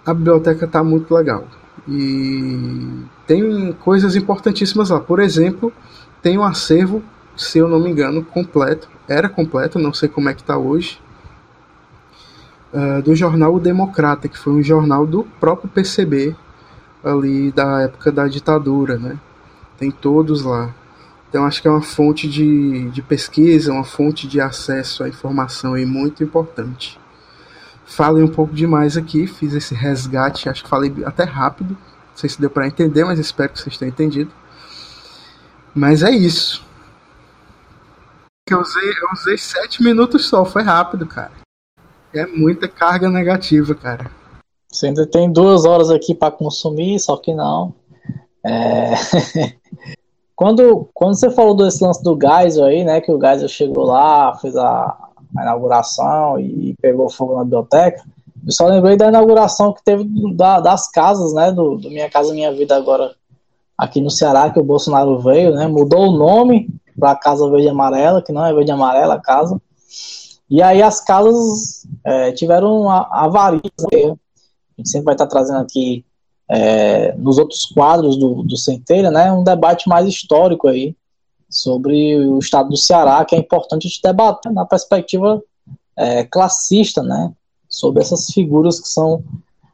a 0.09 0.15
biblioteca 0.15 0.65
está 0.65 0.83
muito 0.83 1.15
legal. 1.15 1.45
E 1.87 3.05
tem 3.27 3.73
coisas 3.75 4.17
importantíssimas 4.17 4.89
lá. 4.89 4.99
Por 4.99 5.21
exemplo, 5.21 5.71
tem 6.23 6.39
um 6.39 6.43
acervo, 6.43 7.03
se 7.37 7.59
eu 7.59 7.69
não 7.69 7.79
me 7.79 7.91
engano, 7.91 8.25
completo. 8.25 8.89
Era 9.07 9.29
completo, 9.29 9.79
não 9.79 9.93
sei 9.93 10.09
como 10.09 10.31
é 10.31 10.35
que 10.35 10.41
está 10.41 10.57
hoje. 10.57 10.99
Uh, 12.73 13.03
do 13.03 13.15
jornal 13.15 13.55
O 13.55 13.61
Democrata, 13.61 14.29
que 14.29 14.39
foi 14.39 14.55
um 14.55 14.63
jornal 14.63 15.07
do 15.07 15.25
próprio 15.39 15.69
PCB, 15.69 16.35
ali 17.05 17.53
da 17.53 17.83
época 17.83 18.11
da 18.11 18.27
ditadura, 18.27 18.99
né? 18.99 19.19
Tem 19.79 19.91
todos 19.91 20.43
lá. 20.43 20.75
Então 21.29 21.45
acho 21.45 21.61
que 21.61 21.69
é 21.69 21.71
uma 21.71 21.83
fonte 21.83 22.27
de, 22.27 22.89
de 22.91 23.03
pesquisa, 23.03 23.73
uma 23.73 23.85
fonte 23.85 24.27
de 24.27 24.41
acesso 24.41 25.05
à 25.05 25.09
informação 25.09 25.75
aí 25.75 25.85
muito 25.85 26.25
importante. 26.25 26.99
Falei 27.89 28.23
um 28.23 28.29
pouco 28.29 28.55
demais 28.55 28.99
aqui, 28.99 29.27
fiz 29.27 29.55
esse 29.55 29.75
resgate, 29.75 30.47
acho 30.47 30.63
que 30.63 30.69
falei 30.69 30.95
até 31.07 31.25
rápido. 31.25 31.71
Não 31.71 32.17
sei 32.17 32.29
se 32.29 32.39
deu 32.39 32.51
para 32.51 32.67
entender, 32.67 33.03
mas 33.03 33.19
espero 33.19 33.51
que 33.51 33.59
vocês 33.59 33.79
tenham 33.79 33.89
entendido. 33.89 34.31
Mas 35.75 36.03
é 36.03 36.11
isso. 36.11 36.63
Eu 38.51 38.61
usei, 38.61 38.91
eu 38.91 39.09
usei 39.15 39.39
sete 39.39 39.83
minutos 39.83 40.29
só, 40.29 40.45
foi 40.45 40.63
rápido, 40.63 41.07
cara. 41.07 41.33
É 42.13 42.27
muita 42.27 42.69
carga 42.69 43.09
negativa, 43.09 43.75
cara. 43.75 44.11
Você 44.71 44.89
ainda 44.89 45.07
tem 45.07 45.33
duas 45.33 45.65
horas 45.65 45.91
aqui 45.91 46.15
para 46.15 46.31
consumir, 46.31 47.01
só 47.01 47.17
que 47.17 47.33
não. 47.33 47.75
É... 48.45 48.91
quando, 50.37 50.91
quando 50.93 51.15
você 51.15 51.31
falou 51.31 51.57
desse 51.57 51.83
lance 51.83 52.03
do 52.03 52.19
Geisel 52.21 52.67
aí, 52.67 52.85
né? 52.85 53.01
Que 53.01 53.11
o 53.11 53.19
Geisel 53.19 53.49
chegou 53.49 53.87
lá, 53.87 54.37
fez 54.37 54.55
a, 54.57 55.08
a 55.37 55.43
inauguração 55.43 56.39
e 56.39 56.75
pegou 56.81 57.11
fogo 57.11 57.37
na 57.37 57.45
biblioteca. 57.45 58.05
Eu 58.47 58.53
só 58.53 58.67
lembrei 58.67 58.97
da 58.97 59.09
inauguração 59.09 59.73
que 59.73 59.83
teve 59.85 60.05
da, 60.35 60.61
das 60.61 60.91
casas, 60.91 61.33
né? 61.35 61.53
Do, 61.53 61.77
do, 61.77 61.91
Minha 61.91 62.09
Casa 62.09 62.33
Minha 62.33 62.53
Vida 62.53 62.77
agora 62.77 63.15
aqui 63.77 64.01
no 64.01 64.11
Ceará, 64.11 64.51
que 64.51 64.59
o 64.59 64.65
Bolsonaro 64.65 65.19
veio, 65.19 65.55
né? 65.55 65.67
Mudou 65.67 66.09
o 66.09 66.17
nome 66.17 66.69
para 66.99 67.17
Casa 67.17 67.49
Verde 67.51 67.69
Amarela, 67.69 68.23
que 68.23 68.33
não 68.33 68.45
é 68.45 68.53
verde 68.53 68.73
amarela 68.73 69.15
a 69.15 69.21
casa. 69.21 69.61
E 70.51 70.63
aí 70.63 70.83
as 70.83 71.01
casas 71.01 71.87
é, 72.05 72.33
tiveram 72.33 72.89
avarias. 72.91 73.63
Né? 73.93 74.11
A 74.11 74.81
gente 74.81 74.89
sempre 74.89 75.05
vai 75.05 75.15
estar 75.15 75.27
trazendo 75.27 75.61
aqui 75.61 76.05
é, 76.51 77.15
nos 77.17 77.39
outros 77.39 77.67
quadros 77.67 78.17
do, 78.17 78.43
do 78.43 78.57
Centelha, 78.57 79.11
né? 79.11 79.31
Um 79.31 79.45
debate 79.45 79.89
mais 79.89 80.09
histórico 80.09 80.67
aí 80.67 80.97
sobre 81.49 82.17
o 82.17 82.39
estado 82.39 82.69
do 82.69 82.77
Ceará, 82.77 83.25
que 83.25 83.35
é 83.35 83.39
importante 83.39 83.87
a 83.87 83.89
gente 83.89 84.03
debater 84.03 84.53
na 84.53 84.65
perspectiva 84.65 85.43
é, 85.97 86.25
classista, 86.25 87.03
né, 87.03 87.33
sobre 87.69 88.03
essas 88.03 88.27
figuras 88.27 88.81
que 88.81 88.89
são 88.89 89.23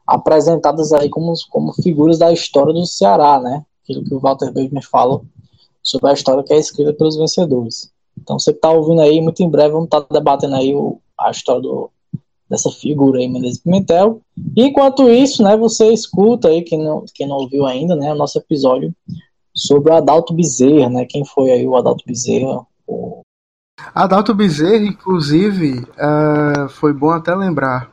apresentadas 0.07 0.93
aí 0.93 1.09
como, 1.09 1.33
como 1.49 1.73
figuras 1.73 2.17
da 2.17 2.31
história 2.31 2.73
do 2.73 2.85
Ceará, 2.85 3.39
né, 3.39 3.65
aquilo 3.83 4.03
que 4.03 4.13
o 4.13 4.19
Walter 4.19 4.51
Bergman 4.51 4.81
fala 4.81 5.21
sobre 5.83 6.09
a 6.09 6.13
história 6.13 6.43
que 6.43 6.53
é 6.53 6.57
escrita 6.57 6.93
pelos 6.93 7.15
vencedores. 7.15 7.91
Então 8.17 8.39
você 8.39 8.51
que 8.51 8.57
está 8.57 8.71
ouvindo 8.71 9.01
aí, 9.01 9.21
muito 9.21 9.43
em 9.43 9.49
breve 9.49 9.73
vamos 9.73 9.85
estar 9.85 10.01
tá 10.01 10.07
debatendo 10.13 10.55
aí 10.55 10.73
o, 10.73 10.99
a 11.19 11.29
história 11.29 11.61
do, 11.61 11.91
dessa 12.49 12.71
figura 12.71 13.19
aí, 13.19 13.27
Menezes 13.27 13.59
Pimentel. 13.59 14.21
E 14.55 14.63
enquanto 14.63 15.09
isso, 15.09 15.43
né, 15.43 15.55
você 15.57 15.91
escuta 15.91 16.47
aí, 16.47 16.61
quem 16.63 16.83
não, 16.83 17.05
quem 17.13 17.27
não 17.27 17.37
ouviu 17.37 17.65
ainda, 17.65 17.95
né, 17.95 18.11
o 18.13 18.17
nosso 18.17 18.37
episódio 18.37 18.93
sobre 19.55 19.91
o 19.91 19.95
Adalto 19.95 20.33
Bezerra, 20.33 20.89
né? 20.89 21.05
Quem 21.05 21.23
foi 21.25 21.51
aí 21.51 21.65
o 21.65 21.77
Adalto 21.77 22.03
Bezerra? 22.05 22.65
O... 22.85 23.21
Adalto 23.93 24.33
Bezerra, 24.33 24.83
inclusive, 24.83 25.79
uh, 25.79 26.67
foi 26.69 26.93
bom 26.93 27.11
até 27.11 27.33
lembrar. 27.33 27.89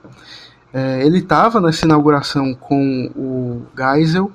Uh, 0.74 1.00
ele 1.02 1.18
estava 1.18 1.60
nessa 1.60 1.84
inauguração 1.84 2.54
com 2.54 3.10
o 3.14 3.62
Geisel. 3.76 4.32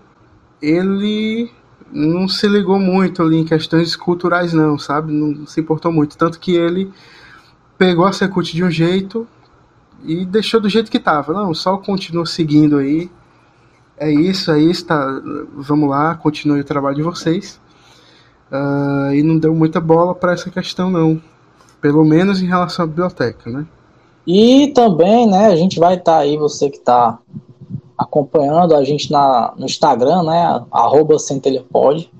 Ele 0.61 1.51
não 1.91 2.28
se 2.28 2.47
ligou 2.47 2.80
muito 2.80 3.21
ali 3.21 3.38
em 3.38 3.45
questões 3.45 3.95
culturais, 3.95 4.53
não, 4.53 4.78
sabe? 4.78 5.11
Não 5.11 5.45
se 5.45 5.59
importou 5.59 5.91
muito. 5.91 6.17
Tanto 6.17 6.39
que 6.39 6.55
ele 6.55 6.91
pegou 7.78 8.05
a 8.05 8.13
Secult 8.13 8.53
de 8.53 8.63
um 8.63 8.71
jeito 8.71 9.28
e 10.03 10.25
deixou 10.25 10.59
do 10.59 10.69
jeito 10.69 10.91
que 10.91 10.99
tava. 10.99 11.34
Não, 11.34 11.53
só 11.53 11.78
continua 11.78 12.25
seguindo 12.25 12.78
aí. 12.78 13.09
É 13.97 14.11
isso, 14.11 14.51
é 14.51 14.59
isso, 14.59 14.85
tá. 14.85 15.21
Vamos 15.55 15.89
lá, 15.89 16.15
continue 16.15 16.61
o 16.61 16.65
trabalho 16.65 16.95
de 16.95 17.03
vocês. 17.03 17.59
Uh, 18.51 19.13
e 19.13 19.23
não 19.23 19.37
deu 19.37 19.53
muita 19.53 19.81
bola 19.81 20.15
para 20.15 20.33
essa 20.33 20.49
questão, 20.49 20.89
não. 20.89 21.21
Pelo 21.81 22.05
menos 22.05 22.41
em 22.41 22.47
relação 22.47 22.85
à 22.85 22.87
biblioteca, 22.87 23.49
né? 23.49 23.65
E 24.25 24.67
também, 24.73 25.25
né, 25.25 25.47
a 25.47 25.55
gente 25.55 25.79
vai 25.79 25.95
estar 25.95 26.13
tá 26.13 26.17
aí, 26.19 26.37
você 26.37 26.69
que 26.69 26.77
está 26.77 27.17
acompanhando 27.97 28.75
a 28.75 28.83
gente 28.83 29.11
na, 29.11 29.53
no 29.57 29.65
Instagram, 29.65 30.23
né, 30.23 30.65
arroba 30.71 31.17
centelhapod. 31.17 32.11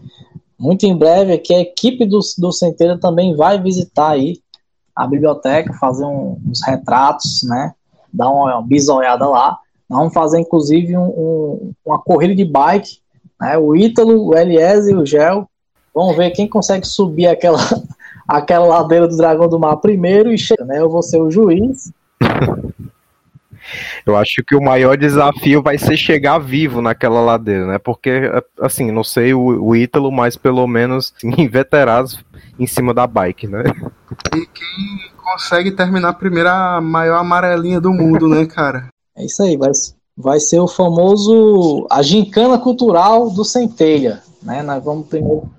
Muito 0.58 0.86
em 0.86 0.98
breve 0.98 1.34
aqui 1.34 1.54
a 1.54 1.60
equipe 1.60 2.06
do, 2.06 2.20
do 2.38 2.52
Centelha 2.52 2.98
também 2.98 3.36
vai 3.36 3.62
visitar 3.62 4.12
aí 4.12 4.42
a 4.96 5.06
biblioteca, 5.06 5.74
fazer 5.74 6.04
um, 6.04 6.42
uns 6.48 6.66
retratos, 6.66 7.44
né, 7.44 7.74
dar 8.12 8.30
uma, 8.30 8.62
bisoiada 8.64 9.28
lá. 9.28 9.60
Nós 9.90 10.00
vamos 10.00 10.14
fazer, 10.14 10.40
inclusive, 10.40 10.98
um, 10.98 11.06
um, 11.06 11.72
uma 11.86 12.00
corrida 12.00 12.36
de 12.36 12.44
bike, 12.44 13.00
né, 13.40 13.58
o 13.58 13.76
Ítalo, 13.76 14.28
o 14.28 14.38
Eliezer 14.38 14.94
e 14.94 14.98
o 14.98 15.06
Gel. 15.06 15.50
Vamos 15.94 16.16
ver 16.16 16.32
quem 16.32 16.48
consegue 16.48 16.86
subir 16.86 17.28
aquela, 17.28 17.60
aquela 18.28 18.66
ladeira 18.66 19.08
do 19.08 19.16
Dragão 19.16 19.48
do 19.48 19.60
Mar 19.60 19.78
primeiro 19.78 20.32
e 20.32 20.38
chega, 20.38 20.66
né, 20.66 20.80
eu 20.80 20.90
vou 20.90 21.02
ser 21.02 21.22
o 21.22 21.32
juiz. 21.32 21.92
Eu 24.06 24.16
acho 24.16 24.44
que 24.44 24.56
o 24.56 24.62
maior 24.62 24.98
desafio 24.98 25.62
vai 25.62 25.78
ser 25.78 25.98
chegar 25.98 26.40
vivo 26.40 26.82
naquela 26.82 27.20
ladeira, 27.20 27.68
né? 27.68 27.78
Porque, 27.78 28.32
assim, 28.62 28.92
não 28.92 29.04
sei 29.04 29.34
o, 29.34 29.42
o 29.42 29.76
Ítalo, 29.76 30.12
mas 30.12 30.38
pelo 30.38 30.66
menos 30.68 31.14
veterados 31.52 32.24
em 32.58 32.66
cima 32.66 32.94
da 32.94 33.06
bike, 33.06 33.48
né? 33.48 33.64
E 34.34 34.46
quem 34.46 35.12
consegue 35.18 35.72
terminar 35.72 36.14
primeiro 36.14 36.50
a 36.50 36.80
maior 36.80 37.18
amarelinha 37.18 37.82
do 37.82 37.92
mundo, 37.92 38.28
né, 38.28 38.46
cara? 38.46 38.88
É 39.18 39.26
isso 39.26 39.42
aí, 39.42 39.58
vai, 39.58 39.72
vai 40.16 40.40
ser 40.40 40.60
o 40.60 40.68
famoso 40.68 41.88
a 41.90 42.04
gincana 42.04 42.60
cultural 42.60 43.32
do 43.32 43.44
Centelha, 43.44 44.22
né? 44.44 44.62
Nós 44.62 44.84
vamos 44.84 45.08
primeiro. 45.08 45.50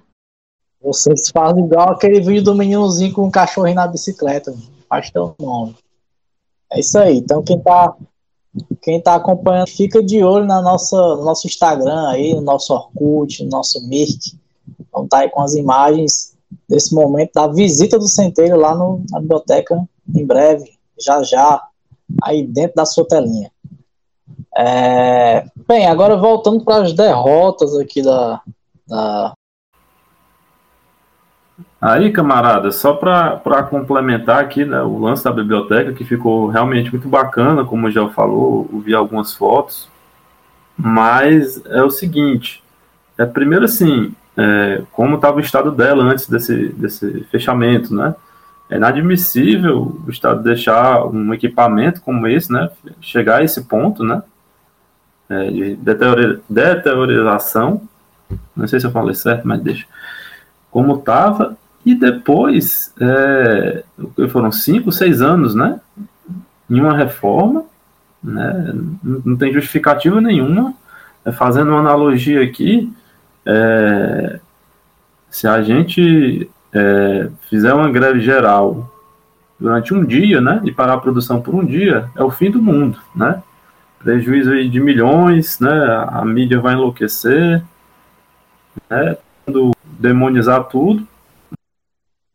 Vocês 0.80 1.28
fazem 1.30 1.64
igual 1.64 1.90
aquele 1.90 2.20
vídeo 2.20 2.44
do 2.44 2.54
meninozinho 2.54 3.12
com 3.12 3.24
um 3.24 3.30
cachorrinho 3.30 3.74
na 3.74 3.88
bicicleta, 3.88 4.54
faz 4.88 5.10
teu 5.10 5.34
nome. 5.40 5.76
É 6.72 6.78
isso 6.78 6.96
aí. 6.96 7.18
Então 7.18 7.42
quem 7.42 7.58
tá 7.58 7.96
quem 8.80 9.00
tá 9.00 9.14
acompanhando, 9.16 9.68
fica 9.68 10.02
de 10.02 10.22
olho 10.22 10.46
na 10.46 10.62
nossa, 10.62 10.96
no 10.96 11.24
nosso 11.24 11.46
Instagram 11.46 12.08
aí, 12.08 12.34
no 12.34 12.40
nosso 12.40 12.72
Orkut, 12.72 13.42
no 13.42 13.50
nosso 13.50 13.86
Mirk. 13.88 14.38
Estar 14.78 15.08
tá 15.08 15.18
aí 15.18 15.30
com 15.30 15.42
as 15.42 15.54
imagens 15.54 16.34
desse 16.68 16.94
momento 16.94 17.32
da 17.34 17.48
visita 17.48 17.98
do 17.98 18.08
Centeiro 18.08 18.56
lá 18.56 18.74
no, 18.74 19.02
na 19.10 19.20
biblioteca 19.20 19.76
em 20.14 20.24
breve, 20.24 20.72
já 20.98 21.22
já, 21.22 21.67
aí 22.22 22.46
dentro 22.46 22.76
da 22.76 22.86
sua 22.86 23.06
telinha. 23.06 23.50
É, 24.56 25.46
bem, 25.68 25.86
agora 25.86 26.16
voltando 26.16 26.64
para 26.64 26.82
as 26.82 26.92
derrotas 26.92 27.76
aqui 27.76 28.02
da, 28.02 28.40
da, 28.86 29.34
Aí, 31.80 32.10
camarada, 32.10 32.72
só 32.72 32.92
para 32.92 33.62
complementar 33.62 34.40
aqui 34.40 34.64
né, 34.64 34.82
o 34.82 34.98
lance 34.98 35.22
da 35.22 35.30
biblioteca, 35.30 35.92
que 35.92 36.04
ficou 36.04 36.48
realmente 36.48 36.90
muito 36.90 37.08
bacana, 37.08 37.64
como 37.64 37.88
já 37.88 38.08
falou, 38.08 38.68
vi 38.84 38.94
algumas 38.94 39.34
fotos. 39.34 39.88
Mas 40.76 41.64
é 41.66 41.82
o 41.82 41.90
seguinte: 41.90 42.62
é 43.16 43.24
primeiro 43.24 43.64
assim, 43.64 44.12
é, 44.36 44.82
como 44.90 45.16
estava 45.16 45.36
o 45.36 45.40
estado 45.40 45.70
dela 45.70 46.02
antes 46.02 46.28
desse, 46.28 46.68
desse 46.70 47.24
fechamento, 47.30 47.94
né? 47.94 48.14
É 48.70 48.76
inadmissível 48.76 50.00
o 50.06 50.10
Estado 50.10 50.42
deixar 50.42 51.06
um 51.06 51.32
equipamento 51.32 52.00
como 52.02 52.26
esse, 52.26 52.52
né, 52.52 52.70
chegar 53.00 53.36
a 53.36 53.44
esse 53.44 53.62
ponto, 53.64 54.04
né, 54.04 54.22
é, 55.28 55.50
de 55.50 55.78
deteriorização, 56.48 57.82
não 58.54 58.68
sei 58.68 58.78
se 58.78 58.86
eu 58.86 58.90
falei 58.90 59.14
certo, 59.14 59.46
mas 59.48 59.60
deixa, 59.60 59.86
como 60.70 60.96
estava, 60.96 61.56
e 61.84 61.94
depois, 61.94 62.92
é, 63.00 63.82
foram 64.28 64.52
cinco, 64.52 64.92
seis 64.92 65.22
anos, 65.22 65.54
né? 65.54 65.80
Em 66.68 66.80
uma 66.80 66.94
reforma, 66.94 67.64
né? 68.22 68.74
Não 69.02 69.36
tem 69.36 69.52
justificativa 69.52 70.20
nenhuma. 70.20 70.74
É, 71.24 71.32
fazendo 71.32 71.70
uma 71.70 71.80
analogia 71.80 72.42
aqui, 72.42 72.92
é, 73.46 74.38
se 75.30 75.46
a 75.48 75.62
gente 75.62 76.50
é, 76.72 77.30
fizer 77.48 77.72
uma 77.72 77.90
greve 77.90 78.20
geral 78.20 78.90
durante 79.58 79.92
um 79.92 80.04
dia, 80.04 80.40
né? 80.40 80.60
E 80.64 80.72
parar 80.72 80.94
a 80.94 81.00
produção 81.00 81.40
por 81.40 81.54
um 81.54 81.64
dia, 81.64 82.10
é 82.16 82.22
o 82.22 82.30
fim 82.30 82.50
do 82.50 82.62
mundo, 82.62 82.98
né? 83.14 83.42
Prejuízo 83.98 84.50
de 84.68 84.80
milhões, 84.80 85.58
né? 85.58 86.06
A 86.08 86.24
mídia 86.24 86.60
vai 86.60 86.74
enlouquecer, 86.74 87.62
né? 88.88 89.16
Demonizar 89.98 90.64
tudo 90.64 91.06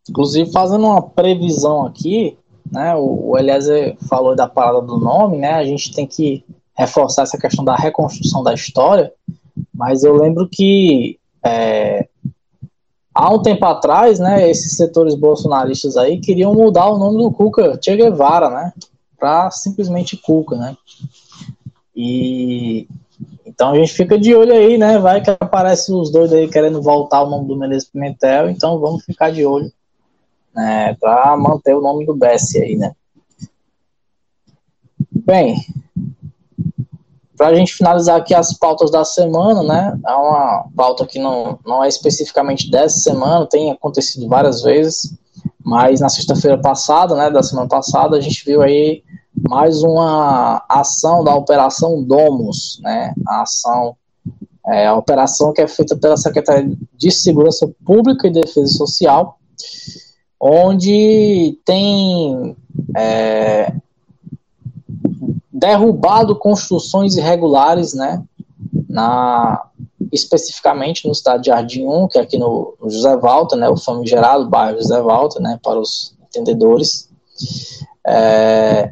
Inclusive, 0.10 0.52
fazendo 0.52 0.86
uma 0.86 1.02
previsão 1.02 1.86
aqui, 1.86 2.38
né, 2.70 2.94
o, 2.96 3.30
o 3.30 3.38
Eliezer 3.38 3.96
falou 4.10 4.36
da 4.36 4.48
parada 4.48 4.82
do 4.82 4.98
nome, 4.98 5.38
né, 5.38 5.54
a 5.54 5.64
gente 5.64 5.94
tem 5.94 6.06
que 6.06 6.44
reforçar 6.78 7.24
essa 7.24 7.38
questão 7.38 7.64
da 7.64 7.76
reconstrução 7.76 8.44
da 8.44 8.54
história, 8.54 9.12
mas 9.74 10.04
eu 10.04 10.16
lembro 10.16 10.48
que 10.50 11.20
é, 11.46 12.08
há 13.14 13.34
um 13.34 13.42
tempo 13.42 13.66
atrás, 13.66 14.20
né, 14.20 14.50
esses 14.50 14.76
setores 14.76 15.16
bolsonaristas 15.16 15.96
aí 15.98 16.20
queriam 16.20 16.54
mudar 16.54 16.88
o 16.88 16.98
nome 16.98 17.18
do 17.18 17.32
Cuca, 17.32 17.80
Che 17.82 17.96
Guevara, 17.96 18.50
né, 18.50 18.74
para 19.20 19.52
simplesmente 19.52 20.18
Cuca, 20.18 20.56
né, 20.56 20.76
e 21.96 22.88
então 23.46 23.72
a 23.72 23.76
gente 23.76 23.94
fica 23.94 24.18
de 24.18 24.34
olho 24.34 24.54
aí, 24.54 24.78
né, 24.78 24.98
vai 24.98 25.22
que 25.22 25.30
aparece 25.30 25.94
os 25.94 26.12
dois 26.12 26.34
aí 26.34 26.48
querendo 26.48 26.82
voltar 26.82 27.22
o 27.22 27.30
nome 27.30 27.48
do 27.48 27.56
Menezes 27.56 27.88
Pimentel, 27.88 28.50
então 28.50 28.80
vamos 28.80 29.06
ficar 29.06 29.32
de 29.32 29.46
olho 29.46 29.72
né, 30.54 30.96
para 31.00 31.36
manter 31.38 31.76
o 31.76 31.82
nome 31.82 32.06
do 32.06 32.16
Bessie 32.16 32.62
aí, 32.62 32.76
né. 32.76 32.94
Bem, 35.12 35.56
para 37.44 37.52
a 37.52 37.56
gente 37.56 37.74
finalizar 37.74 38.16
aqui 38.16 38.34
as 38.34 38.54
pautas 38.54 38.90
da 38.90 39.04
semana, 39.04 39.62
né, 39.64 40.00
é 40.08 40.14
uma 40.14 40.66
pauta 40.74 41.06
que 41.06 41.20
não, 41.20 41.60
não 41.66 41.84
é 41.84 41.90
especificamente 41.90 42.72
dessa 42.72 43.00
semana, 43.00 43.46
tem 43.46 43.70
acontecido 43.70 44.30
várias 44.30 44.62
vezes, 44.62 45.14
mas 45.62 46.00
na 46.00 46.08
sexta-feira 46.08 46.58
passada, 46.58 47.14
né, 47.18 47.30
da 47.30 47.44
semana 47.44 47.68
passada, 47.68 48.16
a 48.16 48.22
gente 48.22 48.46
viu 48.46 48.62
aí 48.62 49.04
mais 49.50 49.84
uma 49.84 50.64
ação 50.70 51.22
da 51.22 51.36
Operação 51.36 52.02
Domus, 52.02 52.80
né, 52.82 53.14
a 53.28 53.42
ação, 53.42 53.98
é, 54.66 54.88
a 54.88 54.96
operação 54.96 55.52
que 55.52 55.60
é 55.60 55.68
feita 55.68 55.98
pela 55.98 56.16
Secretaria 56.16 56.78
de 56.96 57.12
Segurança 57.12 57.70
Pública 57.86 58.26
e 58.26 58.32
Defesa 58.32 58.68
Social, 58.68 59.38
onde 60.40 61.60
tem 61.66 62.56
é, 62.96 63.74
derrubado 65.64 66.36
construções 66.36 67.16
irregulares, 67.16 67.94
né, 67.94 68.22
na, 68.90 69.66
especificamente 70.12 71.06
no 71.06 71.14
estado 71.14 71.42
de 71.42 71.48
Jardim 71.48 71.88
1, 71.88 72.10
que 72.10 72.18
é 72.18 72.22
aqui 72.22 72.38
no, 72.38 72.76
José 72.84 73.16
Walter, 73.16 73.56
né, 73.56 73.70
o 73.70 73.78
famigerado 73.78 74.50
bairro 74.50 74.78
José 74.78 75.02
Walter, 75.02 75.42
né, 75.42 75.58
para 75.64 75.80
os 75.80 76.14
entendedores. 76.28 77.10
É, 78.06 78.92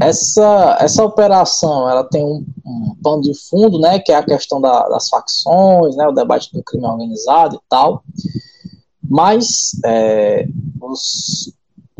essa, 0.00 0.76
essa 0.78 1.04
operação, 1.04 1.90
ela 1.90 2.04
tem 2.04 2.24
um, 2.24 2.46
um 2.64 2.94
pano 3.02 3.22
de 3.22 3.34
fundo, 3.34 3.80
né, 3.80 3.98
que 3.98 4.12
é 4.12 4.16
a 4.16 4.22
questão 4.22 4.60
da, 4.60 4.88
das 4.90 5.08
facções, 5.08 5.96
né, 5.96 6.06
o 6.06 6.12
debate 6.12 6.52
do 6.52 6.62
crime 6.62 6.86
organizado 6.86 7.56
e 7.56 7.60
tal, 7.68 8.04
mas 9.02 9.72
é, 9.84 10.46
os, 10.80 11.52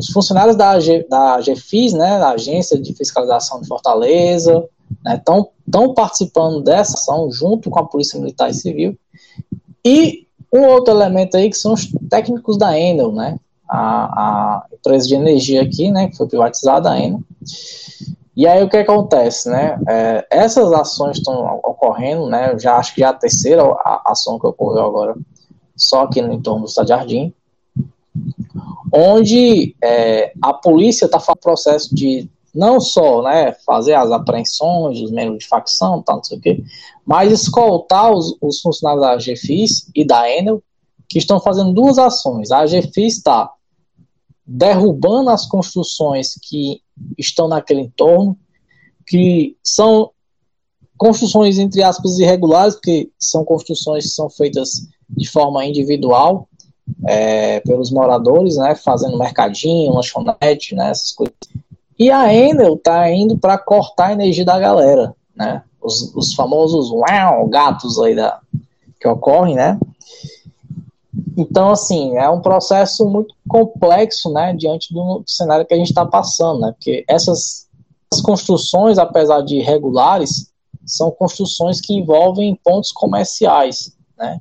os, 0.03 0.09
funcionários 0.09 0.55
da, 0.55 0.77
da 1.09 1.39
GFIS, 1.39 1.93
né, 1.93 2.19
da 2.19 2.31
Agência 2.31 2.79
de 2.79 2.93
Fiscalização 2.93 3.61
de 3.61 3.67
Fortaleza, 3.67 4.63
estão 5.05 5.49
né, 5.67 5.93
participando 5.95 6.61
dessa 6.61 6.93
ação 6.93 7.31
junto 7.31 7.69
com 7.69 7.79
a 7.79 7.85
Polícia 7.85 8.19
Militar 8.19 8.49
e 8.49 8.53
Civil. 8.53 8.97
E 9.85 10.27
um 10.51 10.65
outro 10.65 10.93
elemento 10.93 11.35
aí 11.35 11.49
que 11.49 11.57
são 11.57 11.73
os 11.73 11.89
técnicos 12.09 12.57
da 12.57 12.77
Enel, 12.77 13.11
né, 13.11 13.37
a, 13.67 13.79
a 14.05 14.65
empresa 14.73 15.07
de 15.07 15.15
energia 15.15 15.61
aqui, 15.61 15.91
né, 15.91 16.07
que 16.07 16.17
foi 16.17 16.27
privatizada, 16.27 16.91
a 16.91 16.99
Enel. 16.99 17.21
E 18.35 18.47
aí 18.47 18.63
o 18.63 18.69
que 18.69 18.77
acontece, 18.77 19.47
né? 19.47 19.79
É, 19.87 20.25
essas 20.31 20.71
ações 20.71 21.17
estão 21.17 21.59
ocorrendo, 21.63 22.27
né? 22.27 22.57
Já 22.57 22.77
acho 22.77 22.95
que 22.95 23.01
já 23.01 23.09
a 23.09 23.13
terceira 23.13 23.61
ação 24.03 24.39
que 24.39 24.47
ocorreu 24.47 24.83
agora 24.83 25.15
só 25.75 26.01
aqui 26.01 26.19
no 26.19 26.33
entorno 26.33 26.61
do 26.61 26.67
Estado 26.67 26.87
Jardim, 26.87 27.33
onde 28.91 29.75
é, 29.83 30.33
a 30.41 30.53
polícia 30.53 31.05
está 31.05 31.19
fazendo 31.19 31.41
processo 31.41 31.95
de 31.95 32.29
não 32.53 32.79
só 32.79 33.23
né, 33.23 33.53
fazer 33.65 33.95
as 33.95 34.11
apreensões, 34.11 35.01
os 35.01 35.11
membros 35.11 35.39
de 35.39 35.47
facção, 35.47 36.03
tal, 36.03 36.17
não 36.17 36.23
sei 36.23 36.37
o 36.37 36.41
quê, 36.41 36.63
mas 37.05 37.31
escoltar 37.31 38.11
os, 38.11 38.37
os 38.39 38.61
funcionários 38.61 39.01
da 39.01 39.33
GFIS 39.33 39.89
e 39.95 40.05
da 40.05 40.29
Enel, 40.29 40.61
que 41.09 41.17
estão 41.17 41.39
fazendo 41.39 41.73
duas 41.73 41.97
ações. 41.97 42.51
A 42.51 42.65
GFIS 42.65 43.17
está 43.17 43.51
derrubando 44.45 45.29
as 45.29 45.45
construções 45.47 46.35
que 46.41 46.81
estão 47.17 47.47
naquele 47.47 47.81
entorno, 47.81 48.37
que 49.05 49.57
são 49.63 50.11
construções, 50.95 51.57
entre 51.57 51.81
aspas, 51.81 52.19
irregulares, 52.19 52.75
porque 52.75 53.11
são 53.19 53.43
construções 53.43 54.05
que 54.05 54.11
são 54.11 54.29
feitas 54.29 54.87
de 55.09 55.27
forma 55.27 55.65
individual 55.65 56.47
é, 57.05 57.59
pelos 57.61 57.91
moradores, 57.91 58.57
né, 58.57 58.75
fazendo 58.75 59.17
mercadinho, 59.17 59.93
lanchonete, 59.93 60.75
né, 60.75 60.89
essas 60.89 61.11
coisas. 61.11 61.35
E 61.97 62.09
a 62.11 62.33
Enel 62.33 62.77
tá 62.77 63.11
indo 63.11 63.37
para 63.37 63.57
cortar 63.57 64.07
a 64.07 64.13
energia 64.13 64.45
da 64.45 64.59
galera, 64.59 65.15
né, 65.35 65.63
os, 65.81 66.13
os 66.15 66.33
famosos 66.33 66.91
uau, 66.91 67.47
gatos 67.47 67.99
aí 67.99 68.15
da, 68.15 68.39
que 68.99 69.07
ocorrem, 69.07 69.55
né, 69.55 69.79
então, 71.37 71.71
assim, 71.71 72.15
é 72.17 72.29
um 72.29 72.41
processo 72.41 73.07
muito 73.07 73.35
complexo, 73.47 74.31
né, 74.31 74.53
diante 74.53 74.93
do 74.93 75.23
cenário 75.25 75.65
que 75.65 75.73
a 75.73 75.77
gente 75.77 75.89
está 75.89 76.05
passando, 76.05 76.61
né, 76.61 76.71
porque 76.71 77.03
essas 77.07 77.67
construções, 78.23 78.97
apesar 78.97 79.41
de 79.41 79.57
irregulares, 79.57 80.51
são 80.85 81.09
construções 81.09 81.81
que 81.81 81.93
envolvem 81.93 82.59
pontos 82.63 82.91
comerciais, 82.91 83.95
né, 84.17 84.39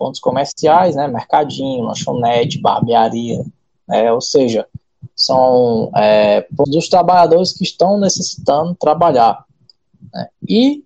pontos 0.00 0.18
comerciais, 0.18 0.96
né, 0.96 1.06
mercadinho, 1.06 1.84
lanchonete, 1.84 2.58
barbearia, 2.58 3.44
né, 3.86 4.10
ou 4.10 4.22
seja, 4.22 4.66
são 5.14 5.90
é, 5.94 6.46
dos 6.50 6.88
trabalhadores 6.88 7.52
que 7.52 7.64
estão 7.64 7.98
necessitando 7.98 8.74
trabalhar. 8.74 9.44
Né, 10.10 10.28
e 10.48 10.82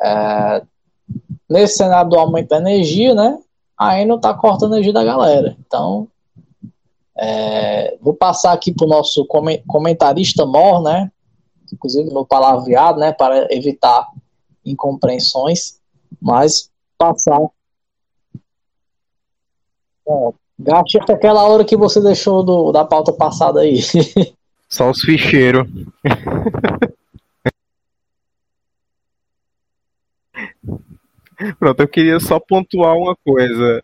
é, 0.00 0.62
nesse 1.50 1.78
cenário 1.78 2.08
do 2.08 2.16
aumento 2.16 2.50
da 2.50 2.58
energia, 2.58 3.16
né, 3.16 3.36
a 3.76 4.00
Enel 4.00 4.16
está 4.16 4.32
cortando 4.32 4.74
a 4.74 4.76
energia 4.76 4.92
da 4.92 5.02
galera. 5.02 5.56
Então, 5.66 6.06
é, 7.16 7.96
vou 8.00 8.14
passar 8.14 8.52
aqui 8.52 8.72
para 8.72 8.86
o 8.86 8.88
nosso 8.88 9.26
comentarista 9.66 10.46
mor, 10.46 10.80
né? 10.80 11.10
Inclusive 11.72 12.10
no 12.10 12.24
palavreado, 12.24 13.00
né? 13.00 13.12
Para 13.12 13.52
evitar 13.52 14.08
incompreensões, 14.64 15.80
mas 16.20 16.70
passar. 16.96 17.40
É, 20.06 20.32
gaste 20.58 20.98
aquela 20.98 21.42
hora 21.44 21.64
que 21.64 21.76
você 21.76 22.00
deixou 22.00 22.42
do, 22.42 22.72
da 22.72 22.84
pauta 22.84 23.12
passada 23.12 23.60
aí. 23.60 23.80
Só 24.68 24.90
os 24.90 25.00
ficheiros. 25.02 25.68
Pronto, 31.58 31.80
eu 31.80 31.88
queria 31.88 32.20
só 32.20 32.38
pontuar 32.38 32.94
uma 32.96 33.16
coisa. 33.16 33.82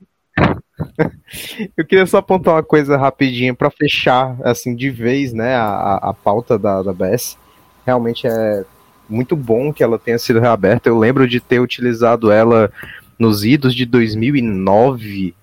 Eu 1.76 1.84
queria 1.84 2.06
só 2.06 2.22
pontuar 2.22 2.56
uma 2.56 2.62
coisa 2.62 2.96
rapidinho 2.96 3.54
para 3.54 3.70
fechar, 3.70 4.36
assim, 4.42 4.74
de 4.74 4.90
vez, 4.90 5.32
né, 5.32 5.54
a, 5.54 5.96
a 5.96 6.14
pauta 6.14 6.58
da, 6.58 6.82
da 6.82 6.92
BS. 6.92 7.36
Realmente 7.84 8.26
é 8.26 8.64
muito 9.08 9.36
bom 9.36 9.72
que 9.72 9.82
ela 9.82 9.98
tenha 9.98 10.18
sido 10.18 10.40
reaberta. 10.40 10.88
Eu 10.88 10.98
lembro 10.98 11.28
de 11.28 11.40
ter 11.40 11.60
utilizado 11.60 12.30
ela 12.30 12.72
nos 13.18 13.44
idos 13.44 13.74
de 13.74 13.84
2009, 13.84 15.34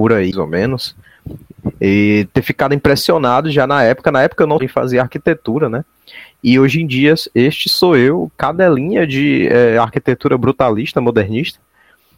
por 0.00 0.14
aí, 0.14 0.28
mais 0.28 0.38
ou 0.38 0.46
menos, 0.46 0.96
e 1.78 2.26
ter 2.32 2.40
ficado 2.40 2.74
impressionado 2.74 3.50
já 3.50 3.66
na 3.66 3.82
época. 3.82 4.10
Na 4.10 4.22
época 4.22 4.42
eu 4.42 4.46
não 4.46 4.58
fazia 4.66 5.02
arquitetura, 5.02 5.68
né? 5.68 5.84
E 6.42 6.58
hoje 6.58 6.80
em 6.80 6.86
dia, 6.86 7.12
este 7.34 7.68
sou 7.68 7.94
eu, 7.94 8.32
cadelinha 8.34 9.06
de 9.06 9.46
é, 9.48 9.76
arquitetura 9.76 10.38
brutalista, 10.38 11.02
modernista. 11.02 11.58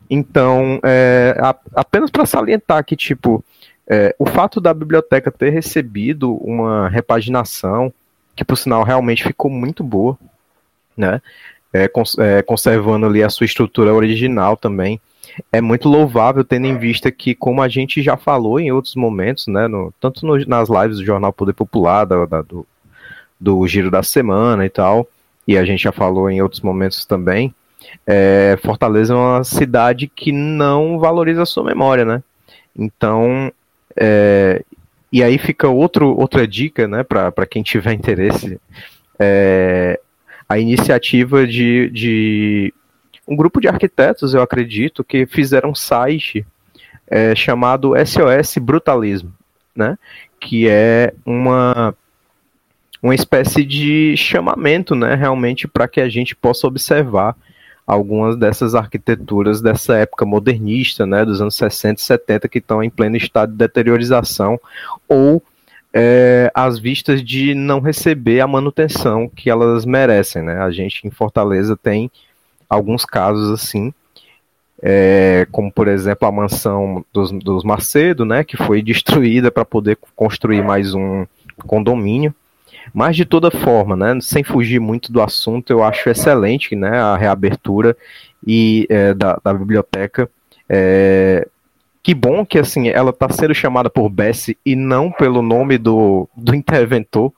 Então, 0.09 0.79
é, 0.85 1.37
a, 1.41 1.57
apenas 1.75 2.09
para 2.09 2.25
salientar 2.25 2.85
que, 2.85 2.95
tipo, 2.95 3.45
é, 3.89 4.15
o 4.17 4.27
fato 4.27 4.61
da 4.61 4.73
biblioteca 4.73 5.33
ter 5.33 5.51
recebido 5.51 6.37
uma 6.37 6.89
repaginação, 6.89 7.93
que 8.37 8.45
por 8.45 8.57
sinal 8.57 8.85
realmente 8.85 9.25
ficou 9.25 9.51
muito 9.51 9.83
boa, 9.83 10.17
né? 10.97 11.21
É, 11.73 11.89
cons 11.89 12.17
é, 12.17 12.43
conservando 12.43 13.07
ali 13.07 13.25
a 13.25 13.29
sua 13.29 13.45
estrutura 13.45 13.93
original 13.93 14.57
também. 14.57 15.01
É 15.51 15.61
muito 15.61 15.89
louvável, 15.89 16.45
tendo 16.45 16.67
em 16.67 16.77
vista 16.77 17.11
que, 17.11 17.35
como 17.35 17.63
a 17.63 17.69
gente 17.69 18.03
já 18.03 18.17
falou 18.17 18.61
em 18.61 18.71
outros 18.71 18.95
momentos, 18.95 19.47
né, 19.47 19.67
no, 19.67 19.93
tanto 20.01 20.27
no, 20.27 20.37
nas 20.47 20.69
lives 20.69 20.99
do 20.99 21.05
Jornal 21.05 21.33
Poder 21.33 21.55
Popular, 21.55 22.05
da, 22.05 22.27
da, 22.27 22.43
do, 22.43 22.67
do 23.41 23.67
giro 23.67 23.91
da 23.91 24.03
semana 24.03 24.67
e 24.67 24.71
tal, 24.71 25.07
e 25.47 25.57
a 25.57 25.65
gente 25.65 25.83
já 25.83 25.93
falou 25.93 26.31
em 26.31 26.43
outros 26.43 26.61
momentos 26.61 27.05
também, 27.05 27.55
é, 28.07 28.59
Fortaleza 28.63 29.13
é 29.13 29.17
uma 29.17 29.45
cidade 29.45 30.07
que 30.09 30.33
não 30.33 30.99
valoriza 30.99 31.43
a 31.43 31.47
sua 31.47 31.65
memória, 31.65 32.05
né? 32.05 32.23
Então, 32.77 33.53
é, 33.97 34.63
e 35.13 35.23
aí 35.23 35.39
fica 35.39 35.69
outro, 35.69 36.17
outra 36.19 36.47
dica, 36.47 36.89
né, 36.89 37.03
para 37.03 37.47
quem 37.47 37.63
tiver 37.63 37.93
interesse, 37.95 38.59
é, 39.19 40.01
a 40.49 40.59
iniciativa 40.59 41.47
de, 41.47 41.91
de 41.91 42.75
um 43.27 43.37
grupo 43.37 43.61
de 43.61 43.69
arquitetos, 43.69 44.35
eu 44.35 44.43
acredito, 44.43 45.05
que 45.05 45.27
fizeram 45.27 45.71
um 45.71 45.75
site 45.75 46.45
é, 47.07 47.35
chamado 47.35 47.93
SOS 47.97 48.59
Brutalismo, 48.59 49.33
né, 49.75 49.99
que 50.41 50.69
é 50.69 51.15
uma 51.25 51.95
uma 53.03 53.17
espécie 53.17 53.65
de 53.65 54.17
chamamento, 54.17 54.95
né, 54.95 55.17
realmente 55.17 55.67
para 55.67 55.89
que 55.89 56.01
a 56.01 56.09
gente 56.09 56.37
possa 56.37 56.69
observar 56.69 57.37
algumas 57.85 58.37
dessas 58.37 58.77
arquiteturas 58.77 59.61
dessa 59.61 59.97
época 59.97 60.25
modernista, 60.25 61.05
né, 61.05 61.25
dos 61.25 61.41
anos 61.41 61.57
60 61.57 62.01
e 62.01 62.05
70, 62.05 62.49
que 62.49 62.59
estão 62.59 62.83
em 62.83 62.89
pleno 62.89 63.17
estado 63.17 63.51
de 63.51 63.59
deteriorização, 63.59 64.59
ou 65.09 65.43
é, 65.93 66.51
as 66.55 66.79
vistas 66.79 67.23
de 67.23 67.55
não 67.55 67.81
receber 67.81 68.41
a 68.41 68.47
manutenção 68.47 69.29
que 69.29 69.51
elas 69.51 69.85
merecem. 69.85 70.43
Né? 70.43 70.59
A 70.59 70.71
gente 70.71 71.07
em 71.07 71.11
Fortaleza 71.11 71.77
tem 71.77 72.11
alguns 72.75 73.05
casos 73.05 73.51
assim, 73.51 73.93
é, 74.83 75.47
como 75.53 75.71
por 75.71 75.89
exemplo 75.89 76.27
a 76.27 76.33
mansão 76.33 77.05
dos, 77.13 77.31
dos 77.31 77.65
Macedo, 77.65 78.25
né, 78.25 78.43
que 78.43 78.57
foi 78.57 78.83
destruída 78.83 79.51
para 79.51 79.65
poder 79.65 79.99
construir 80.17 80.63
mais 80.63 80.95
um 80.95 81.27
condomínio. 81.67 82.35
Mas 82.93 83.15
de 83.15 83.25
toda 83.25 83.51
forma, 83.51 83.95
né, 83.95 84.19
sem 84.21 84.43
fugir 84.43 84.81
muito 84.81 85.13
do 85.13 85.23
assunto, 85.23 85.71
eu 85.71 85.85
acho 85.85 86.09
excelente 86.11 86.75
né, 86.75 86.99
a 86.99 87.17
reabertura 87.17 87.97
e 88.45 88.87
é, 88.91 89.15
da, 89.15 89.39
da, 89.43 89.55
biblioteca. 89.55 90.29
É, 90.69 91.47
que 92.03 92.13
bom 92.13 92.45
que 92.45 92.59
assim 92.59 92.89
ela 92.89 93.11
está 93.11 93.29
sendo 93.29 93.55
chamada 93.55 93.89
por 93.89 94.09
Bessie 94.09 94.59
e 94.67 94.75
não 94.75 95.13
pelo 95.13 95.43
nome 95.43 95.79
do, 95.79 96.29
do 96.37 96.55
interventor, 96.55 97.33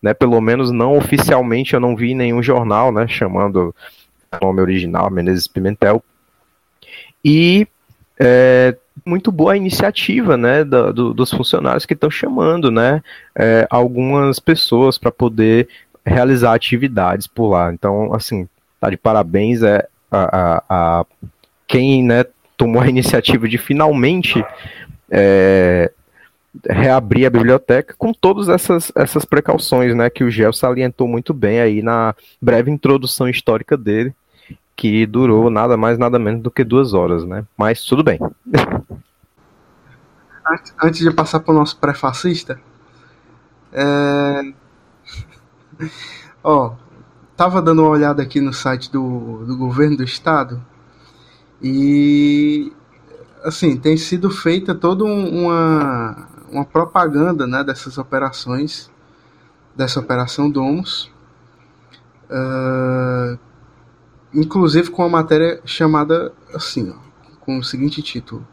né? 0.00 0.14
Pelo 0.14 0.40
menos 0.40 0.70
não 0.70 0.96
oficialmente 0.96 1.74
eu 1.74 1.80
não 1.80 1.96
vi 1.96 2.14
nenhum 2.14 2.40
jornal, 2.40 2.92
né? 2.92 3.08
Chamando 3.08 3.74
nome 4.40 4.60
original 4.60 5.10
Menezes 5.10 5.46
Pimentel. 5.46 6.02
E 7.24 7.66
é, 8.18 8.76
muito 9.04 9.32
boa 9.32 9.52
a 9.52 9.56
iniciativa, 9.56 10.36
né, 10.36 10.64
do, 10.64 11.12
dos 11.12 11.30
funcionários 11.30 11.86
que 11.86 11.94
estão 11.94 12.10
chamando, 12.10 12.70
né, 12.70 13.02
é, 13.34 13.66
algumas 13.70 14.38
pessoas 14.38 14.98
para 14.98 15.10
poder 15.10 15.68
realizar 16.04 16.54
atividades 16.54 17.26
por 17.26 17.50
lá. 17.50 17.72
Então, 17.72 18.14
assim, 18.14 18.48
tá 18.80 18.90
de 18.90 18.96
parabéns 18.96 19.62
é 19.62 19.86
a, 20.10 20.36
a, 20.38 20.64
a 20.68 21.06
quem, 21.66 22.04
né, 22.04 22.24
tomou 22.56 22.82
a 22.82 22.88
iniciativa 22.88 23.48
de 23.48 23.58
finalmente 23.58 24.44
é, 25.10 25.90
reabrir 26.68 27.26
a 27.26 27.30
biblioteca 27.30 27.94
com 27.98 28.12
todas 28.12 28.48
essas, 28.48 28.92
essas 28.94 29.24
precauções, 29.24 29.94
né, 29.94 30.08
que 30.08 30.22
o 30.22 30.30
Gel 30.30 30.52
salientou 30.52 31.08
muito 31.08 31.34
bem 31.34 31.60
aí 31.60 31.82
na 31.82 32.14
breve 32.40 32.70
introdução 32.70 33.28
histórica 33.28 33.76
dele 33.76 34.14
que 34.76 35.06
durou 35.06 35.50
nada 35.50 35.76
mais, 35.76 35.98
nada 35.98 36.18
menos 36.18 36.42
do 36.42 36.50
que 36.50 36.64
duas 36.64 36.92
horas, 36.94 37.24
né? 37.24 37.44
Mas 37.56 37.84
tudo 37.84 38.02
bem. 38.02 38.18
Antes 40.82 40.98
de 40.98 41.10
passar 41.10 41.40
para 41.40 41.52
o 41.52 41.56
nosso 41.56 41.78
pré-fascista, 41.78 42.60
é... 43.72 44.52
ó, 46.42 46.74
tava 47.36 47.62
dando 47.62 47.82
uma 47.82 47.90
olhada 47.90 48.22
aqui 48.22 48.40
no 48.40 48.52
site 48.52 48.90
do, 48.90 49.44
do 49.46 49.56
governo 49.56 49.96
do 49.96 50.04
estado 50.04 50.62
e 51.62 52.72
assim 53.42 53.76
tem 53.76 53.96
sido 53.96 54.30
feita 54.30 54.74
toda 54.74 55.04
uma 55.04 56.28
uma 56.54 56.64
propaganda, 56.64 57.46
né, 57.46 57.64
dessas 57.64 57.98
operações, 57.98 58.90
dessa 59.74 59.98
operação 59.98 60.48
Domus. 60.48 61.10
Uh, 62.30 62.73
inclusive 64.34 64.90
com 64.90 65.02
uma 65.02 65.08
matéria 65.08 65.60
chamada 65.64 66.32
assim, 66.54 66.90
ó, 66.90 66.94
com 67.40 67.58
o 67.58 67.64
seguinte 67.64 68.02
título: 68.02 68.46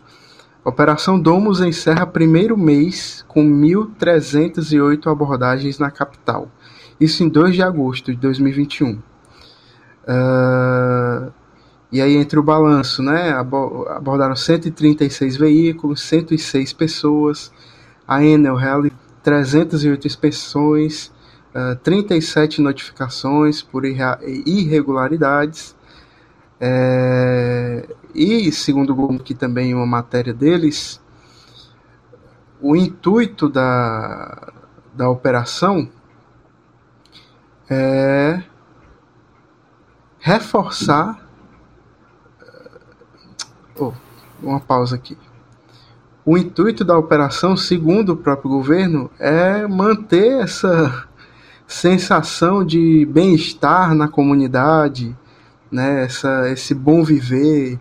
Operação 0.63 1.19
Domus 1.19 1.59
encerra 1.59 2.05
primeiro 2.05 2.57
mês 2.57 3.25
com 3.27 3.43
1.308 3.43 5.11
abordagens 5.11 5.79
na 5.79 5.89
capital. 5.89 6.49
Isso 6.99 7.23
em 7.23 7.29
2 7.29 7.55
de 7.55 7.63
agosto 7.63 8.11
de 8.11 8.17
2021. 8.17 8.99
Uh, 10.03 11.31
e 11.91 11.99
aí 11.99 12.15
entre 12.15 12.39
o 12.39 12.43
balanço, 12.43 13.01
né, 13.01 13.31
abordaram 13.31 14.35
136 14.35 15.35
veículos, 15.35 16.01
106 16.01 16.73
pessoas, 16.73 17.51
a 18.07 18.23
Enel 18.23 18.55
realizou 18.55 18.97
308 19.23 20.07
inspeções, 20.07 21.11
uh, 21.55 21.75
37 21.77 22.61
notificações 22.61 23.61
por 23.61 23.85
irregularidades, 23.85 25.75
é, 26.63 27.87
e 28.13 28.51
segundo 28.51 28.93
o 28.93 29.17
que 29.17 29.33
também 29.33 29.73
uma 29.73 29.85
matéria 29.87 30.31
deles, 30.31 31.01
o 32.61 32.75
intuito 32.75 33.49
da, 33.49 34.53
da 34.93 35.09
operação 35.09 35.89
é 37.67 38.43
reforçar. 40.19 41.27
Oh, 43.75 43.93
uma 44.43 44.59
pausa 44.59 44.95
aqui. 44.95 45.17
O 46.23 46.37
intuito 46.37 46.85
da 46.85 46.95
operação, 46.95 47.57
segundo 47.57 48.09
o 48.13 48.17
próprio 48.17 48.51
governo, 48.51 49.09
é 49.17 49.65
manter 49.65 50.43
essa 50.43 51.07
sensação 51.71 52.65
de 52.65 53.05
bem-estar 53.05 53.95
na 53.95 54.07
comunidade, 54.07 55.15
né? 55.71 56.03
Essa, 56.03 56.49
esse 56.49 56.75
bom 56.75 57.01
viver, 57.01 57.79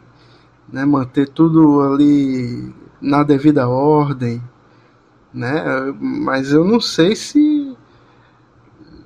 né? 0.73 0.85
Manter 0.85 1.29
tudo 1.29 1.81
ali 1.81 2.73
na 3.01 3.25
devida 3.25 3.69
ordem, 3.69 4.41
né? 5.35 5.65
Mas 6.01 6.53
eu 6.53 6.65
não 6.65 6.81
sei 6.81 7.17
se 7.17 7.77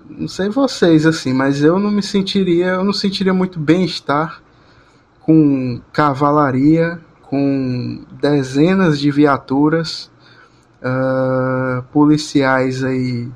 não 0.07 0.29
sei 0.29 0.51
vocês 0.51 1.07
assim, 1.07 1.33
mas 1.33 1.63
eu 1.63 1.79
não 1.79 1.91
me 1.91 2.03
sentiria, 2.03 2.75
eu 2.75 2.85
não 2.85 2.93
sentiria 2.93 3.33
muito 3.33 3.59
bem-estar 3.59 4.43
com 5.19 5.81
cavalaria, 5.95 7.01
com 7.23 8.05
dezenas 8.21 9.01
de 9.01 9.11
viaturas, 9.11 10.11
uh, 10.83 11.83
policiais 11.85 12.85
aí, 12.85 13.29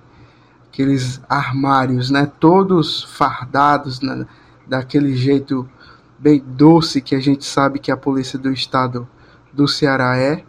aqueles 0.79 1.21
armários, 1.29 2.09
né? 2.09 2.31
Todos 2.39 3.03
fardados, 3.03 4.01
né? 4.01 4.25
daquele 4.65 5.17
jeito 5.17 5.69
bem 6.17 6.41
doce 6.47 7.01
que 7.01 7.17
a 7.17 7.21
gente 7.21 7.45
sabe 7.45 7.81
que 7.81 7.91
a 7.91 7.97
polícia 7.97 8.39
do 8.39 8.53
estado 8.53 9.09
do 9.53 9.67
Ceará 9.67 10.17
é. 10.17 10.45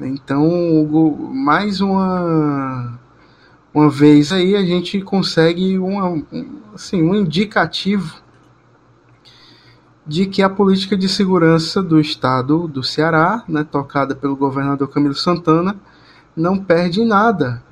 Então, 0.00 0.46
mais 1.32 1.80
uma 1.80 2.96
uma 3.74 3.90
vez 3.90 4.32
aí 4.32 4.54
a 4.54 4.62
gente 4.62 5.00
consegue 5.02 5.78
uma, 5.78 6.22
assim, 6.74 7.02
um 7.02 7.14
indicativo 7.14 8.22
de 10.06 10.26
que 10.26 10.42
a 10.42 10.48
política 10.48 10.96
de 10.96 11.08
segurança 11.08 11.82
do 11.82 11.98
estado 11.98 12.68
do 12.68 12.82
Ceará, 12.82 13.42
né, 13.48 13.64
tocada 13.64 14.14
pelo 14.14 14.36
governador 14.36 14.88
Camilo 14.88 15.14
Santana, 15.14 15.76
não 16.36 16.56
perde 16.56 17.04
nada 17.04 17.65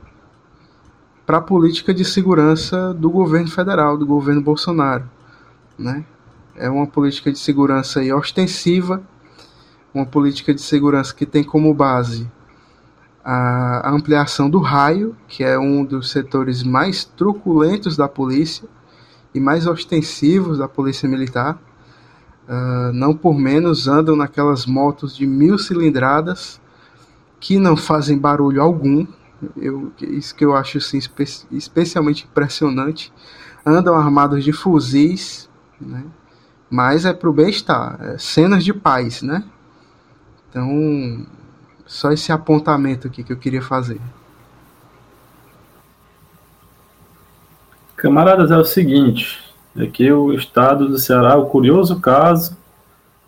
para 1.27 1.39
a 1.39 1.41
política 1.41 1.95
de 1.95 2.05
segurança 2.05 2.93
do 2.95 3.11
governo 3.11 3.51
federal, 3.51 3.97
do 3.97 4.07
governo 4.07 4.43
Bolsonaro. 4.43 5.09
Né? 5.79 6.05
É 6.55 6.69
uma 6.69 6.87
política 6.87 7.33
de 7.33 7.39
segurança 7.39 8.01
ostensiva, 8.15 9.03
uma 9.93 10.07
política 10.07 10.53
de 10.53 10.61
segurança 10.61 11.15
que 11.15 11.25
tem 11.25 11.43
como 11.43 11.73
base 11.73 12.31
a 13.25 13.91
ampliação 13.91 14.51
do 14.51 14.59
raio, 14.59 15.17
que 15.27 15.43
é 15.43 15.59
um 15.59 15.83
dos 15.83 16.11
setores 16.11 16.63
mais 16.63 17.05
truculentos 17.05 17.97
da 17.97 18.07
polícia 18.07 18.69
e 19.35 19.41
mais 19.41 19.67
ostensivos 19.67 20.59
da 20.59 20.69
polícia 20.69 21.09
militar. 21.09 21.59
Uh, 22.47 22.93
não 22.93 23.17
por 23.17 23.39
menos 23.39 23.89
andam 23.89 24.15
naquelas 24.15 24.67
motos 24.67 25.17
de 25.17 25.27
mil 25.27 25.57
cilindradas 25.57 26.61
que 27.41 27.59
não 27.59 27.75
fazem 27.75 28.19
barulho 28.19 28.61
algum. 28.61 29.07
Eu, 29.57 29.93
isso 30.01 30.35
que 30.35 30.45
eu 30.45 30.55
acho 30.55 30.79
assim, 30.79 30.99
espe 30.99 31.25
especialmente 31.51 32.25
impressionante. 32.25 33.13
Andam 33.65 33.95
armados 33.95 34.45
de 34.45 34.53
fuzis, 34.53 35.49
né? 35.81 36.05
mas 36.71 37.05
é 37.05 37.13
para 37.13 37.31
o 37.31 37.33
bem-estar, 37.33 37.99
é 38.01 38.19
cenas 38.19 38.65
de 38.65 38.75
paz, 38.75 39.23
né? 39.23 39.45
Então, 40.51 41.27
só 41.87 42.13
esse 42.13 42.33
apontamento 42.33 43.07
aqui 43.07 43.23
que 43.23 43.33
eu 43.33 43.37
queria 43.37 43.63
fazer. 43.63 44.01
Camaradas, 47.97 48.51
é 48.51 48.57
o 48.57 48.65
seguinte: 48.65 49.41
aqui 49.77 50.11
o 50.11 50.33
estado 50.33 50.89
do 50.89 50.99
Ceará 50.99 51.37
o 51.37 51.47
curioso 51.47 52.01
caso 52.01 52.57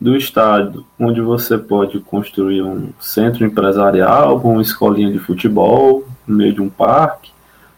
do 0.01 0.17
estado 0.17 0.85
onde 0.99 1.21
você 1.21 1.57
pode 1.57 1.99
construir 2.01 2.63
um 2.63 2.91
centro 3.01 3.45
empresarial 3.45 4.39
uma 4.39 4.63
escolinha 4.63 5.11
de 5.11 5.19
futebol 5.19 6.05
no 6.27 6.37
meio 6.37 6.53
de 6.53 6.61
um 6.61 6.69
parque. 6.69 7.31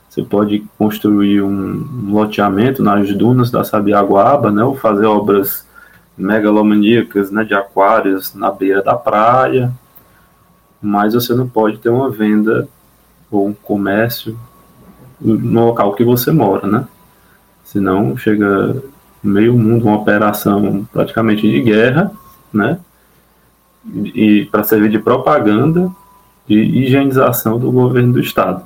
Você 0.08 0.22
pode 0.22 0.64
construir 0.76 1.42
um 1.42 2.10
loteamento 2.12 2.82
nas 2.82 3.14
dunas 3.14 3.50
da 3.50 3.62
Sabiaguaba, 3.62 4.50
né, 4.50 4.64
ou 4.64 4.74
fazer 4.74 5.06
obras 5.06 5.66
megalomaníacas 6.16 7.30
né, 7.30 7.44
de 7.44 7.54
aquários 7.54 8.34
na 8.34 8.50
beira 8.50 8.82
da 8.82 8.96
praia 8.96 9.72
mas 10.80 11.14
você 11.14 11.34
não 11.34 11.48
pode 11.48 11.78
ter 11.78 11.88
uma 11.88 12.10
venda 12.10 12.68
ou 13.30 13.48
um 13.48 13.52
comércio 13.52 14.38
no 15.20 15.66
local 15.66 15.94
que 15.94 16.04
você 16.04 16.30
mora, 16.30 16.66
né? 16.66 16.86
Senão 17.64 18.16
chega 18.16 18.82
meio 19.22 19.56
mundo 19.56 19.86
uma 19.86 19.96
operação 19.96 20.86
praticamente 20.92 21.42
de 21.42 21.60
guerra, 21.60 22.10
né? 22.52 22.78
E 24.14 24.46
para 24.50 24.64
servir 24.64 24.90
de 24.90 24.98
propaganda 24.98 25.90
e 26.48 26.54
higienização 26.54 27.58
do 27.58 27.70
governo 27.70 28.14
do 28.14 28.20
estado. 28.20 28.64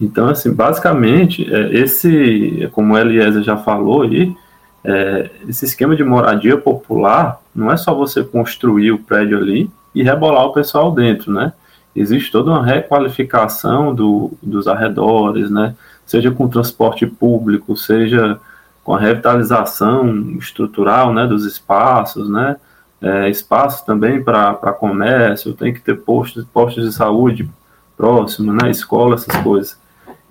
Então, 0.00 0.28
assim, 0.28 0.52
basicamente, 0.52 1.52
é, 1.52 1.74
esse, 1.74 2.68
como 2.72 2.94
o 2.94 2.98
Eliezer 2.98 3.42
já 3.42 3.56
falou 3.56 4.02
aí, 4.02 4.34
é, 4.84 5.30
esse 5.48 5.64
esquema 5.64 5.96
de 5.96 6.04
moradia 6.04 6.56
popular 6.56 7.40
não 7.54 7.70
é 7.70 7.76
só 7.76 7.92
você 7.92 8.22
construir 8.22 8.92
o 8.92 8.98
prédio 8.98 9.38
ali 9.38 9.68
e 9.94 10.02
rebolar 10.02 10.44
o 10.46 10.52
pessoal 10.52 10.92
dentro, 10.92 11.32
né? 11.32 11.52
Existe 11.96 12.30
toda 12.30 12.50
uma 12.50 12.64
requalificação 12.64 13.92
do, 13.92 14.30
dos 14.40 14.68
arredores, 14.68 15.50
né? 15.50 15.74
Seja 16.06 16.30
com 16.30 16.48
transporte 16.48 17.06
público, 17.06 17.76
seja 17.76 18.38
com 18.88 18.94
a 18.94 18.98
revitalização 18.98 20.08
estrutural, 20.38 21.12
né, 21.12 21.26
dos 21.26 21.44
espaços, 21.44 22.26
né? 22.26 22.56
É, 23.02 23.28
espaços 23.28 23.82
também 23.82 24.24
para 24.24 24.54
comércio, 24.72 25.52
tem 25.52 25.74
que 25.74 25.80
ter 25.82 25.94
postos, 25.96 26.42
postos 26.46 26.86
de 26.86 26.92
saúde 26.94 27.46
próximo, 27.98 28.50
né? 28.50 28.70
Escola, 28.70 29.16
essas 29.16 29.36
coisas. 29.42 29.78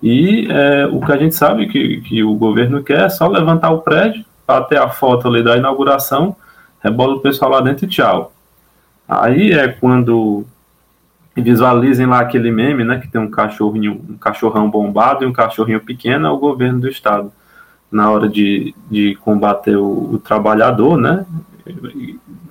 E 0.02 0.48
é, 0.50 0.88
o 0.88 0.98
que 1.00 1.12
a 1.12 1.16
gente 1.16 1.36
sabe 1.36 1.68
que, 1.68 2.00
que 2.00 2.24
o 2.24 2.34
governo 2.34 2.82
quer 2.82 3.02
é 3.02 3.08
só 3.08 3.28
levantar 3.28 3.70
o 3.70 3.78
prédio, 3.78 4.24
bater 4.44 4.78
a 4.80 4.88
foto 4.88 5.28
ali 5.28 5.40
da 5.40 5.56
inauguração, 5.56 6.34
rebola 6.82 7.14
o 7.14 7.20
pessoal 7.20 7.52
lá 7.52 7.60
dentro 7.60 7.84
e 7.84 7.88
tchau. 7.88 8.32
Aí 9.08 9.52
é 9.52 9.68
quando 9.68 10.44
visualizem 11.36 12.06
lá 12.06 12.18
aquele 12.18 12.50
meme, 12.50 12.82
né, 12.82 12.98
que 12.98 13.06
tem 13.06 13.20
um 13.20 13.30
cachorrinho, 13.30 14.04
um 14.10 14.16
cachorrão 14.16 14.68
bombado 14.68 15.22
e 15.22 15.28
um 15.28 15.32
cachorrinho 15.32 15.78
pequeno, 15.78 16.26
é 16.26 16.30
o 16.30 16.38
governo 16.38 16.80
do 16.80 16.88
estado 16.88 17.32
na 17.90 18.10
hora 18.10 18.28
de, 18.28 18.74
de 18.90 19.14
combater 19.16 19.76
o, 19.76 20.14
o 20.14 20.18
trabalhador, 20.18 20.98
né, 20.98 21.24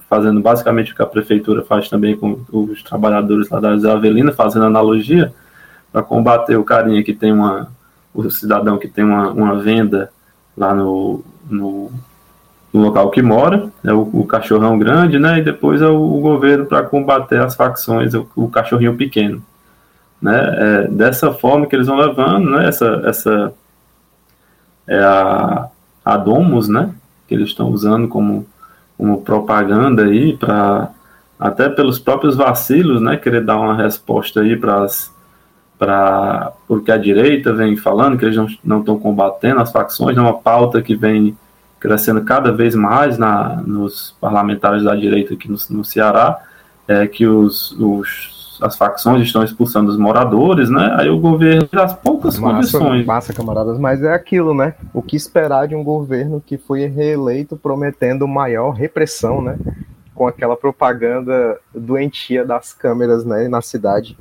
fazendo 0.10 0.42
basicamente 0.42 0.92
o 0.92 0.96
que 0.96 1.02
a 1.02 1.08
prefeitura 1.08 1.64
faz 1.64 1.90
também 1.90 2.16
com 2.16 2.40
os 2.52 2.82
trabalhadores 2.84 3.50
lá 3.50 3.60
da 3.60 3.94
Avelina, 3.94 4.32
fazendo 4.32 4.66
analogia 4.66 5.34
para 5.92 6.02
combater 6.02 6.58
o 6.58 6.64
carinha 6.64 7.04
que 7.04 7.14
tem 7.14 7.32
uma, 7.32 7.72
o 8.14 8.30
cidadão 8.30 8.78
que 8.78 8.88
tem 8.88 9.04
uma, 9.04 9.30
uma 9.30 9.56
venda 9.58 10.12
lá 10.56 10.74
no, 10.74 11.24
no 11.50 11.92
no 12.74 12.82
local 12.82 13.10
que 13.10 13.22
mora, 13.22 13.70
é 13.84 13.94
o, 13.94 14.10
o 14.14 14.26
cachorrão 14.26 14.78
grande, 14.78 15.18
né? 15.18 15.40
E 15.40 15.44
depois 15.44 15.82
é 15.82 15.88
o, 15.88 16.18
o 16.18 16.22
governo 16.22 16.66
para 16.66 16.84
combater 16.84 17.42
as 17.42 17.56
facções, 17.56 18.14
o, 18.14 18.28
o 18.36 18.50
cachorrinho 18.50 18.96
pequeno. 18.96 19.42
Né? 20.22 20.36
É 20.36 20.88
dessa 20.88 21.32
forma 21.32 21.66
que 21.66 21.76
eles 21.76 21.88
vão 21.88 21.98
levando, 21.98 22.50
né? 22.52 22.68
Essa, 22.68 23.02
essa 23.06 23.54
é 24.88 24.98
a, 25.00 25.68
a 26.04 26.18
Domus, 26.18 26.68
né? 26.68 26.94
Que 27.28 27.36
eles 27.36 27.50
estão 27.50 27.70
usando 27.70 28.08
como, 28.08 28.48
como 28.98 29.22
propaganda 29.22 30.04
aí 30.04 30.36
para 30.36 30.90
até 31.40 31.70
pelos 31.70 32.00
próprios 32.00 32.36
vacilos, 32.36 33.02
né? 33.02 33.18
Querer 33.18 33.44
dar 33.44 33.58
uma 33.58 33.76
resposta 33.76 34.42
aí 34.42 34.56
para 34.56 34.88
para 35.78 36.54
porque 36.68 36.92
a 36.92 36.98
direita 36.98 37.54
vem 37.54 37.78
falando 37.78 38.18
que 38.18 38.26
eles 38.26 38.58
não 38.64 38.80
estão 38.80 38.98
combatendo 38.98 39.62
as 39.62 39.72
facções, 39.72 40.18
é 40.18 40.22
uma 40.22 40.40
pauta 40.40 40.82
que 40.82 40.96
vem 40.96 41.38
crescendo 41.80 42.24
cada 42.24 42.52
vez 42.52 42.74
mais 42.74 43.18
na, 43.18 43.62
nos 43.66 44.16
parlamentares 44.20 44.84
da 44.84 44.96
direita 44.96 45.36
aqui 45.36 45.50
no, 45.50 45.58
no 45.70 45.86
Ceará, 45.86 46.40
é 46.88 47.06
que 47.06 47.28
os, 47.28 47.74
os 47.74 48.37
os, 48.58 48.64
as 48.64 48.78
facções 48.78 49.24
estão 49.24 49.44
expulsando 49.44 49.90
os 49.92 49.98
moradores, 49.98 50.70
né? 50.70 50.96
Aí 50.98 51.10
o 51.10 51.20
governo 51.20 51.68
das 51.72 51.94
poucas 51.94 52.38
massa, 52.38 52.56
condições. 52.56 53.06
Massa, 53.06 53.34
camaradas, 53.34 53.78
mas 53.80 54.04
é 54.04 54.14
aquilo, 54.14 54.54
né? 54.54 54.76
O 54.94 55.02
que 55.02 55.16
esperar 55.16 55.68
de 55.68 55.76
um 55.76 55.84
governo 55.84 56.42
que 56.46 56.58
foi 56.58 56.86
reeleito 56.86 57.56
prometendo 57.56 58.28
maior 58.28 58.72
repressão, 58.72 59.42
né? 59.42 59.58
Com 60.14 60.28
aquela 60.28 60.58
propaganda 60.58 61.60
doentia 61.74 62.44
das 62.44 62.74
câmeras, 62.74 63.24
né, 63.24 63.48
na 63.48 63.62
cidade. 63.62 64.18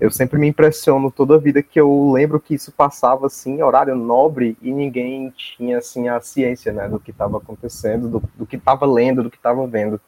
Eu 0.00 0.10
sempre 0.10 0.40
me 0.40 0.48
impressiono 0.48 1.10
toda 1.10 1.34
a 1.34 1.38
vida 1.38 1.62
que 1.62 1.78
eu 1.78 2.10
lembro 2.10 2.40
que 2.40 2.54
isso 2.54 2.72
passava 2.72 3.26
assim, 3.26 3.62
horário 3.62 3.94
nobre, 3.94 4.56
e 4.62 4.72
ninguém 4.72 5.30
tinha 5.36 5.78
assim 5.78 6.08
a 6.08 6.20
ciência, 6.20 6.72
né, 6.72 6.88
do 6.88 6.98
que 6.98 7.10
estava 7.10 7.36
acontecendo, 7.36 8.08
do, 8.08 8.22
do 8.34 8.46
que 8.46 8.56
estava 8.56 8.86
lendo, 8.86 9.22
do 9.22 9.30
que 9.30 9.36
estava 9.36 9.64
vendo. 9.66 10.00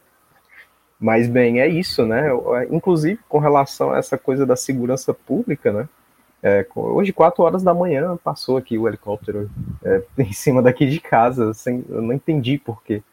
Mas, 1.03 1.27
bem, 1.27 1.59
é 1.59 1.67
isso, 1.67 2.05
né? 2.05 2.29
É, 2.29 2.73
inclusive, 2.73 3.19
com 3.27 3.37
relação 3.37 3.91
a 3.91 3.97
essa 3.97 4.17
coisa 4.17 4.45
da 4.45 4.55
segurança 4.55 5.13
pública, 5.13 5.69
né? 5.69 5.89
É, 6.41 6.65
hoje, 6.73 7.11
4 7.11 7.43
horas 7.43 7.61
da 7.61 7.73
manhã, 7.73 8.17
passou 8.23 8.55
aqui 8.55 8.77
o 8.77 8.87
helicóptero 8.87 9.51
é, 9.83 10.01
em 10.17 10.31
cima 10.31 10.61
daqui 10.61 10.85
de 10.85 11.01
casa, 11.01 11.53
sem, 11.53 11.83
eu 11.89 12.01
não 12.01 12.13
entendi 12.13 12.57
por 12.57 12.81
quê, 12.83 13.03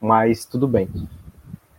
mas 0.00 0.44
tudo 0.44 0.66
bem. 0.66 0.88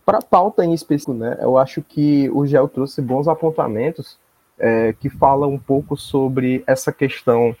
Para 0.06 0.18
a 0.18 0.22
pauta 0.22 0.64
em 0.64 0.72
específico, 0.72 1.12
né, 1.12 1.36
eu 1.38 1.58
acho 1.58 1.82
que 1.82 2.30
o 2.30 2.46
GEL 2.46 2.66
trouxe 2.68 3.02
bons 3.02 3.28
apontamentos 3.28 4.18
é, 4.58 4.94
que 4.94 5.10
falam 5.10 5.52
um 5.52 5.58
pouco 5.58 5.98
sobre 5.98 6.64
essa 6.66 6.90
questão 6.90 7.54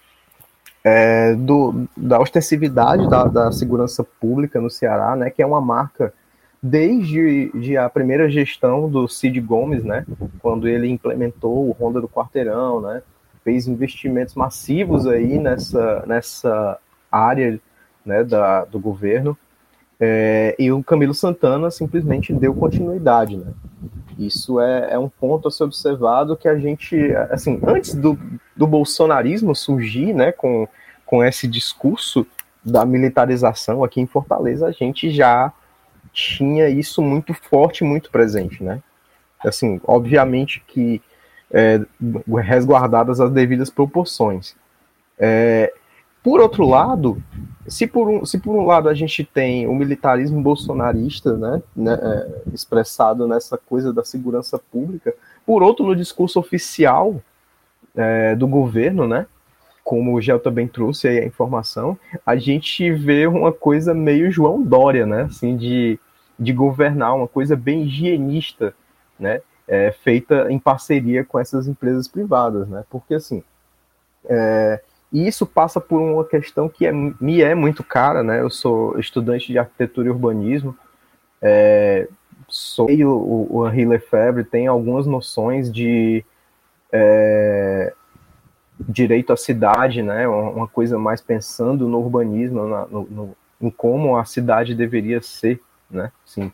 é, 0.82 1.34
do, 1.34 1.86
da 1.94 2.18
ostensividade 2.18 3.06
da, 3.06 3.24
da 3.24 3.52
segurança 3.52 4.02
pública 4.02 4.62
no 4.62 4.70
Ceará, 4.70 5.14
né, 5.14 5.28
que 5.28 5.42
é 5.42 5.46
uma 5.46 5.60
marca 5.60 6.14
desde 6.62 7.50
de 7.54 7.76
a 7.76 7.88
primeira 7.88 8.28
gestão 8.28 8.88
do 8.88 9.08
Cid 9.08 9.40
Gomes, 9.40 9.84
né, 9.84 10.04
quando 10.40 10.68
ele 10.68 10.88
implementou 10.88 11.68
o 11.68 11.72
Ronda 11.72 12.00
do 12.00 12.08
Quarteirão, 12.08 12.80
né, 12.80 13.02
fez 13.44 13.68
investimentos 13.68 14.34
massivos 14.34 15.06
aí 15.06 15.38
nessa, 15.38 16.04
nessa 16.06 16.78
área 17.10 17.58
né, 18.04 18.24
da, 18.24 18.64
do 18.64 18.78
governo, 18.78 19.36
é, 20.00 20.54
e 20.58 20.70
o 20.70 20.82
Camilo 20.82 21.14
Santana 21.14 21.70
simplesmente 21.70 22.32
deu 22.32 22.54
continuidade, 22.54 23.36
né. 23.36 23.52
Isso 24.18 24.60
é, 24.60 24.94
é, 24.94 24.98
um 24.98 25.08
ponto 25.08 25.46
a 25.46 25.50
ser 25.50 25.62
observado 25.62 26.36
que 26.36 26.48
a 26.48 26.58
gente, 26.58 26.96
assim, 27.30 27.60
antes 27.64 27.94
do, 27.94 28.18
do 28.56 28.66
bolsonarismo 28.66 29.54
surgir, 29.54 30.12
né, 30.12 30.32
com, 30.32 30.66
com 31.06 31.22
esse 31.22 31.46
discurso 31.46 32.26
da 32.64 32.84
militarização 32.84 33.84
aqui 33.84 34.00
em 34.00 34.06
Fortaleza, 34.06 34.66
a 34.66 34.72
gente 34.72 35.08
já 35.10 35.52
tinha 36.18 36.68
isso 36.68 37.00
muito 37.00 37.32
forte, 37.32 37.84
muito 37.84 38.10
presente, 38.10 38.62
né? 38.62 38.82
Assim, 39.38 39.80
obviamente 39.84 40.60
que 40.66 41.00
é, 41.50 41.80
resguardadas 42.42 43.20
as 43.20 43.30
devidas 43.30 43.70
proporções. 43.70 44.56
É, 45.16 45.72
por 46.22 46.40
outro 46.40 46.66
lado, 46.66 47.22
se 47.68 47.86
por, 47.86 48.08
um, 48.08 48.26
se 48.26 48.38
por 48.38 48.54
um 48.56 48.66
lado 48.66 48.88
a 48.88 48.94
gente 48.94 49.22
tem 49.22 49.68
o 49.68 49.74
militarismo 49.74 50.42
bolsonarista, 50.42 51.36
né, 51.36 51.62
né 51.74 51.94
é, 51.94 52.42
expressado 52.52 53.26
nessa 53.28 53.56
coisa 53.56 53.92
da 53.92 54.04
segurança 54.04 54.58
pública, 54.58 55.14
por 55.46 55.62
outro, 55.62 55.86
no 55.86 55.94
discurso 55.94 56.40
oficial 56.40 57.22
é, 57.94 58.34
do 58.34 58.48
governo, 58.48 59.06
né, 59.06 59.26
como 59.84 60.14
o 60.14 60.20
Gel 60.20 60.40
também 60.40 60.66
trouxe 60.66 61.06
aí 61.08 61.20
a 61.20 61.24
informação, 61.24 61.96
a 62.26 62.36
gente 62.36 62.90
vê 62.92 63.26
uma 63.26 63.52
coisa 63.52 63.94
meio 63.94 64.30
João 64.30 64.62
Dória, 64.62 65.06
né, 65.06 65.22
assim, 65.22 65.56
de 65.56 65.98
de 66.38 66.52
governar, 66.52 67.14
uma 67.14 67.28
coisa 67.28 67.56
bem 67.56 67.82
higienista, 67.82 68.74
né? 69.18 69.40
É, 69.66 69.92
feita 69.92 70.50
em 70.50 70.58
parceria 70.58 71.24
com 71.24 71.38
essas 71.38 71.68
empresas 71.68 72.08
privadas, 72.08 72.68
né? 72.68 72.84
Porque 72.88 73.14
assim, 73.14 73.42
é, 74.24 74.80
e 75.12 75.26
isso 75.26 75.46
passa 75.46 75.80
por 75.80 76.00
uma 76.00 76.24
questão 76.24 76.68
que 76.68 76.86
é, 76.86 76.92
me 76.92 77.42
é 77.42 77.54
muito 77.54 77.82
cara, 77.82 78.22
né? 78.22 78.40
Eu 78.40 78.50
sou 78.50 78.98
estudante 78.98 79.48
de 79.48 79.58
arquitetura 79.58 80.08
e 80.08 80.10
urbanismo, 80.10 80.76
é, 81.40 82.08
sou 82.46 82.88
o, 82.90 83.46
o 83.50 83.68
Henri 83.68 83.86
Lefebvre 83.86 84.44
tem 84.44 84.66
algumas 84.66 85.06
noções 85.06 85.72
de 85.72 86.24
é, 86.92 87.92
direito 88.80 89.32
à 89.32 89.36
cidade, 89.36 90.02
né? 90.02 90.28
Uma 90.28 90.68
coisa 90.68 90.98
mais 90.98 91.20
pensando 91.20 91.88
no 91.88 91.98
urbanismo, 91.98 92.66
na, 92.66 92.86
no, 92.86 93.02
no, 93.04 93.36
em 93.60 93.70
como 93.70 94.16
a 94.16 94.24
cidade 94.24 94.74
deveria 94.74 95.20
ser 95.20 95.60
né? 95.90 96.12
Assim, 96.26 96.52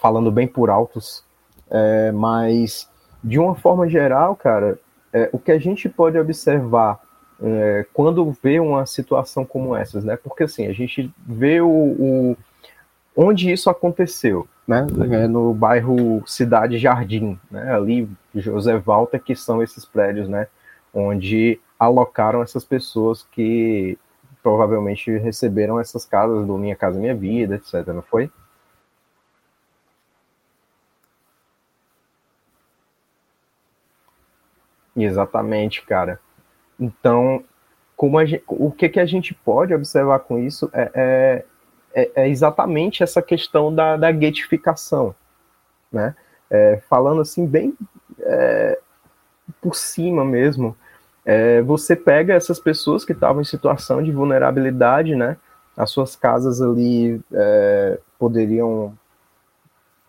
falando 0.00 0.30
bem 0.30 0.46
por 0.46 0.70
altos, 0.70 1.24
é, 1.70 2.12
mas 2.12 2.88
de 3.22 3.38
uma 3.38 3.54
forma 3.54 3.88
geral, 3.88 4.36
cara, 4.36 4.78
é, 5.12 5.28
o 5.32 5.38
que 5.38 5.50
a 5.50 5.58
gente 5.58 5.88
pode 5.88 6.18
observar 6.18 7.00
é, 7.42 7.86
quando 7.92 8.36
vê 8.42 8.58
uma 8.60 8.86
situação 8.86 9.44
como 9.44 9.76
essas, 9.76 10.04
né? 10.04 10.16
Porque 10.16 10.44
assim, 10.44 10.66
a 10.66 10.72
gente 10.72 11.12
vê 11.26 11.60
o, 11.60 11.68
o 11.68 12.36
onde 13.14 13.50
isso 13.50 13.68
aconteceu, 13.68 14.46
né? 14.66 14.86
É 15.10 15.26
no 15.26 15.52
bairro 15.54 16.22
Cidade 16.26 16.78
Jardim, 16.78 17.38
né? 17.50 17.74
Ali 17.74 18.08
José 18.34 18.78
Walter, 18.78 19.20
que 19.20 19.34
são 19.34 19.62
esses 19.62 19.84
prédios, 19.84 20.28
né? 20.28 20.46
Onde 20.92 21.60
alocaram 21.78 22.42
essas 22.42 22.64
pessoas 22.64 23.26
que 23.32 23.98
provavelmente 24.42 25.10
receberam 25.18 25.78
essas 25.80 26.04
casas 26.04 26.46
do 26.46 26.56
Minha 26.56 26.76
Casa 26.76 26.98
Minha 26.98 27.14
Vida, 27.14 27.56
etc. 27.56 27.86
Não 27.88 28.02
foi? 28.02 28.30
Exatamente, 34.96 35.82
cara. 35.82 36.18
Então, 36.80 37.44
como 37.96 38.24
gente, 38.24 38.44
o 38.46 38.70
que, 38.70 38.88
que 38.88 39.00
a 39.00 39.06
gente 39.06 39.34
pode 39.34 39.74
observar 39.74 40.20
com 40.20 40.38
isso 40.38 40.70
é, 40.72 40.90
é, 40.94 41.44
é, 41.94 42.10
é 42.22 42.28
exatamente 42.28 43.02
essa 43.02 43.20
questão 43.22 43.74
da, 43.74 43.96
da 43.96 44.10
gatificação, 44.10 45.14
né? 45.92 46.14
É, 46.48 46.80
falando 46.88 47.20
assim 47.20 47.44
bem 47.44 47.74
é, 48.20 48.78
por 49.60 49.74
cima 49.74 50.24
mesmo, 50.24 50.76
é, 51.24 51.60
você 51.62 51.96
pega 51.96 52.34
essas 52.34 52.60
pessoas 52.60 53.04
que 53.04 53.12
estavam 53.12 53.42
em 53.42 53.44
situação 53.44 54.02
de 54.02 54.12
vulnerabilidade, 54.12 55.16
né? 55.16 55.36
As 55.76 55.90
suas 55.90 56.16
casas 56.16 56.62
ali 56.62 57.20
poderiam 58.18 58.96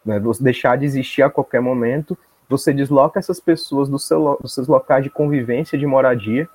né, 0.05 0.21
deixar 0.39 0.77
de 0.77 0.85
existir 0.85 1.21
a 1.23 1.29
qualquer 1.29 1.59
momento 1.59 2.17
você 2.49 2.73
desloca 2.73 3.19
essas 3.19 3.39
pessoas 3.39 3.89
do 3.89 3.99
seu, 3.99 4.37
dos 4.41 4.53
seus 4.53 4.67
locais 4.67 5.03
de 5.03 5.09
convivência, 5.09 5.77
de 5.77 5.85
moradia, 5.85 6.47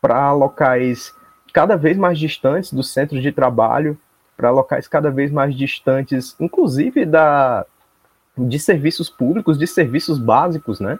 para 0.00 0.32
locais 0.32 1.14
cada 1.52 1.76
vez 1.76 1.96
mais 1.96 2.18
distantes 2.18 2.72
do 2.72 2.82
centro 2.82 3.20
de 3.20 3.30
trabalho, 3.30 3.98
para 4.36 4.50
locais 4.50 4.88
cada 4.88 5.10
vez 5.10 5.30
mais 5.30 5.54
distantes, 5.54 6.34
inclusive 6.40 7.04
da, 7.04 7.64
de 8.36 8.58
serviços 8.58 9.08
públicos, 9.08 9.58
de 9.58 9.66
serviços 9.66 10.18
básicos, 10.18 10.80
né? 10.80 10.98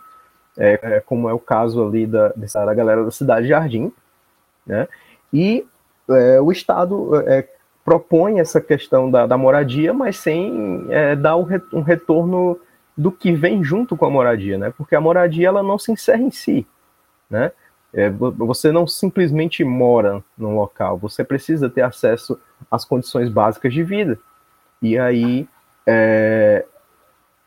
É, 0.56 0.78
é, 0.82 1.00
como 1.00 1.28
é 1.30 1.32
o 1.32 1.38
caso 1.38 1.86
ali 1.86 2.06
da, 2.06 2.28
da 2.36 2.74
galera 2.74 3.04
da 3.04 3.10
Cidade 3.10 3.48
Jardim, 3.48 3.90
né? 4.66 4.86
E 5.32 5.66
é, 6.10 6.40
o 6.40 6.52
Estado 6.52 7.16
é, 7.26 7.48
propõe 7.84 8.38
essa 8.38 8.60
questão 8.60 9.10
da, 9.10 9.26
da 9.26 9.36
moradia, 9.36 9.92
mas 9.94 10.18
sem 10.18 10.86
é, 10.90 11.16
dar 11.16 11.36
um 11.36 11.80
retorno 11.82 12.60
do 12.96 13.10
que 13.10 13.32
vem 13.32 13.62
junto 13.64 13.96
com 13.96 14.04
a 14.04 14.10
moradia, 14.10 14.58
né? 14.58 14.72
Porque 14.76 14.94
a 14.94 15.00
moradia 15.00 15.48
ela 15.48 15.62
não 15.62 15.78
se 15.78 15.92
encerra 15.92 16.22
em 16.22 16.30
si, 16.30 16.66
né? 17.28 17.52
É, 17.92 18.08
você 18.08 18.72
não 18.72 18.86
simplesmente 18.86 19.62
mora 19.62 20.24
num 20.36 20.54
local, 20.54 20.96
você 20.96 21.22
precisa 21.22 21.68
ter 21.68 21.82
acesso 21.82 22.40
às 22.70 22.86
condições 22.86 23.28
básicas 23.28 23.72
de 23.72 23.82
vida. 23.82 24.18
E 24.80 24.98
aí, 24.98 25.46
é, 25.86 26.64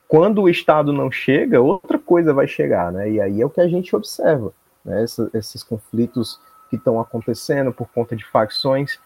quando 0.08 0.44
o 0.44 0.50
Estado 0.50 0.94
não 0.94 1.12
chega, 1.12 1.60
outra 1.60 1.98
coisa 1.98 2.34
vai 2.34 2.48
chegar, 2.48 2.92
né? 2.92 3.10
E 3.10 3.20
aí 3.20 3.42
é 3.42 3.46
o 3.46 3.50
que 3.50 3.60
a 3.60 3.68
gente 3.68 3.96
observa, 3.96 4.54
né? 4.84 5.04
Essa, 5.04 5.30
esses 5.34 5.64
conflitos 5.64 6.40
que 6.70 6.76
estão 6.76 7.00
acontecendo 7.00 7.74
por 7.74 7.88
conta 7.88 8.16
de 8.16 8.24
facções, 8.26 9.00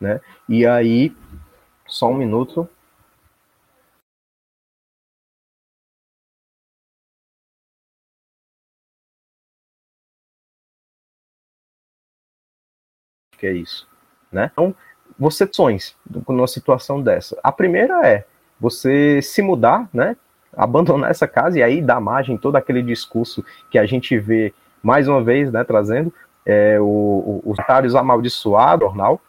né? 0.00 0.20
E 0.48 0.66
aí, 0.66 1.14
só 1.86 2.10
um 2.10 2.16
minuto. 2.16 2.68
Que 13.42 13.46
é 13.48 13.52
isso, 13.52 13.88
né? 14.30 14.50
Então, 14.52 14.72
você 15.18 15.48
sonhos 15.50 15.96
numa 16.28 16.46
situação 16.46 17.02
dessa. 17.02 17.36
A 17.42 17.50
primeira 17.50 18.06
é 18.06 18.24
você 18.60 19.20
se 19.20 19.42
mudar, 19.42 19.88
né? 19.92 20.16
Abandonar 20.56 21.10
essa 21.10 21.26
casa 21.26 21.58
e 21.58 21.62
aí 21.62 21.82
dar 21.82 22.00
margem 22.00 22.38
todo 22.38 22.54
aquele 22.54 22.80
discurso 22.84 23.44
que 23.68 23.78
a 23.78 23.84
gente 23.84 24.16
vê 24.16 24.54
mais 24.80 25.08
uma 25.08 25.24
vez, 25.24 25.50
né? 25.50 25.64
Trazendo 25.64 26.14
é, 26.46 26.78
o, 26.78 26.84
o, 26.84 27.42
os 27.44 27.58
otários 27.58 27.96
amaldiçoados, 27.96 28.86
jornal, 28.86 29.20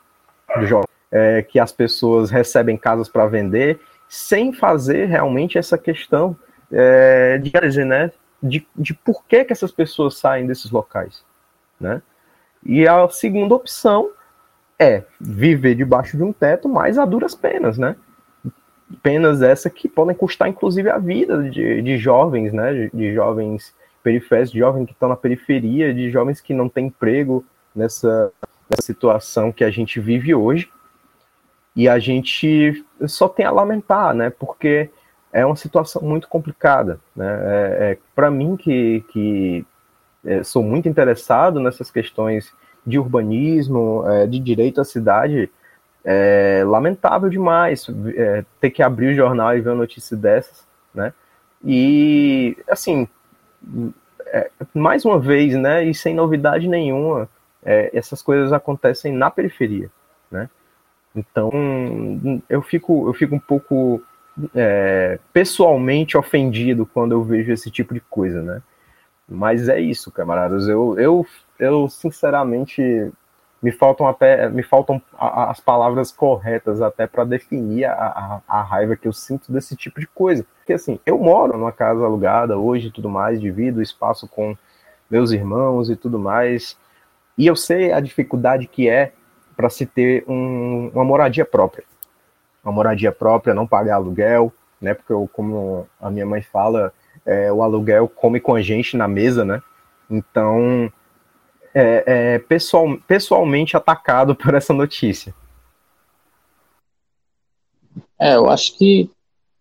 do 0.60 0.68
jornal, 0.68 0.90
é, 1.12 1.42
que 1.42 1.60
as 1.60 1.72
pessoas 1.72 2.30
recebem 2.30 2.78
casas 2.78 3.10
para 3.10 3.26
vender 3.26 3.80
sem 4.08 4.54
fazer 4.54 5.06
realmente 5.06 5.58
essa 5.58 5.76
questão 5.76 6.38
é, 6.72 7.40
de 7.40 7.52
né? 7.84 8.12
de, 8.44 8.68
de 8.76 8.94
por 8.94 9.24
que, 9.26 9.44
que 9.44 9.54
essas 9.54 9.72
pessoas 9.72 10.18
saem 10.18 10.46
desses 10.46 10.70
locais, 10.70 11.24
né? 11.80 12.00
E 12.66 12.88
a 12.88 13.08
segunda 13.10 13.56
opção 13.56 14.12
é 14.80 15.04
viver 15.20 15.76
debaixo 15.76 16.18
de 16.18 16.24
um 16.24 16.34
teto, 16.34 16.68
mas 16.70 16.98
a 16.98 17.06
duras 17.06 17.36
penas, 17.36 17.78
né? 17.78 17.96
Penas 19.02 19.42
essa 19.42 19.70
que 19.70 19.88
podem 19.88 20.16
custar, 20.16 20.48
inclusive, 20.48 20.90
a 20.90 20.98
vida 20.98 21.50
de, 21.50 21.82
de 21.82 21.98
jovens, 21.98 22.54
né? 22.54 22.90
De, 22.94 23.14
jovens 23.14 23.74
periféricos, 24.02 24.52
de 24.52 24.60
jovens 24.60 24.86
que 24.86 24.92
estão 24.92 25.10
na 25.10 25.16
periferia, 25.16 25.94
de 25.94 26.10
jovens 26.12 26.42
que 26.42 26.54
não 26.54 26.70
têm 26.70 26.88
emprego 26.88 27.46
nessa, 27.76 28.32
nessa 28.70 28.82
situação 28.82 29.52
que 29.52 29.64
a 29.64 29.72
gente 29.72 30.00
vive 30.00 30.36
hoje. 30.36 30.70
E 31.76 31.90
a 31.90 31.98
gente 31.98 32.86
só 33.08 33.28
tem 33.28 33.46
a 33.46 33.52
lamentar, 33.52 34.14
né? 34.14 34.30
Porque 34.30 34.90
é 35.32 35.46
uma 35.46 35.56
situação 35.56 36.02
muito 36.02 36.28
complicada, 36.28 37.00
né? 37.16 37.26
É, 37.26 37.92
é 37.92 37.98
Para 38.14 38.30
mim, 38.30 38.56
que, 38.56 39.04
que 39.12 39.66
é, 40.26 40.44
sou 40.44 40.64
muito 40.64 40.88
interessado 40.88 41.60
nessas 41.60 41.92
questões 41.92 42.54
de 42.86 43.00
urbanismo, 43.00 44.04
é, 44.08 44.28
de 44.28 44.40
direito 44.40 44.82
à 44.82 44.86
cidade, 44.86 45.50
é 46.06 46.64
lamentável 46.66 47.30
demais 47.30 47.88
é, 48.16 48.44
ter 48.60 48.72
que 48.72 48.84
abrir 48.84 49.08
o 49.08 49.16
jornal 49.16 49.56
e 49.56 49.62
ver 49.62 49.70
uma 49.70 49.78
notícia 49.78 50.18
dessas, 50.18 50.68
né? 50.94 51.14
E, 51.64 52.58
assim, 52.68 53.08
é, 54.28 54.50
mais 54.74 55.06
uma 55.06 55.18
vez, 55.18 55.56
né, 55.56 55.86
e 55.86 55.94
sem 55.94 56.14
novidade 56.14 56.68
nenhuma, 56.68 57.30
é, 57.64 57.90
essas 57.94 58.22
coisas 58.22 58.52
acontecem 58.52 59.14
na 59.14 59.32
periferia, 59.32 59.90
né? 60.30 60.50
Então, 61.16 61.52
eu 62.50 62.62
fico, 62.62 63.08
eu 63.08 63.14
fico 63.14 63.36
um 63.36 63.40
pouco 63.40 64.02
é, 64.56 65.20
pessoalmente 65.32 66.18
ofendido 66.18 66.86
quando 66.86 67.12
eu 67.12 67.24
vejo 67.24 67.52
esse 67.52 67.70
tipo 67.70 67.94
de 67.94 68.02
coisa, 68.02 68.42
né? 68.42 68.62
Mas 69.28 69.70
é 69.70 69.80
isso, 69.80 70.12
camaradas. 70.12 70.68
Eu, 70.68 70.98
eu, 71.00 71.26
eu 71.60 71.90
sinceramente 71.90 73.12
me 73.62 73.72
faltam 73.72 74.06
até 74.06 74.50
me 74.50 74.62
faltam 74.62 75.02
as 75.18 75.62
palavras 75.62 76.12
corretas 76.12 76.82
até 76.82 77.08
para 77.08 77.24
definir 77.24 77.86
a, 77.86 77.94
a, 77.94 78.42
a, 78.46 78.62
raiva 78.62 78.98
que 78.98 79.08
eu 79.08 79.14
sinto 79.14 79.52
desse 79.52 79.76
tipo 79.76 80.02
de 80.02 80.08
coisa. 80.08 80.46
Porque 80.58 80.74
assim, 80.74 81.00
eu 81.06 81.18
moro 81.18 81.58
numa 81.58 81.72
casa 81.72 82.04
alugada 82.04 82.58
hoje 82.58 82.88
e 82.88 82.92
tudo 82.92 83.10
mais, 83.10 83.40
divido 83.40 83.82
espaço 83.82 84.28
com 84.28 84.58
meus 85.10 85.32
irmãos 85.32 85.90
e 85.90 85.96
tudo 85.96 86.20
mais, 86.20 86.78
e 87.38 87.48
eu 87.48 87.56
sei 87.56 87.92
a 87.92 88.00
dificuldade 88.00 88.68
que 88.68 88.90
é 88.90 89.14
para 89.56 89.70
se 89.70 89.86
ter 89.86 90.24
um, 90.28 90.92
uma 90.94 91.06
moradia 91.06 91.46
própria. 91.46 91.86
Uma 92.64 92.74
moradia 92.74 93.12
própria, 93.12 93.54
não 93.54 93.68
pagar 93.68 93.96
aluguel, 93.96 94.52
né? 94.82 94.94
Porque 94.94 95.14
eu, 95.14 95.30
como 95.32 95.88
a 96.02 96.10
minha 96.10 96.26
mãe 96.26 96.42
fala, 96.42 96.94
é, 97.26 97.52
o 97.52 97.62
aluguel 97.62 98.08
come 98.08 98.40
com 98.40 98.56
a 98.56 98.62
gente 98.62 98.98
na 98.98 99.08
mesa, 99.08 99.46
né? 99.46 99.62
Então, 100.10 100.92
é, 101.74 102.04
é 102.36 102.40
pessoal, 102.40 102.98
pessoalmente 103.08 103.76
atacado 103.76 104.36
por 104.38 104.54
essa 104.54 104.74
notícia. 104.74 105.34
É, 108.20 108.36
eu 108.36 108.50
acho 108.50 108.78
que 108.78 109.10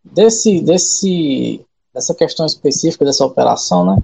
desse, 0.04 0.60
desse, 0.60 1.64
dessa 1.92 2.14
questão 2.14 2.46
específica 2.46 3.04
dessa 3.04 3.24
operação, 3.24 3.84
né? 3.84 4.02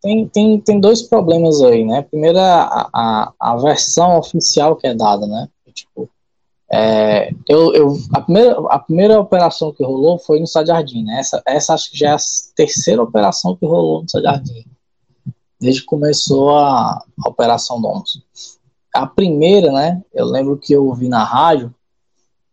Tem, 0.00 0.28
tem, 0.28 0.60
tem 0.60 0.80
dois 0.80 1.02
problemas 1.02 1.60
aí, 1.62 1.84
né? 1.84 2.02
Primeiro, 2.02 2.38
a, 2.38 2.88
a, 2.92 3.32
a 3.38 3.56
versão 3.56 4.18
oficial 4.18 4.76
que 4.76 4.86
é 4.86 4.94
dada, 4.94 5.26
né? 5.26 5.48
Tipo, 5.72 6.08
é, 6.70 7.32
eu, 7.48 7.72
eu, 7.72 7.98
a, 8.12 8.20
primeira, 8.20 8.58
a 8.68 8.78
primeira 8.78 9.20
operação 9.20 9.72
que 9.72 9.82
rolou 9.82 10.18
foi 10.18 10.38
no 10.38 10.46
Jardim, 10.46 11.02
né? 11.02 11.18
Essa, 11.18 11.42
essa 11.46 11.74
acho 11.74 11.90
que 11.90 11.98
já 11.98 12.10
é 12.10 12.12
a 12.12 12.18
terceira 12.54 13.02
operação 13.02 13.56
que 13.56 13.64
rolou 13.64 14.02
no 14.02 14.22
Jardim, 14.22 14.66
desde 15.58 15.80
que 15.80 15.86
começou 15.86 16.56
a, 16.56 17.02
a 17.24 17.28
Operação 17.28 17.80
Domus. 17.80 18.22
A 18.94 19.06
primeira, 19.06 19.72
né? 19.72 20.02
Eu 20.12 20.26
lembro 20.26 20.58
que 20.58 20.72
eu 20.74 20.86
ouvi 20.86 21.08
na 21.08 21.24
rádio, 21.24 21.74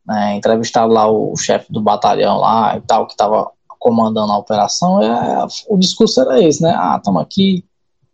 né, 0.05 0.35
entrevistado 0.35 0.93
lá 0.93 1.09
o, 1.09 1.33
o 1.33 1.37
chefe 1.37 1.73
do 1.73 1.81
batalhão 1.81 2.37
lá 2.37 2.77
e 2.77 2.81
tal, 2.81 3.07
que 3.07 3.13
estava 3.13 3.51
comandando 3.79 4.31
a 4.31 4.37
operação, 4.37 5.01
é, 5.01 5.45
o 5.67 5.77
discurso 5.77 6.21
era 6.21 6.41
esse, 6.41 6.61
né? 6.61 6.73
Ah, 6.75 6.95
estamos 6.97 7.21
aqui, 7.21 7.65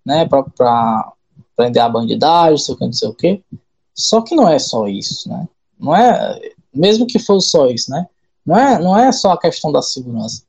né, 0.05 0.27
para 0.27 1.13
prender 1.55 1.81
a 1.81 1.89
bandidagem, 1.89 2.57
sei 2.57 2.73
o 2.73 2.77
que, 2.77 2.85
não 2.85 2.93
sei 2.93 3.09
o 3.09 3.13
que. 3.13 3.43
Só 3.93 4.21
que 4.21 4.35
não 4.35 4.49
é 4.49 4.57
só 4.57 4.87
isso, 4.87 5.29
né? 5.29 5.47
Não 5.81 5.95
é, 5.95 6.39
mesmo 6.73 7.07
que 7.07 7.19
fosse 7.19 7.49
só 7.49 7.67
isso, 7.67 7.89
né? 7.91 8.07
Não 8.45 8.57
é, 8.57 8.79
não 8.79 8.97
é 8.97 9.11
só 9.11 9.31
a 9.31 9.39
questão 9.39 9.71
da 9.71 9.81
segurança. 9.81 10.43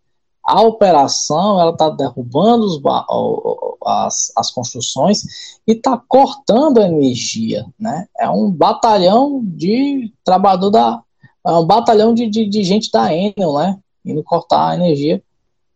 A 0.44 0.60
operação 0.60 1.60
ela 1.60 1.70
está 1.70 1.88
derrubando 1.88 2.66
os, 2.66 2.80
as, 3.86 4.32
as 4.36 4.50
construções 4.50 5.24
e 5.66 5.72
está 5.72 5.96
cortando 5.96 6.78
a 6.78 6.86
energia, 6.86 7.64
né? 7.78 8.06
É 8.18 8.28
um 8.28 8.50
batalhão 8.50 9.40
de 9.42 10.12
trabalhador 10.24 10.70
da, 10.70 11.02
é 11.46 11.52
um 11.52 11.66
batalhão 11.66 12.14
de, 12.14 12.28
de, 12.28 12.46
de 12.46 12.64
gente 12.64 12.90
da 12.90 13.14
Enel, 13.14 13.54
né? 13.54 13.78
Indo 14.04 14.22
cortar 14.22 14.70
a 14.70 14.74
energia 14.74 15.22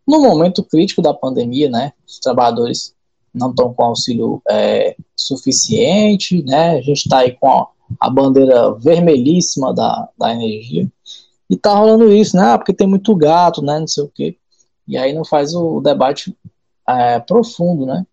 no 0.05 0.21
momento 0.21 0.63
crítico 0.63 1.01
da 1.01 1.13
pandemia, 1.13 1.69
né? 1.69 1.93
Os 2.07 2.19
trabalhadores 2.19 2.93
não 3.33 3.49
estão 3.49 3.73
com 3.73 3.83
auxílio 3.83 4.41
é, 4.49 4.95
suficiente, 5.15 6.41
né? 6.43 6.77
A 6.77 6.81
gente 6.81 7.05
está 7.05 7.19
aí 7.19 7.33
com 7.33 7.49
a, 7.49 7.67
a 7.99 8.09
bandeira 8.09 8.71
vermelhíssima 8.73 9.73
da, 9.73 10.09
da 10.17 10.33
energia. 10.33 10.87
E 11.49 11.55
tá 11.55 11.73
rolando 11.73 12.11
isso, 12.11 12.35
né? 12.35 12.43
Ah, 12.43 12.57
porque 12.57 12.73
tem 12.73 12.87
muito 12.87 13.15
gato, 13.15 13.61
né? 13.61 13.79
Não 13.79 13.87
sei 13.87 14.03
o 14.03 14.11
quê. 14.13 14.37
E 14.87 14.97
aí 14.97 15.13
não 15.13 15.23
faz 15.23 15.53
o, 15.53 15.79
debate 15.81 16.35
é, 16.87 17.19
profundo, 17.19 17.85
né? 17.85 18.05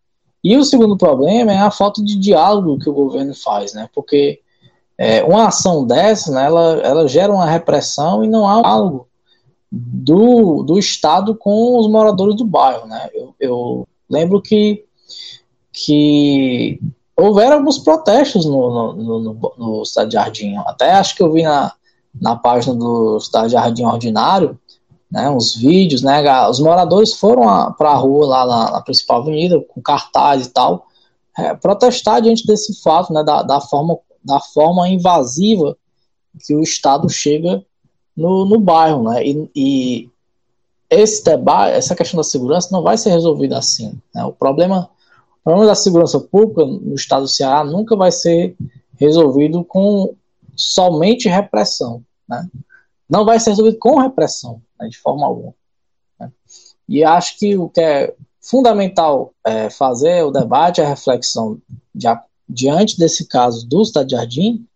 E 0.42 0.56
o 0.56 0.64
segundo 0.64 0.96
problema 0.96 1.52
é 1.52 1.58
a 1.58 1.70
falta 1.70 2.02
de 2.02 2.16
diálogo 2.16 2.78
que 2.78 2.88
o 2.88 2.94
governo 2.94 3.34
faz, 3.34 3.72
né? 3.72 3.88
Porque 3.94 4.40
é, 4.96 5.24
uma 5.24 5.48
ação 5.48 5.86
dessa, 5.86 6.30
né, 6.30 6.44
ela, 6.44 6.80
ela 6.82 7.08
gera 7.08 7.32
uma 7.32 7.46
repressão 7.46 8.22
e 8.22 8.28
não 8.28 8.46
há 8.46 8.60
diálogo 8.60 9.08
do, 9.70 10.62
do 10.62 10.78
Estado 10.78 11.34
com 11.34 11.78
os 11.78 11.88
moradores 11.88 12.36
do 12.36 12.44
bairro, 12.44 12.86
né? 12.86 13.08
Eu, 13.12 13.34
eu 13.40 13.88
lembro 14.08 14.40
que, 14.40 14.84
que 15.72 16.78
houveram 17.16 17.58
alguns 17.58 17.78
protestos 17.78 18.44
no, 18.44 18.92
no, 18.94 19.20
no, 19.20 19.52
no 19.56 19.82
Estado 19.82 20.08
de 20.08 20.14
Jardim. 20.14 20.56
Até 20.66 20.92
acho 20.92 21.14
que 21.14 21.22
eu 21.22 21.32
vi 21.32 21.42
na, 21.42 21.72
na 22.20 22.36
página 22.36 22.74
do 22.74 23.16
Estado 23.16 23.46
de 23.46 23.52
Jardim 23.52 23.84
Ordinário, 23.84 24.58
né, 25.10 25.30
uns 25.30 25.54
vídeos, 25.54 26.02
né, 26.02 26.22
os 26.48 26.58
moradores 26.58 27.12
foram 27.12 27.72
para 27.74 27.90
a 27.90 27.96
rua 27.96 28.26
lá 28.26 28.46
na, 28.46 28.70
na, 28.72 28.80
principal 28.80 29.20
avenida 29.20 29.60
com 29.60 29.80
cartaz 29.80 30.46
e 30.46 30.50
tal, 30.50 30.88
é, 31.38 31.54
protestar 31.54 32.20
diante 32.20 32.44
desse 32.46 32.82
fato, 32.82 33.12
né, 33.12 33.22
da, 33.22 33.42
da, 33.42 33.60
forma, 33.60 33.96
da 34.24 34.40
forma 34.40 34.88
invasiva 34.88 35.76
que 36.44 36.54
o 36.54 36.60
Estado 36.60 37.08
chega 37.08 37.64
no, 38.16 38.44
no 38.44 38.58
bairro, 38.58 39.04
né, 39.04 39.24
e, 39.24 39.50
e 39.54 40.10
esse 40.90 41.24
debate, 41.24 41.76
essa 41.76 41.94
questão 41.94 42.18
da 42.18 42.24
segurança 42.24 42.70
não 42.72 42.82
vai 42.82 42.98
ser 42.98 43.10
resolvida 43.10 43.56
assim, 43.56 43.96
né, 44.12 44.24
o 44.24 44.32
problema 44.32 44.90
o 45.44 45.50
problema 45.50 45.66
da 45.66 45.74
segurança 45.74 46.18
pública 46.18 46.64
no 46.64 46.94
estado 46.94 47.22
do 47.22 47.28
Ceará 47.28 47.62
nunca 47.62 47.94
vai 47.94 48.10
ser 48.10 48.56
resolvido 48.98 49.62
com 49.62 50.16
somente 50.56 51.28
repressão. 51.28 52.02
Né? 52.26 52.48
Não 53.08 53.26
vai 53.26 53.38
ser 53.38 53.50
resolvido 53.50 53.76
com 53.78 54.00
repressão, 54.00 54.62
né, 54.80 54.88
de 54.88 54.96
forma 54.96 55.26
alguma. 55.26 55.54
Né? 56.18 56.32
E 56.88 57.04
acho 57.04 57.38
que 57.38 57.58
o 57.58 57.68
que 57.68 57.80
é 57.80 58.14
fundamental 58.40 59.34
é, 59.44 59.68
fazer 59.68 60.24
o 60.24 60.30
debate, 60.30 60.80
a 60.80 60.88
reflexão 60.88 61.58
de, 61.94 62.06
diante 62.48 62.98
desse 62.98 63.26
caso 63.26 63.68
do 63.68 63.82
Estado 63.82 64.06
de 64.06 64.16
Jardim 64.16 64.66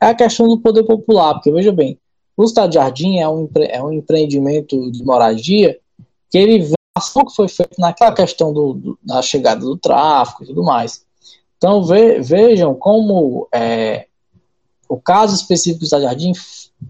é 0.00 0.06
a 0.06 0.14
questão 0.14 0.48
do 0.48 0.58
poder 0.58 0.82
popular, 0.82 1.34
porque 1.34 1.52
veja 1.52 1.70
bem, 1.70 1.96
o 2.36 2.42
Estado 2.42 2.70
de 2.70 2.74
Jardim 2.74 3.18
é 3.18 3.28
um, 3.28 3.48
é 3.68 3.80
um 3.80 3.92
empreendimento 3.92 4.90
de 4.90 5.04
moradia 5.04 5.78
que 6.28 6.38
ele 6.38 6.72
ação 6.98 7.24
que 7.24 7.34
foi 7.34 7.48
feita 7.48 7.74
naquela 7.78 8.12
questão 8.12 8.52
do, 8.52 8.74
do, 8.74 8.98
da 9.02 9.22
chegada 9.22 9.60
do 9.60 9.76
tráfico 9.76 10.44
e 10.44 10.46
tudo 10.46 10.62
mais. 10.62 11.02
Então 11.56 11.82
ve, 11.82 12.20
vejam 12.20 12.74
como 12.74 13.48
é, 13.52 14.06
o 14.88 14.96
caso 14.96 15.34
específico 15.34 15.80
do 15.80 15.88
Jardim 15.88 16.32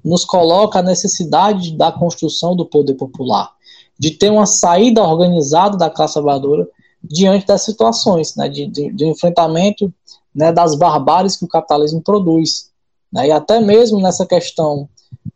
nos 0.04 0.24
coloca 0.24 0.78
a 0.78 0.82
necessidade 0.82 1.76
da 1.76 1.90
construção 1.90 2.54
do 2.54 2.66
poder 2.66 2.94
popular, 2.94 3.50
de 3.98 4.10
ter 4.10 4.30
uma 4.30 4.46
saída 4.46 5.02
organizada 5.02 5.76
da 5.76 5.90
classe 5.90 6.14
trabalhadora 6.14 6.68
diante 7.02 7.46
das 7.46 7.62
situações, 7.62 8.36
né, 8.36 8.48
de, 8.48 8.66
de, 8.66 8.92
de 8.92 9.06
enfrentamento 9.06 9.92
né, 10.34 10.52
das 10.52 10.74
barbáries 10.74 11.36
que 11.36 11.44
o 11.44 11.48
capitalismo 11.48 12.02
produz. 12.02 12.70
Né, 13.10 13.28
e 13.28 13.30
até 13.30 13.60
mesmo 13.60 14.00
nessa 14.00 14.26
questão 14.26 14.88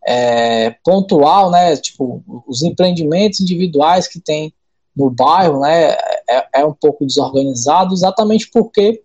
é, 0.07 0.71
pontual, 0.85 1.51
né, 1.51 1.77
tipo, 1.77 2.23
os 2.47 2.63
empreendimentos 2.63 3.41
individuais 3.41 4.07
que 4.07 4.21
têm 4.21 4.53
no 4.97 5.11
bairro, 5.11 5.61
né, 5.61 5.93
é, 6.29 6.61
é 6.61 6.67
um 6.67 6.75
pouco 6.75 7.07
desorganizado, 7.07 7.95
exatamente 7.95 8.51
porque 8.51 9.03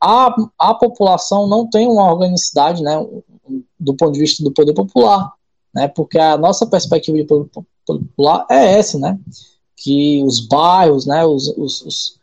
a, 0.00 0.34
a 0.58 0.74
população 0.74 1.46
não 1.46 1.68
tem 1.68 1.86
uma 1.86 2.10
organicidade, 2.10 2.82
né, 2.82 3.04
do 3.78 3.94
ponto 3.94 4.12
de 4.12 4.20
vista 4.20 4.42
do 4.42 4.52
poder 4.52 4.74
popular, 4.74 5.32
né, 5.74 5.88
porque 5.88 6.18
a 6.18 6.36
nossa 6.36 6.66
perspectiva 6.66 7.16
de 7.16 7.24
poder 7.24 7.48
popular 7.86 8.46
é 8.50 8.78
essa, 8.78 8.98
né, 8.98 9.18
que 9.76 10.22
os 10.24 10.40
bairros, 10.40 11.06
né, 11.06 11.24
os, 11.24 11.48
os, 11.56 11.82
os 11.82 12.22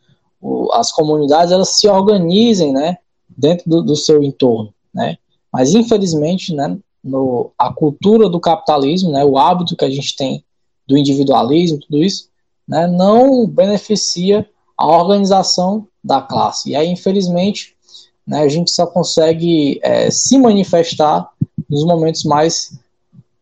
as 0.71 0.89
comunidades, 0.91 1.51
elas 1.51 1.69
se 1.69 1.87
organizem, 1.87 2.71
né, 2.71 2.97
dentro 3.27 3.69
do, 3.69 3.83
do 3.83 3.95
seu 3.95 4.23
entorno, 4.23 4.73
né. 4.93 5.17
Mas 5.51 5.73
infelizmente, 5.73 6.53
né, 6.53 6.77
no, 7.03 7.51
a 7.57 7.73
cultura 7.73 8.29
do 8.29 8.39
capitalismo, 8.39 9.11
né, 9.11 9.25
o 9.25 9.37
hábito 9.37 9.75
que 9.75 9.85
a 9.85 9.89
gente 9.89 10.15
tem 10.15 10.43
do 10.87 10.97
individualismo, 10.97 11.79
tudo 11.79 12.03
isso, 12.03 12.29
né, 12.69 12.85
não 12.85 13.47
beneficia 13.47 14.47
a 14.77 14.85
organização 14.85 15.87
da 16.03 16.21
classe. 16.21 16.69
E 16.69 16.75
aí, 16.75 16.87
infelizmente, 16.87 17.75
né, 18.25 18.41
a 18.41 18.47
gente 18.47 18.69
só 18.69 18.85
consegue 18.85 19.79
é, 19.81 20.11
se 20.11 20.37
manifestar 20.37 21.27
nos 21.67 21.83
momentos 21.83 22.23
mais 22.23 22.79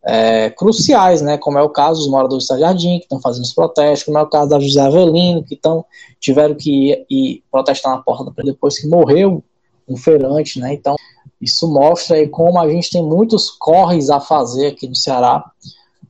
é, 0.02 0.50
cruciais, 0.50 1.22
né, 1.22 1.38
como 1.38 1.60
é 1.60 1.62
o 1.62 1.70
caso 1.70 2.00
dos 2.00 2.10
moradores 2.10 2.48
do 2.48 2.58
Jardim, 2.58 3.00
que 3.00 3.04
estão 3.04 3.20
fazendo 3.20 3.44
os 3.44 3.54
protestos, 3.54 4.04
como 4.04 4.18
é 4.18 4.22
o 4.22 4.30
caso 4.30 4.50
da 4.50 4.60
José 4.62 4.80
Avelino, 4.80 5.44
que 5.44 5.58
tão, 5.58 5.84
tiveram 6.22 6.56
que 6.56 6.92
ir, 6.92 7.06
ir 7.10 7.44
protestar 7.52 7.92
na 7.94 8.02
porta 8.02 8.32
depois 8.44 8.80
que 8.80 8.88
morreu 8.88 9.44
um 9.90 9.98
feirante, 9.98 10.60
né, 10.60 10.74
então 10.74 10.96
isso 11.42 11.68
mostra 11.68 12.16
aí 12.16 12.30
como 12.30 12.58
a 12.58 12.70
gente 12.70 12.90
tem 12.90 13.04
muitos 13.04 13.52
corres 13.52 14.10
a 14.10 14.22
fazer 14.22 14.68
aqui 14.68 14.88
no 14.88 14.96
Ceará 14.96 15.52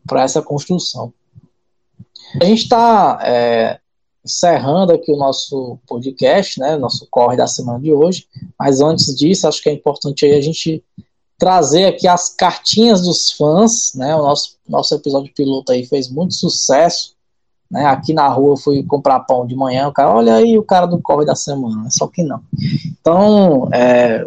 para 0.05 0.21
essa 0.21 0.41
construção. 0.41 1.11
A 2.41 2.45
gente 2.45 2.63
está 2.63 3.19
é, 3.23 3.79
encerrando 4.23 4.93
aqui 4.93 5.11
o 5.11 5.17
nosso 5.17 5.79
podcast, 5.87 6.59
né, 6.59 6.75
nosso 6.75 7.07
corre 7.09 7.37
da 7.37 7.47
semana 7.47 7.79
de 7.79 7.91
hoje, 7.91 8.27
mas 8.59 8.81
antes 8.81 9.15
disso, 9.15 9.47
acho 9.47 9.61
que 9.61 9.69
é 9.69 9.73
importante 9.73 10.25
a 10.25 10.41
gente 10.41 10.83
trazer 11.37 11.85
aqui 11.85 12.07
as 12.07 12.29
cartinhas 12.29 13.01
dos 13.01 13.31
fãs, 13.31 13.93
né? 13.93 14.15
O 14.15 14.23
nosso, 14.23 14.57
nosso 14.67 14.95
episódio 14.95 15.31
piloto 15.33 15.71
aí 15.71 15.85
fez 15.85 16.09
muito 16.09 16.33
sucesso, 16.33 17.13
né? 17.69 17.85
Aqui 17.85 18.11
na 18.11 18.27
rua 18.27 18.53
eu 18.53 18.57
fui 18.57 18.83
comprar 18.83 19.19
pão 19.21 19.45
de 19.45 19.55
manhã, 19.55 19.87
o 19.87 19.93
cara, 19.93 20.11
olha 20.11 20.35
aí 20.35 20.57
o 20.57 20.63
cara 20.63 20.87
do 20.87 20.99
corre 20.99 21.25
da 21.25 21.35
semana, 21.35 21.89
só 21.91 22.07
que 22.07 22.23
não. 22.23 22.41
Então, 22.99 23.69
é, 23.71 24.25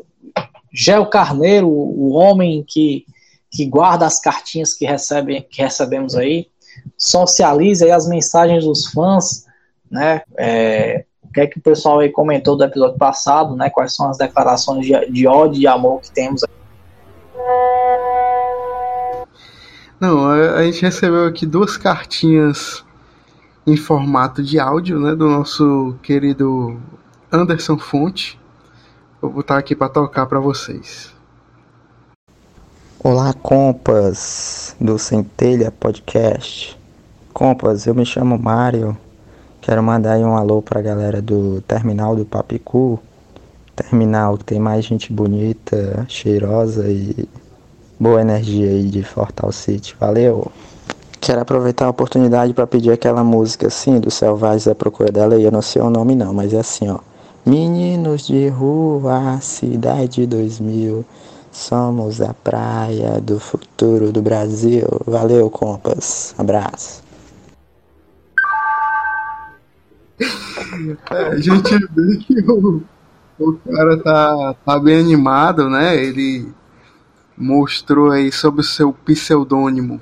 Gel 0.72 1.06
Carneiro, 1.06 1.68
o 1.68 2.12
homem 2.12 2.64
que, 2.66 3.04
que 3.50 3.66
guarda 3.66 4.06
as 4.06 4.20
cartinhas 4.20 4.72
que, 4.72 4.86
recebe, 4.86 5.42
que 5.42 5.62
recebemos 5.62 6.14
aí, 6.14 6.46
socializa 7.00 7.86
aí 7.86 7.90
as 7.90 8.06
mensagens 8.06 8.64
dos 8.64 8.86
fãs, 8.86 9.46
né? 9.90 10.22
É, 10.38 11.04
o 11.22 11.32
que 11.32 11.40
é 11.40 11.46
que 11.46 11.58
o 11.58 11.62
pessoal 11.62 12.00
aí 12.00 12.10
comentou 12.10 12.56
do 12.56 12.64
episódio 12.64 12.98
passado, 12.98 13.56
né? 13.56 13.70
Quais 13.70 13.94
são 13.94 14.10
as 14.10 14.18
declarações 14.18 14.84
de, 14.84 15.10
de 15.10 15.26
ódio 15.26 15.62
e 15.62 15.66
amor 15.66 16.00
que 16.02 16.10
temos 16.10 16.42
não, 20.00 20.30
a, 20.30 20.62
gente 20.62 20.80
recebeu 20.80 21.26
aqui 21.26 21.44
duas 21.44 21.76
cartinhas 21.76 22.82
em 23.66 23.76
formato 23.76 24.42
de 24.42 24.58
áudio, 24.58 24.98
né, 24.98 25.14
do 25.14 25.28
nosso 25.28 25.94
querido 26.02 26.80
Anderson 27.30 27.76
Fonte. 27.76 28.40
Vou 29.20 29.30
botar 29.30 29.58
aqui 29.58 29.76
para 29.76 29.90
tocar 29.90 30.24
para 30.24 30.40
vocês. 30.40 31.12
Olá, 32.98 33.34
compas 33.34 34.74
do 34.80 34.98
Centelha 34.98 35.70
Podcast. 35.70 36.79
Compas, 37.40 37.86
eu 37.86 37.94
me 37.94 38.04
chamo 38.04 38.38
Mário. 38.38 38.94
Quero 39.62 39.82
mandar 39.82 40.18
um 40.18 40.36
alô 40.36 40.60
pra 40.60 40.82
galera 40.82 41.22
do 41.22 41.62
Terminal 41.62 42.14
do 42.14 42.26
Papicu 42.26 43.00
terminal 43.74 44.36
que 44.36 44.44
tem 44.44 44.60
mais 44.60 44.84
gente 44.84 45.10
bonita, 45.10 46.04
cheirosa 46.06 46.86
e 46.86 47.26
boa 47.98 48.20
energia 48.20 48.68
aí 48.68 48.84
de 48.90 49.02
Fortal 49.02 49.50
City. 49.52 49.96
Valeu! 49.98 50.52
Quero 51.18 51.40
aproveitar 51.40 51.86
a 51.86 51.88
oportunidade 51.88 52.52
para 52.52 52.66
pedir 52.66 52.92
aquela 52.92 53.24
música 53.24 53.68
assim 53.68 53.98
do 53.98 54.10
Selvagens 54.10 54.68
à 54.68 54.74
Procura 54.74 55.10
dela 55.10 55.40
e 55.40 55.42
eu 55.42 55.50
não 55.50 55.62
sei 55.62 55.80
o 55.80 55.88
nome 55.88 56.14
não, 56.14 56.34
mas 56.34 56.52
é 56.52 56.58
assim 56.58 56.90
ó. 56.90 56.98
Meninos 57.46 58.26
de 58.26 58.48
rua, 58.48 59.38
cidade 59.40 60.26
2000, 60.26 61.06
somos 61.50 62.20
a 62.20 62.34
praia 62.34 63.18
do 63.18 63.40
futuro 63.40 64.12
do 64.12 64.20
Brasil. 64.20 64.86
Valeu, 65.06 65.48
compas. 65.48 66.34
Abraço. 66.36 67.08
É, 71.10 71.26
a 71.28 71.38
gente 71.38 71.78
vê 71.78 72.16
que 72.18 72.40
o 72.50 72.82
o 73.40 73.54
cara 73.54 73.96
tá, 73.96 74.54
tá 74.66 74.78
bem 74.78 75.00
animado, 75.00 75.70
né? 75.70 75.96
Ele 75.96 76.52
mostrou 77.36 78.10
aí 78.10 78.30
sobre 78.30 78.60
o 78.60 78.64
seu 78.64 78.92
pseudônimo. 78.92 79.98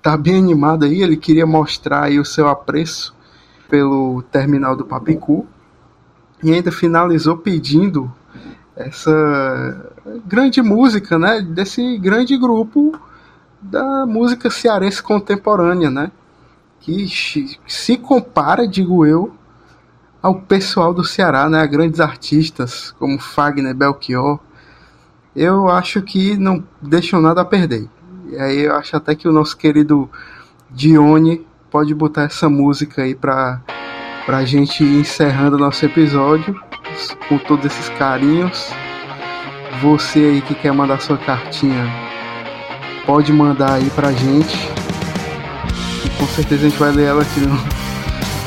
Tá 0.00 0.16
bem 0.16 0.38
animado 0.38 0.84
aí, 0.84 1.02
ele 1.02 1.16
queria 1.16 1.44
mostrar 1.44 2.04
aí 2.04 2.20
o 2.20 2.24
seu 2.24 2.46
apreço 2.46 3.12
pelo 3.68 4.22
terminal 4.30 4.76
do 4.76 4.84
Papicu 4.84 5.44
e 6.44 6.52
ainda 6.52 6.70
finalizou 6.70 7.36
pedindo 7.36 8.12
essa 8.76 9.90
grande 10.24 10.62
música, 10.62 11.18
né, 11.18 11.40
desse 11.42 11.98
grande 11.98 12.36
grupo 12.36 12.96
da 13.60 14.06
música 14.06 14.48
cearense 14.48 15.02
contemporânea, 15.02 15.90
né, 15.90 16.12
que 16.86 17.58
se 17.66 17.96
compara, 17.96 18.68
digo 18.68 19.04
eu, 19.04 19.34
ao 20.22 20.36
pessoal 20.36 20.94
do 20.94 21.02
Ceará, 21.02 21.48
né, 21.48 21.60
a 21.60 21.66
grandes 21.66 21.98
artistas 21.98 22.94
como 22.96 23.18
Fagner, 23.18 23.74
Belchior, 23.74 24.38
eu 25.34 25.68
acho 25.68 26.00
que 26.00 26.36
não 26.36 26.62
deixam 26.80 27.20
nada 27.20 27.40
a 27.40 27.44
perder. 27.44 27.88
E 28.30 28.36
aí 28.36 28.60
eu 28.60 28.76
acho 28.76 28.96
até 28.96 29.16
que 29.16 29.26
o 29.26 29.32
nosso 29.32 29.56
querido 29.56 30.08
Dione 30.70 31.44
pode 31.72 31.92
botar 31.92 32.22
essa 32.22 32.48
música 32.48 33.02
aí 33.02 33.16
pra, 33.16 33.60
pra 34.24 34.44
gente 34.44 34.84
ir 34.84 35.00
encerrando 35.00 35.58
nosso 35.58 35.84
episódio 35.84 36.54
com 37.28 37.36
todos 37.36 37.66
esses 37.66 37.88
carinhos. 37.98 38.70
Você 39.82 40.20
aí 40.20 40.40
que 40.40 40.54
quer 40.54 40.72
mandar 40.72 41.00
sua 41.00 41.18
cartinha, 41.18 41.84
pode 43.04 43.32
mandar 43.32 43.74
aí 43.74 43.90
pra 43.90 44.12
gente 44.12 44.56
que 46.08 46.16
com 46.16 46.26
certeza 46.28 46.66
a 46.66 46.68
gente 46.68 46.78
vai 46.78 46.92
ler 46.92 47.06
ela 47.06 47.22
aqui 47.22 47.40
no, 47.40 47.58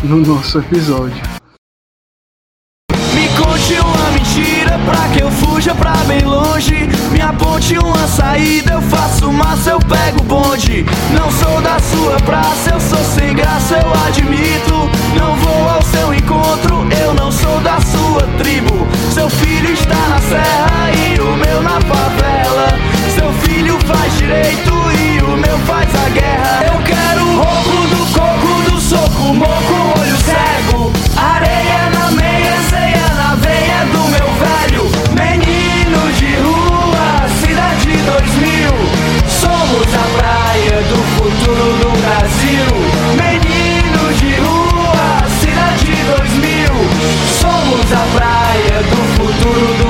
no 0.03 0.25
nosso 0.25 0.59
episódio. 0.59 1.21
Me 3.13 3.27
conte 3.29 3.73
uma 3.73 4.11
mentira 4.11 4.79
pra 4.85 5.09
que 5.09 5.21
eu 5.21 5.31
fuja 5.31 5.75
pra 5.75 5.93
bem 6.07 6.23
longe. 6.23 6.87
Me 7.11 7.21
aponte 7.21 7.77
uma 7.77 8.07
saída, 8.07 8.73
eu 8.73 8.81
faço 8.83 9.31
massa, 9.31 9.71
eu 9.71 9.79
pego 9.79 10.23
bonde. 10.23 10.85
Não 11.13 11.31
sou 11.31 11.61
da 11.61 11.79
sua 11.79 12.15
praça, 12.21 12.71
eu 12.71 12.79
sou 12.79 13.03
sem 13.03 13.35
graça, 13.35 13.77
eu 13.77 13.93
admito. 14.07 14.89
Não 15.17 15.35
vou 15.35 15.69
ao 15.69 15.81
seu 15.81 16.13
encontro, 16.13 16.87
eu 17.03 17.13
não 17.13 17.31
sou 17.31 17.59
da 17.61 17.79
sua 17.81 18.23
tribo. 18.37 18.87
Seu 19.13 19.29
filho 19.29 19.73
está 19.73 20.07
na 20.07 20.21
serra 20.21 20.91
e 20.91 21.19
o 21.19 21.35
meu 21.35 21.61
na 21.61 21.81
favela. 21.81 22.79
Seu 23.15 23.33
filho 23.33 23.77
faz 23.85 24.17
direito 24.17 24.78
faz 25.65 25.89
a 25.95 26.09
guerra. 26.09 26.65
Eu 26.67 26.81
quero 26.83 27.25
roubo 27.25 27.87
do 27.87 28.05
coco, 28.13 28.69
do 28.69 28.79
soco, 28.81 29.33
moco, 29.33 29.99
olho 29.99 30.17
cego. 30.17 30.91
Areia 31.17 31.89
na 31.93 32.11
meia, 32.11 32.55
ceia 32.69 33.13
na 33.15 33.35
veia 33.35 33.85
do 33.91 34.01
meu 34.09 34.29
velho. 34.43 34.83
Menino 35.11 36.11
de 36.13 36.35
rua, 36.35 37.27
cidade 37.41 37.91
2000. 37.97 38.71
Somos 39.27 39.93
a 39.93 40.05
praia 40.17 40.81
do 40.83 40.97
futuro 41.17 41.65
do 41.79 41.89
Brasil. 42.01 42.67
Menino 43.15 44.13
de 44.13 44.35
rua, 44.41 45.27
cidade 45.39 45.93
2000. 46.17 46.69
Somos 47.39 47.91
a 47.91 48.05
praia 48.17 48.83
do 48.83 49.01
futuro 49.17 49.65
do 49.65 49.83
Brasil. 49.83 49.88